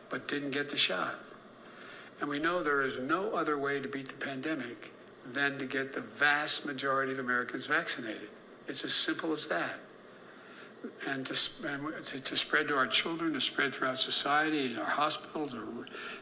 but 0.10 0.30
didn't 0.30 0.52
get 0.52 0.70
the 0.70 0.78
shot. 0.78 1.16
And 2.22 2.30
we 2.30 2.40
know 2.40 2.62
there 2.62 2.82
is 2.82 3.00
no 3.00 3.32
other 3.32 3.58
way 3.58 3.80
to 3.80 3.88
beat 3.88 4.08
the 4.08 4.26
pandemic 4.26 4.92
than 5.26 5.58
to 5.58 5.66
get 5.66 5.94
the 5.94 6.02
vast 6.02 6.66
majority 6.66 7.12
of 7.12 7.20
Americans 7.20 7.68
vaccinated. 7.68 8.30
It's 8.68 8.84
as 8.84 8.94
simple 8.94 9.32
as 9.32 9.48
that. 9.48 9.76
And 11.08 11.26
to, 11.26 11.68
and 11.68 12.06
to, 12.06 12.20
to 12.20 12.38
spread 12.38 12.68
to 12.70 12.78
our 12.78 12.88
children, 12.88 13.34
to 13.34 13.42
spread 13.42 13.74
throughout 13.74 14.00
society, 14.00 14.74
in 14.74 14.80
our 14.80 14.86
hospitals, 14.86 15.52
the, 15.52 15.66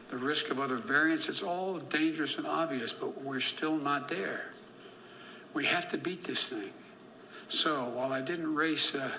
the 0.08 0.16
risk 0.16 0.50
of 0.50 0.58
other 0.58 0.76
variants, 0.76 1.28
it's 1.28 1.42
all 1.42 1.78
dangerous 1.78 2.38
and 2.38 2.46
obvious, 2.46 2.92
but 2.92 3.22
we're 3.22 3.40
still 3.40 3.76
not 3.76 4.08
there. 4.08 4.50
We 5.54 5.64
have 5.66 5.88
to 5.90 5.98
beat 5.98 6.24
this 6.24 6.48
thing. 6.48 6.72
So 7.48 7.84
while 7.90 8.12
I 8.12 8.20
didn't 8.20 8.52
race 8.52 8.94
uh, 8.94 9.10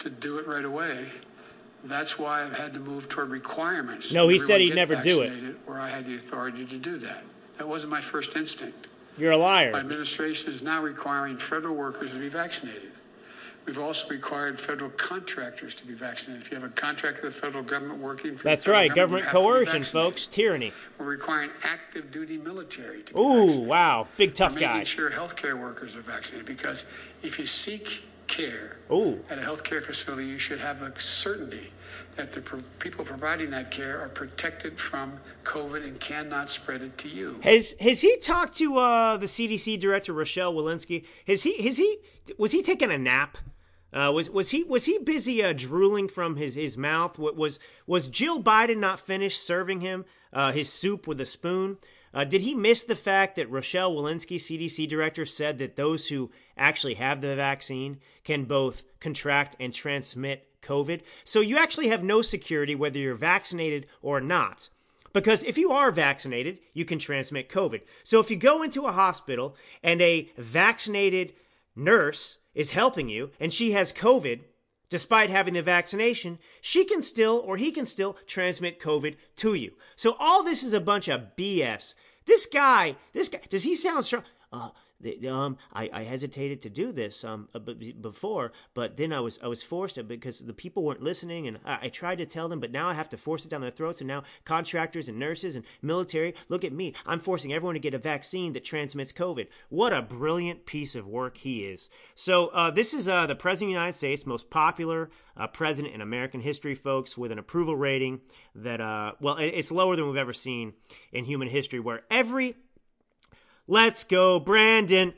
to 0.00 0.10
do 0.10 0.38
it 0.38 0.46
right 0.46 0.64
away, 0.64 1.06
that's 1.84 2.18
why 2.18 2.42
I've 2.42 2.56
had 2.56 2.74
to 2.74 2.80
move 2.80 3.08
toward 3.08 3.30
requirements. 3.30 4.12
No, 4.12 4.28
he 4.28 4.38
said 4.38 4.60
he'd 4.60 4.74
never 4.74 4.96
do 4.96 5.22
it. 5.22 5.30
Where 5.66 5.78
I 5.78 5.88
had 5.88 6.06
the 6.06 6.16
authority 6.16 6.64
to 6.64 6.76
do 6.76 6.96
that. 6.98 7.22
That 7.58 7.68
wasn't 7.68 7.92
my 7.92 8.00
first 8.00 8.36
instinct. 8.36 8.88
You're 9.16 9.32
a 9.32 9.38
My 9.38 9.44
liar. 9.44 9.76
administration 9.76 10.52
is 10.52 10.60
now 10.62 10.82
requiring 10.82 11.36
federal 11.36 11.76
workers 11.76 12.12
to 12.12 12.18
be 12.18 12.28
vaccinated. 12.28 12.90
We've 13.64 13.78
also 13.78 14.08
required 14.08 14.60
federal 14.60 14.90
contractors 14.90 15.74
to 15.76 15.86
be 15.86 15.94
vaccinated. 15.94 16.44
If 16.44 16.52
you 16.52 16.58
have 16.60 16.68
a 16.68 16.72
contract 16.74 17.22
with 17.22 17.34
the 17.34 17.40
federal 17.40 17.64
government 17.64 18.00
working 18.00 18.34
for 18.34 18.42
That's 18.42 18.64
the 18.64 18.72
right, 18.72 18.88
government 18.94 19.24
government, 19.24 19.32
you 19.32 19.40
have 19.54 19.64
to 19.64 19.68
be 19.72 19.72
coercion, 19.72 19.84
folks, 19.84 20.26
tyranny. 20.26 20.72
We're 20.98 21.06
requiring 21.06 21.50
active 21.62 22.10
duty 22.10 22.36
military 22.36 23.02
to 23.04 23.14
be 23.14 23.20
Ooh, 23.20 23.60
wow, 23.60 24.06
big 24.18 24.34
tough 24.34 24.54
We're 24.54 24.60
making 24.60 24.76
guy. 24.78 24.84
sure 24.84 25.10
healthcare 25.10 25.58
workers 25.58 25.96
are 25.96 26.02
vaccinated 26.02 26.46
because 26.46 26.84
if 27.22 27.38
you 27.38 27.46
seek 27.46 28.02
care 28.26 28.73
Ooh. 28.92 29.22
at 29.30 29.38
a 29.38 29.42
healthcare 29.42 29.82
facility, 29.82 30.26
you 30.26 30.38
should 30.38 30.58
have 30.60 30.80
the 30.80 30.92
certainty 31.00 31.70
that 32.16 32.32
the 32.32 32.40
pro- 32.40 32.60
people 32.78 33.04
providing 33.04 33.50
that 33.50 33.70
care 33.70 34.00
are 34.00 34.08
protected 34.08 34.78
from 34.78 35.18
COVID 35.44 35.82
and 35.84 35.98
cannot 35.98 36.48
spread 36.48 36.82
it 36.82 36.96
to 36.98 37.08
you. 37.08 37.38
Has 37.42 37.74
has 37.80 38.00
he 38.00 38.16
talked 38.18 38.56
to 38.58 38.76
uh, 38.78 39.16
the 39.16 39.26
CDC 39.26 39.80
director 39.80 40.12
Rochelle 40.12 40.54
Walensky? 40.54 41.04
Has 41.26 41.42
he 41.42 41.62
has 41.62 41.76
he 41.78 41.98
was 42.38 42.52
he 42.52 42.62
taking 42.62 42.90
a 42.90 42.98
nap? 42.98 43.38
Uh, 43.92 44.10
was 44.12 44.28
was 44.30 44.50
he 44.50 44.64
was 44.64 44.84
he 44.86 44.98
busy 44.98 45.42
uh, 45.42 45.52
drooling 45.52 46.08
from 46.08 46.36
his, 46.36 46.54
his 46.54 46.76
mouth? 46.76 47.18
Wa- 47.18 47.32
Was 47.32 47.58
was 47.86 48.08
Jill 48.08 48.42
Biden 48.42 48.78
not 48.78 49.00
finished 49.00 49.42
serving 49.42 49.80
him 49.80 50.04
uh, 50.32 50.52
his 50.52 50.72
soup 50.72 51.06
with 51.06 51.20
a 51.20 51.26
spoon? 51.26 51.78
Uh, 52.14 52.24
did 52.24 52.42
he 52.42 52.54
miss 52.54 52.84
the 52.84 52.94
fact 52.94 53.36
that 53.36 53.50
Rochelle 53.50 53.92
Walensky, 53.92 54.36
CDC 54.36 54.88
director, 54.88 55.26
said 55.26 55.58
that 55.58 55.76
those 55.76 56.08
who 56.08 56.30
actually 56.56 56.94
have 56.94 57.20
the 57.20 57.34
vaccine 57.34 57.98
can 58.22 58.44
both 58.44 58.84
contract 59.00 59.56
and 59.58 59.74
transmit 59.74 60.48
COVID? 60.62 61.00
So 61.24 61.40
you 61.40 61.58
actually 61.58 61.88
have 61.88 62.04
no 62.04 62.22
security 62.22 62.74
whether 62.74 62.98
you're 62.98 63.16
vaccinated 63.16 63.86
or 64.00 64.20
not. 64.20 64.68
Because 65.12 65.44
if 65.44 65.58
you 65.58 65.70
are 65.70 65.90
vaccinated, 65.90 66.58
you 66.72 66.84
can 66.84 66.98
transmit 66.98 67.48
COVID. 67.48 67.82
So 68.02 68.20
if 68.20 68.30
you 68.30 68.36
go 68.36 68.62
into 68.62 68.86
a 68.86 68.92
hospital 68.92 69.56
and 69.82 70.00
a 70.00 70.30
vaccinated 70.36 71.34
nurse 71.76 72.38
is 72.54 72.70
helping 72.70 73.08
you 73.08 73.30
and 73.40 73.52
she 73.52 73.72
has 73.72 73.92
COVID, 73.92 74.40
despite 74.94 75.28
having 75.28 75.54
the 75.54 75.60
vaccination, 75.60 76.38
she 76.60 76.84
can 76.84 77.02
still 77.02 77.42
or 77.44 77.56
he 77.56 77.72
can 77.72 77.84
still 77.84 78.16
transmit 78.28 78.78
COVID 78.78 79.16
to 79.34 79.54
you. 79.54 79.72
So 79.96 80.14
all 80.20 80.44
this 80.44 80.62
is 80.62 80.72
a 80.72 80.80
bunch 80.80 81.08
of 81.08 81.34
BS. 81.36 81.96
This 82.26 82.46
guy, 82.46 82.94
this 83.12 83.28
guy, 83.28 83.40
does 83.50 83.64
he 83.64 83.74
sound 83.74 84.04
strong? 84.04 84.22
Uh, 84.52 84.68
um, 85.28 85.56
I, 85.72 85.90
I 85.92 86.02
hesitated 86.04 86.62
to 86.62 86.70
do 86.70 86.92
this 86.92 87.24
um 87.24 87.48
uh, 87.54 87.58
before, 87.58 88.52
but 88.74 88.96
then 88.96 89.12
I 89.12 89.20
was 89.20 89.38
I 89.42 89.46
was 89.48 89.62
forced 89.62 89.94
to 89.96 90.04
because 90.04 90.38
the 90.40 90.52
people 90.52 90.82
weren't 90.84 91.02
listening, 91.02 91.46
and 91.48 91.58
I, 91.64 91.78
I 91.82 91.88
tried 91.88 92.18
to 92.18 92.26
tell 92.26 92.48
them, 92.48 92.60
but 92.60 92.72
now 92.72 92.88
I 92.88 92.94
have 92.94 93.08
to 93.10 93.16
force 93.16 93.44
it 93.44 93.48
down 93.50 93.60
their 93.60 93.70
throats, 93.70 94.00
and 94.00 94.08
now 94.08 94.22
contractors 94.44 95.08
and 95.08 95.18
nurses 95.18 95.56
and 95.56 95.64
military 95.82 96.34
look 96.48 96.64
at 96.64 96.72
me. 96.72 96.94
I'm 97.06 97.20
forcing 97.20 97.52
everyone 97.52 97.74
to 97.74 97.80
get 97.80 97.94
a 97.94 97.98
vaccine 97.98 98.52
that 98.54 98.64
transmits 98.64 99.12
COVID. 99.12 99.46
What 99.68 99.92
a 99.92 100.02
brilliant 100.02 100.66
piece 100.66 100.94
of 100.94 101.06
work 101.06 101.36
he 101.38 101.64
is. 101.66 101.88
So 102.14 102.48
uh, 102.48 102.70
this 102.70 102.94
is 102.94 103.08
uh, 103.08 103.26
the 103.26 103.34
president 103.36 103.70
of 103.70 103.74
the 103.74 103.80
United 103.80 103.96
States, 103.96 104.26
most 104.26 104.50
popular 104.50 105.10
uh, 105.36 105.46
president 105.48 105.94
in 105.94 106.00
American 106.00 106.40
history, 106.40 106.74
folks, 106.74 107.18
with 107.18 107.32
an 107.32 107.38
approval 107.38 107.76
rating 107.76 108.20
that 108.54 108.80
uh, 108.80 109.12
well, 109.20 109.36
it- 109.36 109.54
it's 109.54 109.72
lower 109.72 109.96
than 109.96 110.06
we've 110.06 110.16
ever 110.16 110.32
seen 110.32 110.74
in 111.12 111.24
human 111.24 111.48
history, 111.48 111.80
where 111.80 112.02
every 112.10 112.56
Let's 113.66 114.04
go, 114.04 114.38
Brandon. 114.40 115.14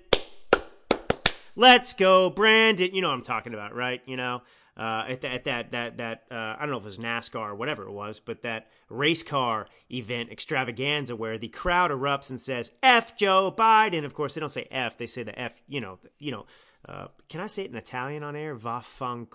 Let's 1.57 1.95
go, 1.95 2.31
Brandon. 2.31 2.95
You 2.95 3.03
know 3.03 3.09
what 3.09 3.15
I'm 3.15 3.23
talking 3.23 3.55
about, 3.55 3.75
right? 3.75 4.01
You 4.07 4.17
know, 4.17 4.43
uh, 4.77 5.05
at, 5.09 5.23
that, 5.23 5.33
at 5.33 5.45
that 5.45 5.71
that 5.73 5.97
that 5.99 6.25
uh, 6.31 6.55
I 6.57 6.59
don't 6.61 6.71
know 6.71 6.77
if 6.77 6.83
it 6.83 6.85
was 6.85 6.99
NASCAR 6.99 7.49
or 7.49 7.55
whatever 7.57 7.83
it 7.83 7.91
was, 7.91 8.21
but 8.21 8.43
that 8.43 8.69
race 8.89 9.25
car 9.25 9.67
event 9.91 10.31
extravaganza 10.31 11.17
where 11.17 11.39
the 11.39 11.49
crowd 11.49 11.91
erupts 11.91 12.31
and 12.31 12.41
says 12.41 12.71
"F 12.85 13.17
Joe 13.17 13.53
Biden." 13.57 14.05
Of 14.05 14.15
course, 14.15 14.35
they 14.35 14.41
don't 14.41 14.49
say 14.49 14.69
F; 14.71 14.97
they 14.97 15.09
say 15.09 15.25
the 15.25 15.37
F. 15.37 15.61
You 15.67 15.81
know, 15.81 15.99
you 16.19 16.31
know. 16.31 16.47
Uh, 16.89 17.09
can 17.29 17.41
I 17.41 17.49
say 17.49 17.65
it 17.65 17.71
in 17.73 17.77
Italian 17.77 18.23
on 18.23 18.37
air? 18.37 18.55
Va 18.55 18.81
fun. 18.81 19.27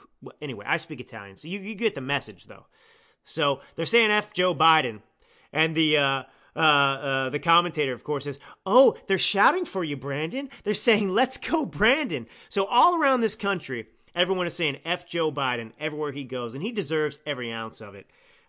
Anyway, 0.41 0.65
I 0.65 0.77
speak 0.77 1.01
Italian, 1.01 1.35
so 1.35 1.49
you, 1.49 1.59
you 1.59 1.75
get 1.75 1.95
the 1.95 2.01
message 2.01 2.47
though. 2.47 2.67
So 3.25 3.59
they're 3.75 3.85
saying 3.85 4.09
F 4.09 4.33
Joe 4.33 4.55
Biden, 4.55 5.01
and 5.51 5.75
the 5.75 5.97
uh, 6.55 6.59
uh, 6.59 7.29
the 7.29 7.39
commentator, 7.39 7.93
of 7.93 8.03
course, 8.03 8.25
says, 8.25 8.39
"Oh, 8.65 8.97
they're 9.07 9.17
shouting 9.17 9.65
for 9.65 9.83
you, 9.83 9.97
Brandon. 9.97 10.49
They're 10.63 10.73
saying, 10.73 11.09
let's 11.09 11.37
go, 11.37 11.65
Brandon." 11.65 12.27
So 12.49 12.65
all 12.65 13.01
around 13.01 13.21
this 13.21 13.35
country, 13.35 13.87
everyone 14.15 14.47
is 14.47 14.55
saying 14.55 14.79
F 14.85 15.07
Joe 15.07 15.31
Biden 15.31 15.71
everywhere 15.79 16.11
he 16.11 16.23
goes, 16.23 16.53
and 16.53 16.63
he 16.63 16.71
deserves 16.71 17.19
every 17.25 17.51
ounce 17.51 17.81
of 17.81 17.95
it. 17.95 18.07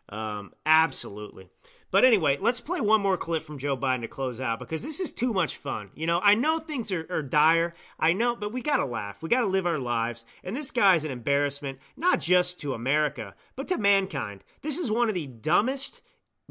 Um, 0.09 0.53
absolutely. 0.67 1.49
But 1.93 2.07
anyway, 2.07 2.39
let's 2.41 2.61
play 2.61 2.81
one 2.81 3.03
more 3.03 3.19
clip 3.19 3.43
from 3.43 3.59
Joe 3.59 3.77
Biden 3.77 4.01
to 4.01 4.09
close 4.09 4.41
out 4.41 4.59
because 4.59 4.83
this 4.83 4.99
is 4.99 5.13
too 5.13 5.35
much 5.35 5.59
fun. 5.59 5.91
You 5.95 6.07
know, 6.07 6.21
I 6.21 6.35
know 6.35 6.59
things 6.59 6.91
are, 6.91 7.07
are 7.11 7.23
dire. 7.23 7.75
I 8.01 8.15
know, 8.15 8.35
but 8.35 8.51
we 8.51 8.63
gotta 8.63 8.87
laugh. 8.87 9.23
We 9.23 9.29
gotta 9.29 9.47
live 9.47 9.67
our 9.67 9.79
lives. 9.79 10.25
And 10.43 10.57
this 10.57 10.71
guy's 10.71 11.05
an 11.05 11.11
embarrassment, 11.11 11.81
not 11.95 12.19
just 12.19 12.59
to 12.61 12.73
America, 12.73 13.35
but 13.57 13.69
to 13.69 13.77
mankind. 13.77 14.43
This 14.63 14.79
is 14.79 14.91
one 14.91 15.11
of 15.11 15.15
the 15.15 15.27
dumbest, 15.27 16.01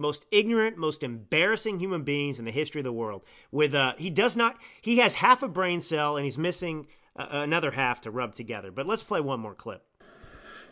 most 0.01 0.25
ignorant, 0.31 0.77
most 0.77 1.03
embarrassing 1.03 1.79
human 1.79 2.03
beings 2.03 2.39
in 2.39 2.45
the 2.45 2.51
history 2.51 2.81
of 2.81 2.85
the 2.85 2.93
world. 2.93 3.23
With 3.51 3.73
uh, 3.75 3.93
he 3.97 4.09
does 4.09 4.35
not, 4.35 4.57
he 4.81 4.97
has 4.97 5.15
half 5.15 5.43
a 5.43 5.47
brain 5.47 5.81
cell 5.81 6.17
and 6.17 6.23
he's 6.23 6.37
missing 6.37 6.87
uh, 7.15 7.27
another 7.31 7.71
half 7.71 8.01
to 8.01 8.11
rub 8.11 8.35
together. 8.35 8.71
But 8.71 8.87
let's 8.87 9.03
play 9.03 9.21
one 9.21 9.39
more 9.39 9.55
clip. 9.55 9.83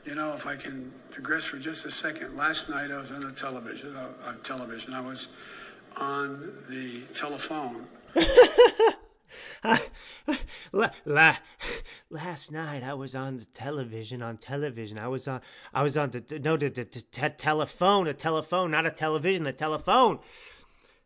You 0.06 0.16
know, 0.16 0.34
if 0.34 0.48
I 0.48 0.56
can 0.56 0.92
digress 1.14 1.44
for 1.44 1.58
just 1.58 1.86
a 1.86 1.92
second, 1.92 2.36
last 2.36 2.70
night 2.70 2.90
I 2.90 2.98
was 2.98 3.12
on 3.12 3.22
the 3.22 3.32
television. 3.32 3.96
Uh, 3.96 4.10
on 4.26 4.38
television, 4.40 4.94
I 4.94 5.02
was 5.02 5.28
on 5.98 6.54
the 6.70 7.02
telephone. 7.14 7.86
la, 10.72 10.90
la, 11.06 11.36
last 12.10 12.52
night 12.52 12.84
I 12.84 12.94
was 12.94 13.15
on 13.15 13.38
the 13.38 13.45
television. 13.45 14.22
On 14.22 14.38
television, 14.38 14.98
I 14.98 15.07
was 15.07 15.27
on. 15.27 15.41
I 15.73 15.84
was 15.84 15.98
on 15.98 16.11
the 16.11 16.40
no 16.44 16.57
the, 16.57 16.69
the, 16.69 16.84
the 16.84 17.02
te- 17.02 17.30
telephone. 17.38 18.07
A 18.07 18.14
telephone, 18.14 18.72
not 18.72 18.86
a 18.86 18.91
television. 18.91 19.44
The 19.44 19.53
telephone. 19.53 20.19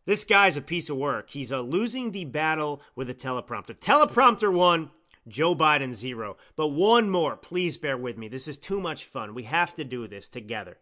This 0.05 0.25
guy's 0.25 0.57
a 0.57 0.61
piece 0.61 0.89
of 0.89 0.97
work. 0.97 1.29
He's 1.29 1.51
uh, 1.51 1.61
losing 1.61 2.11
the 2.11 2.25
battle 2.25 2.81
with 2.95 3.09
a 3.09 3.13
teleprompter. 3.13 3.77
Teleprompter 3.77 4.51
one. 4.51 4.91
Joe 5.25 5.55
Biden 5.55 5.93
zero. 5.93 6.35
But 6.57 6.69
one 6.69 7.09
more. 7.09 7.37
Please 7.37 7.77
bear 7.77 7.97
with 7.97 8.17
me. 8.17 8.27
This 8.27 8.47
is 8.47 8.57
too 8.57 8.81
much 8.81 9.05
fun. 9.05 9.33
We 9.33 9.43
have 9.43 9.73
to 9.75 9.85
do 9.85 10.05
this 10.05 10.27
together. 10.27 10.79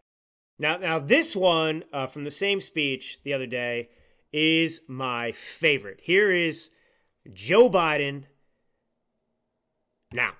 Now, 0.57 0.77
now 0.77 0.97
this 0.97 1.35
one 1.35 1.83
uh, 1.93 2.07
from 2.07 2.23
the 2.23 2.31
same 2.31 2.59
speech 2.59 3.19
the 3.23 3.33
other 3.33 3.45
day 3.45 3.89
is 4.33 4.81
my 4.87 5.31
favorite. 5.31 5.99
Here 6.01 6.31
is 6.31 6.71
Joe 7.31 7.69
Biden 7.69 8.23
now. 10.13 10.33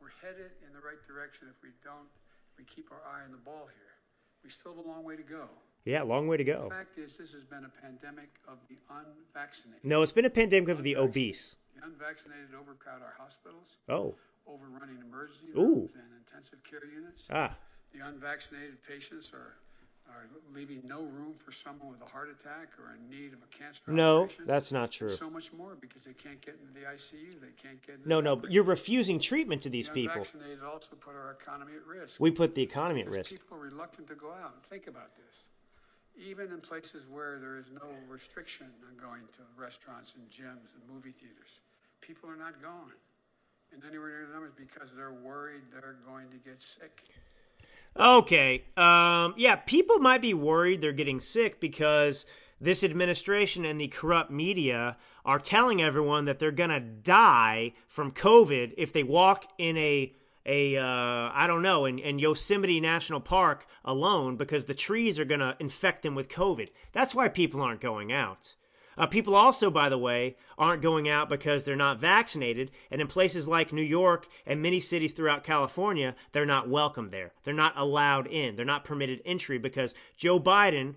We're 0.00 0.12
headed 0.22 0.52
in 0.66 0.72
the 0.72 0.80
right 0.80 1.00
direction 1.06 1.48
if 1.48 1.56
we 1.62 1.70
don't, 1.82 2.08
we 2.58 2.64
keep 2.64 2.90
our 2.92 3.00
eye 3.08 3.24
on 3.24 3.32
the 3.32 3.38
ball 3.38 3.66
here. 3.72 3.92
We 4.44 4.50
still 4.50 4.76
have 4.76 4.84
a 4.84 4.88
long 4.88 5.04
way 5.04 5.16
to 5.16 5.22
go. 5.22 5.48
Yeah, 5.84 6.02
long 6.02 6.28
way 6.28 6.36
to 6.36 6.44
go. 6.44 6.68
The 6.68 6.74
fact 6.74 6.98
is, 6.98 7.16
this 7.16 7.32
has 7.32 7.44
been 7.44 7.64
a 7.64 7.72
pandemic 7.82 8.28
of 8.48 8.58
the 8.68 8.76
unvaccinated. 8.90 9.84
No, 9.84 10.02
it's 10.02 10.12
been 10.12 10.24
a 10.24 10.30
pandemic 10.30 10.68
of 10.70 10.82
the 10.82 10.96
obese. 10.96 11.56
The 11.76 11.84
unvaccinated 11.86 12.54
overcrowd 12.58 13.02
our 13.02 13.14
hospitals, 13.18 13.76
Oh, 13.88 14.14
overrunning 14.46 14.98
emergency 15.06 15.48
Ooh. 15.56 15.88
rooms 15.88 15.92
and 15.94 16.04
intensive 16.18 16.62
care 16.62 16.84
units. 16.84 17.24
ah, 17.30 17.56
The 17.92 18.00
unvaccinated 18.06 18.82
patients 18.86 19.32
are, 19.32 19.56
are 20.08 20.26
leaving 20.54 20.82
no 20.86 21.02
room 21.02 21.34
for 21.34 21.52
someone 21.52 21.90
with 21.90 22.00
a 22.02 22.04
heart 22.04 22.28
attack 22.30 22.72
or 22.78 22.94
in 22.94 23.10
need 23.10 23.32
of 23.32 23.38
a 23.42 23.56
cancer 23.56 23.80
no, 23.86 24.22
operation. 24.24 24.44
that's 24.46 24.72
not 24.72 24.90
true. 24.90 25.08
So 25.08 25.30
much 25.30 25.52
more 25.52 25.76
because 25.80 26.04
they 26.04 26.12
can't 26.12 26.40
get 26.40 26.58
into 26.60 26.72
the 26.78 26.86
ICU. 26.86 27.40
They 27.40 27.52
can't 27.60 27.80
get 27.86 28.06
No, 28.06 28.16
the 28.16 28.22
no, 28.22 28.36
but 28.36 28.52
you're 28.52 28.64
refusing 28.64 29.18
treatment 29.18 29.62
to 29.62 29.68
these 29.68 29.88
the 29.88 29.94
people. 29.94 30.26
also 30.66 30.96
put 30.96 31.14
our 31.14 31.36
economy 31.40 31.72
at 31.74 31.86
risk. 31.86 32.20
We 32.20 32.30
put 32.30 32.54
the 32.54 32.62
economy 32.62 33.00
at 33.00 33.06
There's 33.06 33.16
risk. 33.18 33.30
people 33.30 33.58
are 33.58 33.60
reluctant 33.60 34.08
to 34.08 34.14
go 34.14 34.30
out. 34.32 34.64
Think 34.66 34.86
about 34.86 35.16
this. 35.16 35.44
Even 36.16 36.52
in 36.52 36.60
places 36.60 37.06
where 37.10 37.38
there 37.40 37.56
is 37.56 37.70
no 37.72 37.88
restriction 38.08 38.66
on 38.88 38.96
going 38.96 39.22
to 39.32 39.40
restaurants 39.56 40.14
and 40.14 40.28
gyms 40.30 40.70
and 40.74 40.82
movie 40.92 41.10
theaters, 41.10 41.58
people 42.00 42.30
are 42.30 42.36
not 42.36 42.62
going. 42.62 42.94
And 43.72 43.82
anywhere 43.84 44.10
near 44.10 44.26
the 44.26 44.32
numbers 44.32 44.52
because 44.56 44.94
they're 44.94 45.12
worried 45.12 45.62
they're 45.72 45.96
going 46.06 46.30
to 46.30 46.36
get 46.48 46.62
sick. 46.62 47.02
Okay. 47.98 48.64
Um, 48.76 49.34
yeah, 49.36 49.56
people 49.56 49.98
might 49.98 50.22
be 50.22 50.34
worried 50.34 50.80
they're 50.80 50.92
getting 50.92 51.20
sick 51.20 51.60
because 51.60 52.26
this 52.60 52.82
administration 52.82 53.64
and 53.64 53.80
the 53.80 53.88
corrupt 53.88 54.30
media 54.30 54.96
are 55.24 55.38
telling 55.38 55.82
everyone 55.82 56.24
that 56.24 56.38
they're 56.38 56.50
gonna 56.50 56.80
die 56.80 57.72
from 57.86 58.10
COVID 58.12 58.74
if 58.76 58.92
they 58.92 59.02
walk 59.02 59.46
in 59.58 59.76
a 59.76 60.14
a 60.46 60.76
uh, 60.76 61.30
I 61.32 61.46
don't 61.46 61.62
know 61.62 61.86
in, 61.86 61.98
in 61.98 62.18
Yosemite 62.18 62.80
National 62.80 63.20
Park 63.20 63.66
alone 63.84 64.36
because 64.36 64.66
the 64.66 64.74
trees 64.74 65.18
are 65.18 65.24
gonna 65.24 65.56
infect 65.58 66.02
them 66.02 66.14
with 66.14 66.28
COVID. 66.28 66.68
That's 66.92 67.14
why 67.14 67.28
people 67.28 67.62
aren't 67.62 67.80
going 67.80 68.12
out. 68.12 68.54
Uh, 68.96 69.06
people 69.06 69.34
also, 69.34 69.70
by 69.70 69.88
the 69.88 69.98
way, 69.98 70.36
aren't 70.56 70.82
going 70.82 71.08
out 71.08 71.28
because 71.28 71.64
they're 71.64 71.76
not 71.76 72.00
vaccinated. 72.00 72.70
And 72.90 73.00
in 73.00 73.06
places 73.06 73.48
like 73.48 73.72
New 73.72 73.82
York 73.82 74.26
and 74.46 74.62
many 74.62 74.80
cities 74.80 75.12
throughout 75.12 75.44
California, 75.44 76.14
they're 76.32 76.46
not 76.46 76.68
welcome 76.68 77.08
there. 77.08 77.32
They're 77.42 77.54
not 77.54 77.74
allowed 77.76 78.26
in. 78.26 78.56
They're 78.56 78.64
not 78.64 78.84
permitted 78.84 79.22
entry 79.24 79.58
because 79.58 79.94
Joe 80.16 80.38
Biden, 80.38 80.94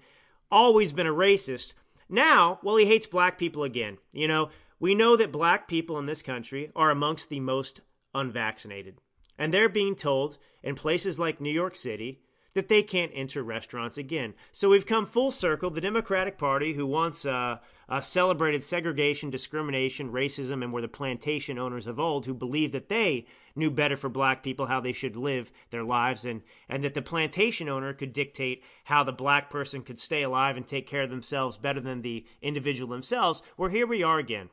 always 0.52 0.92
been 0.94 1.08
a 1.08 1.14
racist. 1.14 1.74
Now, 2.10 2.60
well, 2.64 2.78
he 2.78 2.86
hates 2.86 3.06
black 3.06 3.38
people 3.38 3.64
again. 3.64 3.98
You 4.12 4.28
know, 4.28 4.50
we 4.80 4.96
know 4.96 5.16
that 5.18 5.32
black 5.32 5.68
people 5.68 5.98
in 6.00 6.06
this 6.06 6.22
country 6.22 6.72
are 6.76 6.92
amongst 6.92 7.30
the 7.30 7.40
most 7.40 7.82
unvaccinated. 8.14 8.98
And 9.38 9.54
they're 9.54 9.70
being 9.70 9.96
told 9.96 10.38
in 10.64 10.76
places 10.76 11.20
like 11.20 11.42
New 11.42 11.52
York 11.52 11.76
City 11.76 12.22
that 12.58 12.70
they 12.70 12.82
can't 12.82 13.12
enter 13.14 13.44
restaurants 13.44 14.00
again. 14.00 14.34
So 14.52 14.70
we've 14.70 14.88
come 14.88 15.06
full 15.06 15.30
circle. 15.30 15.70
The 15.70 15.80
Democratic 15.80 16.40
Party, 16.40 16.74
who 16.74 16.88
once 16.88 17.24
uh, 17.24 17.60
uh, 17.88 18.02
celebrated 18.02 18.64
segregation, 18.64 19.30
discrimination, 19.30 20.12
racism, 20.12 20.64
and 20.64 20.74
were 20.74 20.82
the 20.82 20.88
plantation 20.88 21.60
owners 21.60 21.86
of 21.86 22.00
old, 22.00 22.26
who 22.26 22.34
believed 22.34 22.74
that 22.74 22.90
they 22.90 23.28
knew 23.56 23.70
better 23.70 23.96
for 23.96 24.10
black 24.10 24.42
people 24.42 24.66
how 24.66 24.80
they 24.82 24.92
should 24.92 25.16
live 25.16 25.52
their 25.70 25.84
lives, 25.84 26.26
and, 26.26 26.42
and 26.68 26.84
that 26.84 26.96
the 26.96 27.02
plantation 27.04 27.70
owner 27.70 27.94
could 27.94 28.12
dictate 28.12 28.64
how 28.86 29.04
the 29.04 29.14
black 29.14 29.52
person 29.52 29.84
could 29.84 30.00
stay 30.00 30.24
alive 30.24 30.58
and 30.58 30.66
take 30.66 30.88
care 30.88 31.04
of 31.04 31.12
themselves 31.12 31.60
better 31.60 31.80
than 31.80 32.02
the 32.02 32.26
individual 32.42 32.92
themselves. 32.92 33.44
Well, 33.56 33.70
here 33.70 33.86
we 33.86 34.02
are 34.02 34.18
again 34.18 34.50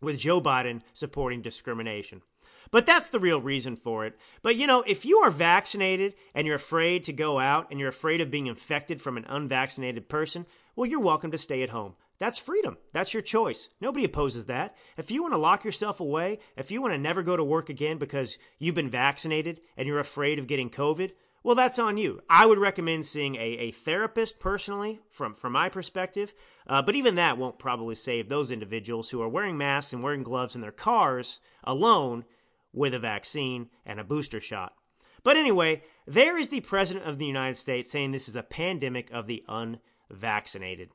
with 0.00 0.18
Joe 0.18 0.40
Biden 0.40 0.80
supporting 0.94 1.42
discrimination. 1.42 2.22
But 2.70 2.86
that's 2.86 3.08
the 3.08 3.18
real 3.18 3.40
reason 3.40 3.76
for 3.76 4.06
it. 4.06 4.16
But 4.42 4.56
you 4.56 4.66
know, 4.66 4.82
if 4.82 5.04
you 5.04 5.18
are 5.18 5.30
vaccinated 5.30 6.14
and 6.34 6.46
you're 6.46 6.56
afraid 6.56 7.04
to 7.04 7.12
go 7.12 7.38
out 7.38 7.66
and 7.70 7.80
you're 7.80 7.88
afraid 7.88 8.20
of 8.20 8.30
being 8.30 8.46
infected 8.46 9.00
from 9.02 9.16
an 9.16 9.26
unvaccinated 9.28 10.08
person, 10.08 10.46
well, 10.76 10.88
you're 10.88 11.00
welcome 11.00 11.30
to 11.32 11.38
stay 11.38 11.62
at 11.62 11.70
home. 11.70 11.94
That's 12.20 12.38
freedom. 12.38 12.76
That's 12.92 13.14
your 13.14 13.22
choice. 13.22 13.70
Nobody 13.80 14.04
opposes 14.04 14.44
that. 14.46 14.76
If 14.98 15.10
you 15.10 15.22
want 15.22 15.32
to 15.32 15.38
lock 15.38 15.64
yourself 15.64 16.00
away, 16.00 16.38
if 16.56 16.70
you 16.70 16.82
want 16.82 16.92
to 16.92 16.98
never 16.98 17.22
go 17.22 17.36
to 17.36 17.42
work 17.42 17.70
again 17.70 17.96
because 17.96 18.36
you've 18.58 18.74
been 18.74 18.90
vaccinated 18.90 19.60
and 19.76 19.88
you're 19.88 19.98
afraid 19.98 20.38
of 20.38 20.46
getting 20.46 20.68
COVID, 20.68 21.12
well, 21.42 21.54
that's 21.54 21.78
on 21.78 21.96
you. 21.96 22.20
I 22.28 22.44
would 22.44 22.58
recommend 22.58 23.06
seeing 23.06 23.36
a, 23.36 23.38
a 23.38 23.70
therapist 23.70 24.38
personally, 24.38 25.00
from, 25.08 25.32
from 25.32 25.54
my 25.54 25.70
perspective, 25.70 26.34
uh, 26.66 26.82
but 26.82 26.94
even 26.94 27.14
that 27.14 27.38
won't 27.38 27.58
probably 27.58 27.94
save 27.94 28.28
those 28.28 28.50
individuals 28.50 29.08
who 29.08 29.22
are 29.22 29.28
wearing 29.28 29.56
masks 29.56 29.94
and 29.94 30.02
wearing 30.02 30.22
gloves 30.22 30.54
in 30.54 30.60
their 30.60 30.70
cars 30.70 31.40
alone 31.64 32.26
with 32.72 32.94
a 32.94 32.98
vaccine 32.98 33.68
and 33.84 33.98
a 33.98 34.04
booster 34.04 34.40
shot. 34.40 34.74
But 35.22 35.36
anyway, 35.36 35.82
there 36.06 36.38
is 36.38 36.48
the 36.48 36.60
President 36.60 37.06
of 37.06 37.18
the 37.18 37.26
United 37.26 37.56
States 37.56 37.90
saying 37.90 38.12
this 38.12 38.28
is 38.28 38.36
a 38.36 38.42
pandemic 38.42 39.10
of 39.10 39.26
the 39.26 39.44
unvaccinated. 39.48 40.90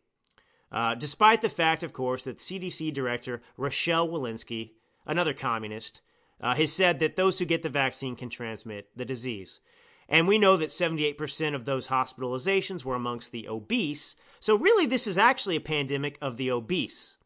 Uh, 0.72 0.96
despite 0.96 1.42
the 1.42 1.50
fact, 1.50 1.84
of 1.84 1.94
course, 1.94 2.24
that 2.24 2.38
CDC 2.38 2.94
Director 2.94 3.42
Rochelle 3.56 4.08
Walensky, 4.08 4.72
another 5.06 5.34
communist, 5.34 6.02
uh, 6.42 6.56
has 6.56 6.74
said 6.74 7.00
that 7.00 7.16
those 7.16 7.40
who 7.40 7.46
get 7.46 7.62
the 7.62 7.70
vaccine 7.70 8.16
can 8.16 8.30
transmit 8.30 8.90
the 8.96 9.06
disease. 9.06 9.62
And 10.08 10.28
we 10.28 10.38
know 10.38 10.58
that 10.58 10.70
78% 10.70 11.56
of 11.56 11.66
those 11.66 11.88
hospitalizations 11.88 12.84
were 12.84 12.96
amongst 12.96 13.32
the 13.32 13.48
obese. 13.48 14.16
So, 14.40 14.56
really, 14.56 14.86
this 14.86 15.08
is 15.08 15.18
actually 15.18 15.56
a 15.56 15.62
pandemic 15.62 16.18
of 16.22 16.38
the 16.38 16.52
obese. 16.52 17.18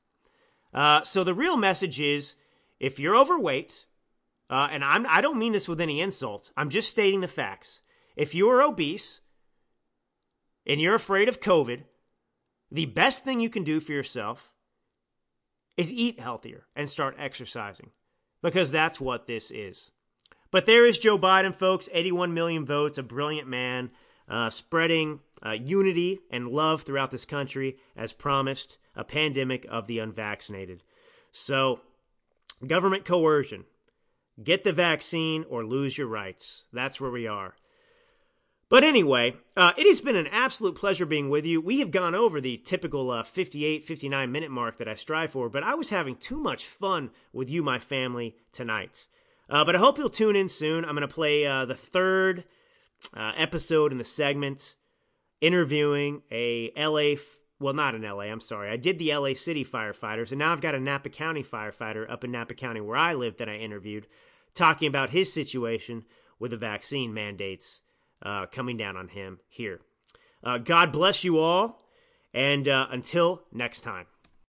Uh, 0.73 1.01
so, 1.01 1.23
the 1.23 1.33
real 1.33 1.57
message 1.57 1.99
is 1.99 2.35
if 2.79 2.99
you're 2.99 3.17
overweight, 3.17 3.85
uh, 4.49 4.67
and 4.71 4.83
I'm, 4.83 5.05
I 5.07 5.21
don't 5.21 5.37
mean 5.37 5.53
this 5.53 5.67
with 5.67 5.81
any 5.81 6.01
insult, 6.01 6.51
I'm 6.57 6.69
just 6.69 6.89
stating 6.89 7.21
the 7.21 7.27
facts. 7.27 7.81
If 8.15 8.35
you're 8.35 8.61
obese 8.61 9.21
and 10.65 10.81
you're 10.81 10.95
afraid 10.95 11.29
of 11.29 11.39
COVID, 11.39 11.83
the 12.71 12.85
best 12.85 13.23
thing 13.23 13.39
you 13.39 13.49
can 13.49 13.63
do 13.63 13.79
for 13.79 13.93
yourself 13.93 14.53
is 15.77 15.93
eat 15.93 16.19
healthier 16.19 16.67
and 16.75 16.89
start 16.89 17.15
exercising 17.17 17.91
because 18.41 18.71
that's 18.71 18.99
what 18.99 19.27
this 19.27 19.51
is. 19.51 19.91
But 20.51 20.65
there 20.65 20.85
is 20.85 20.97
Joe 20.97 21.17
Biden, 21.17 21.53
folks, 21.53 21.89
81 21.93 22.33
million 22.33 22.65
votes, 22.65 22.97
a 22.97 23.03
brilliant 23.03 23.47
man, 23.47 23.91
uh, 24.27 24.49
spreading 24.49 25.19
uh, 25.45 25.51
unity 25.51 26.19
and 26.31 26.47
love 26.47 26.81
throughout 26.81 27.11
this 27.11 27.25
country 27.25 27.77
as 27.95 28.13
promised, 28.13 28.77
a 28.95 29.03
pandemic 29.03 29.65
of 29.69 29.87
the 29.87 29.99
unvaccinated. 29.99 30.83
So, 31.31 31.81
government 32.65 33.05
coercion, 33.05 33.65
get 34.43 34.63
the 34.63 34.73
vaccine 34.73 35.45
or 35.49 35.65
lose 35.65 35.97
your 35.97 36.07
rights. 36.07 36.63
That's 36.71 36.99
where 36.99 37.11
we 37.11 37.27
are. 37.27 37.55
But 38.69 38.83
anyway, 38.83 39.35
uh, 39.57 39.73
it 39.77 39.87
has 39.87 39.99
been 39.99 40.15
an 40.15 40.27
absolute 40.27 40.75
pleasure 40.75 41.07
being 41.07 41.29
with 41.29 41.43
you. 41.43 41.59
We 41.59 41.79
have 41.79 41.89
gone 41.89 42.13
over 42.13 42.39
the 42.39 42.57
typical 42.57 43.09
uh, 43.09 43.23
58, 43.23 43.83
59 43.83 44.31
minute 44.31 44.51
mark 44.51 44.77
that 44.77 44.87
I 44.87 44.93
strive 44.93 45.31
for, 45.31 45.49
but 45.49 45.63
I 45.63 45.73
was 45.73 45.89
having 45.89 46.15
too 46.15 46.39
much 46.39 46.65
fun 46.65 47.09
with 47.33 47.49
you, 47.49 47.63
my 47.63 47.79
family, 47.79 48.35
tonight. 48.51 49.07
Uh, 49.49 49.65
but 49.65 49.75
I 49.75 49.79
hope 49.79 49.97
you'll 49.97 50.11
tune 50.11 50.35
in 50.35 50.49
soon. 50.49 50.85
I'm 50.85 50.95
going 50.95 51.07
to 51.07 51.13
play 51.13 51.47
uh, 51.47 51.65
the 51.65 51.73
third 51.73 52.43
uh, 53.15 53.31
episode 53.35 53.91
in 53.91 53.97
the 53.97 54.03
segment 54.03 54.75
interviewing 55.41 56.21
a 56.31 56.71
LA, 56.77 57.13
f- 57.13 57.39
well, 57.59 57.73
not 57.73 57.95
in 57.95 58.03
LA, 58.03 58.25
I'm 58.25 58.39
sorry. 58.39 58.69
I 58.69 58.77
did 58.77 58.99
the 58.99 59.15
LA 59.15 59.33
City 59.33 59.65
firefighters, 59.65 60.31
and 60.31 60.39
now 60.39 60.53
I've 60.53 60.61
got 60.61 60.75
a 60.75 60.79
Napa 60.79 61.09
County 61.09 61.43
firefighter 61.43 62.09
up 62.09 62.23
in 62.23 62.31
Napa 62.31 62.53
County 62.53 62.81
where 62.81 62.97
I 62.97 63.15
live 63.15 63.37
that 63.37 63.49
I 63.49 63.55
interviewed, 63.55 64.05
talking 64.53 64.87
about 64.87 65.09
his 65.09 65.31
situation 65.31 66.05
with 66.39 66.51
the 66.51 66.57
vaccine 66.57 67.13
mandates 67.13 67.81
uh, 68.21 68.45
coming 68.47 68.77
down 68.77 68.97
on 68.97 69.09
him 69.09 69.39
here. 69.47 69.81
Uh, 70.43 70.57
God 70.57 70.91
bless 70.91 71.23
you 71.23 71.37
all, 71.39 71.81
and 72.33 72.67
uh, 72.67 72.87
until 72.89 73.43
next 73.51 73.81
time. 73.81 74.05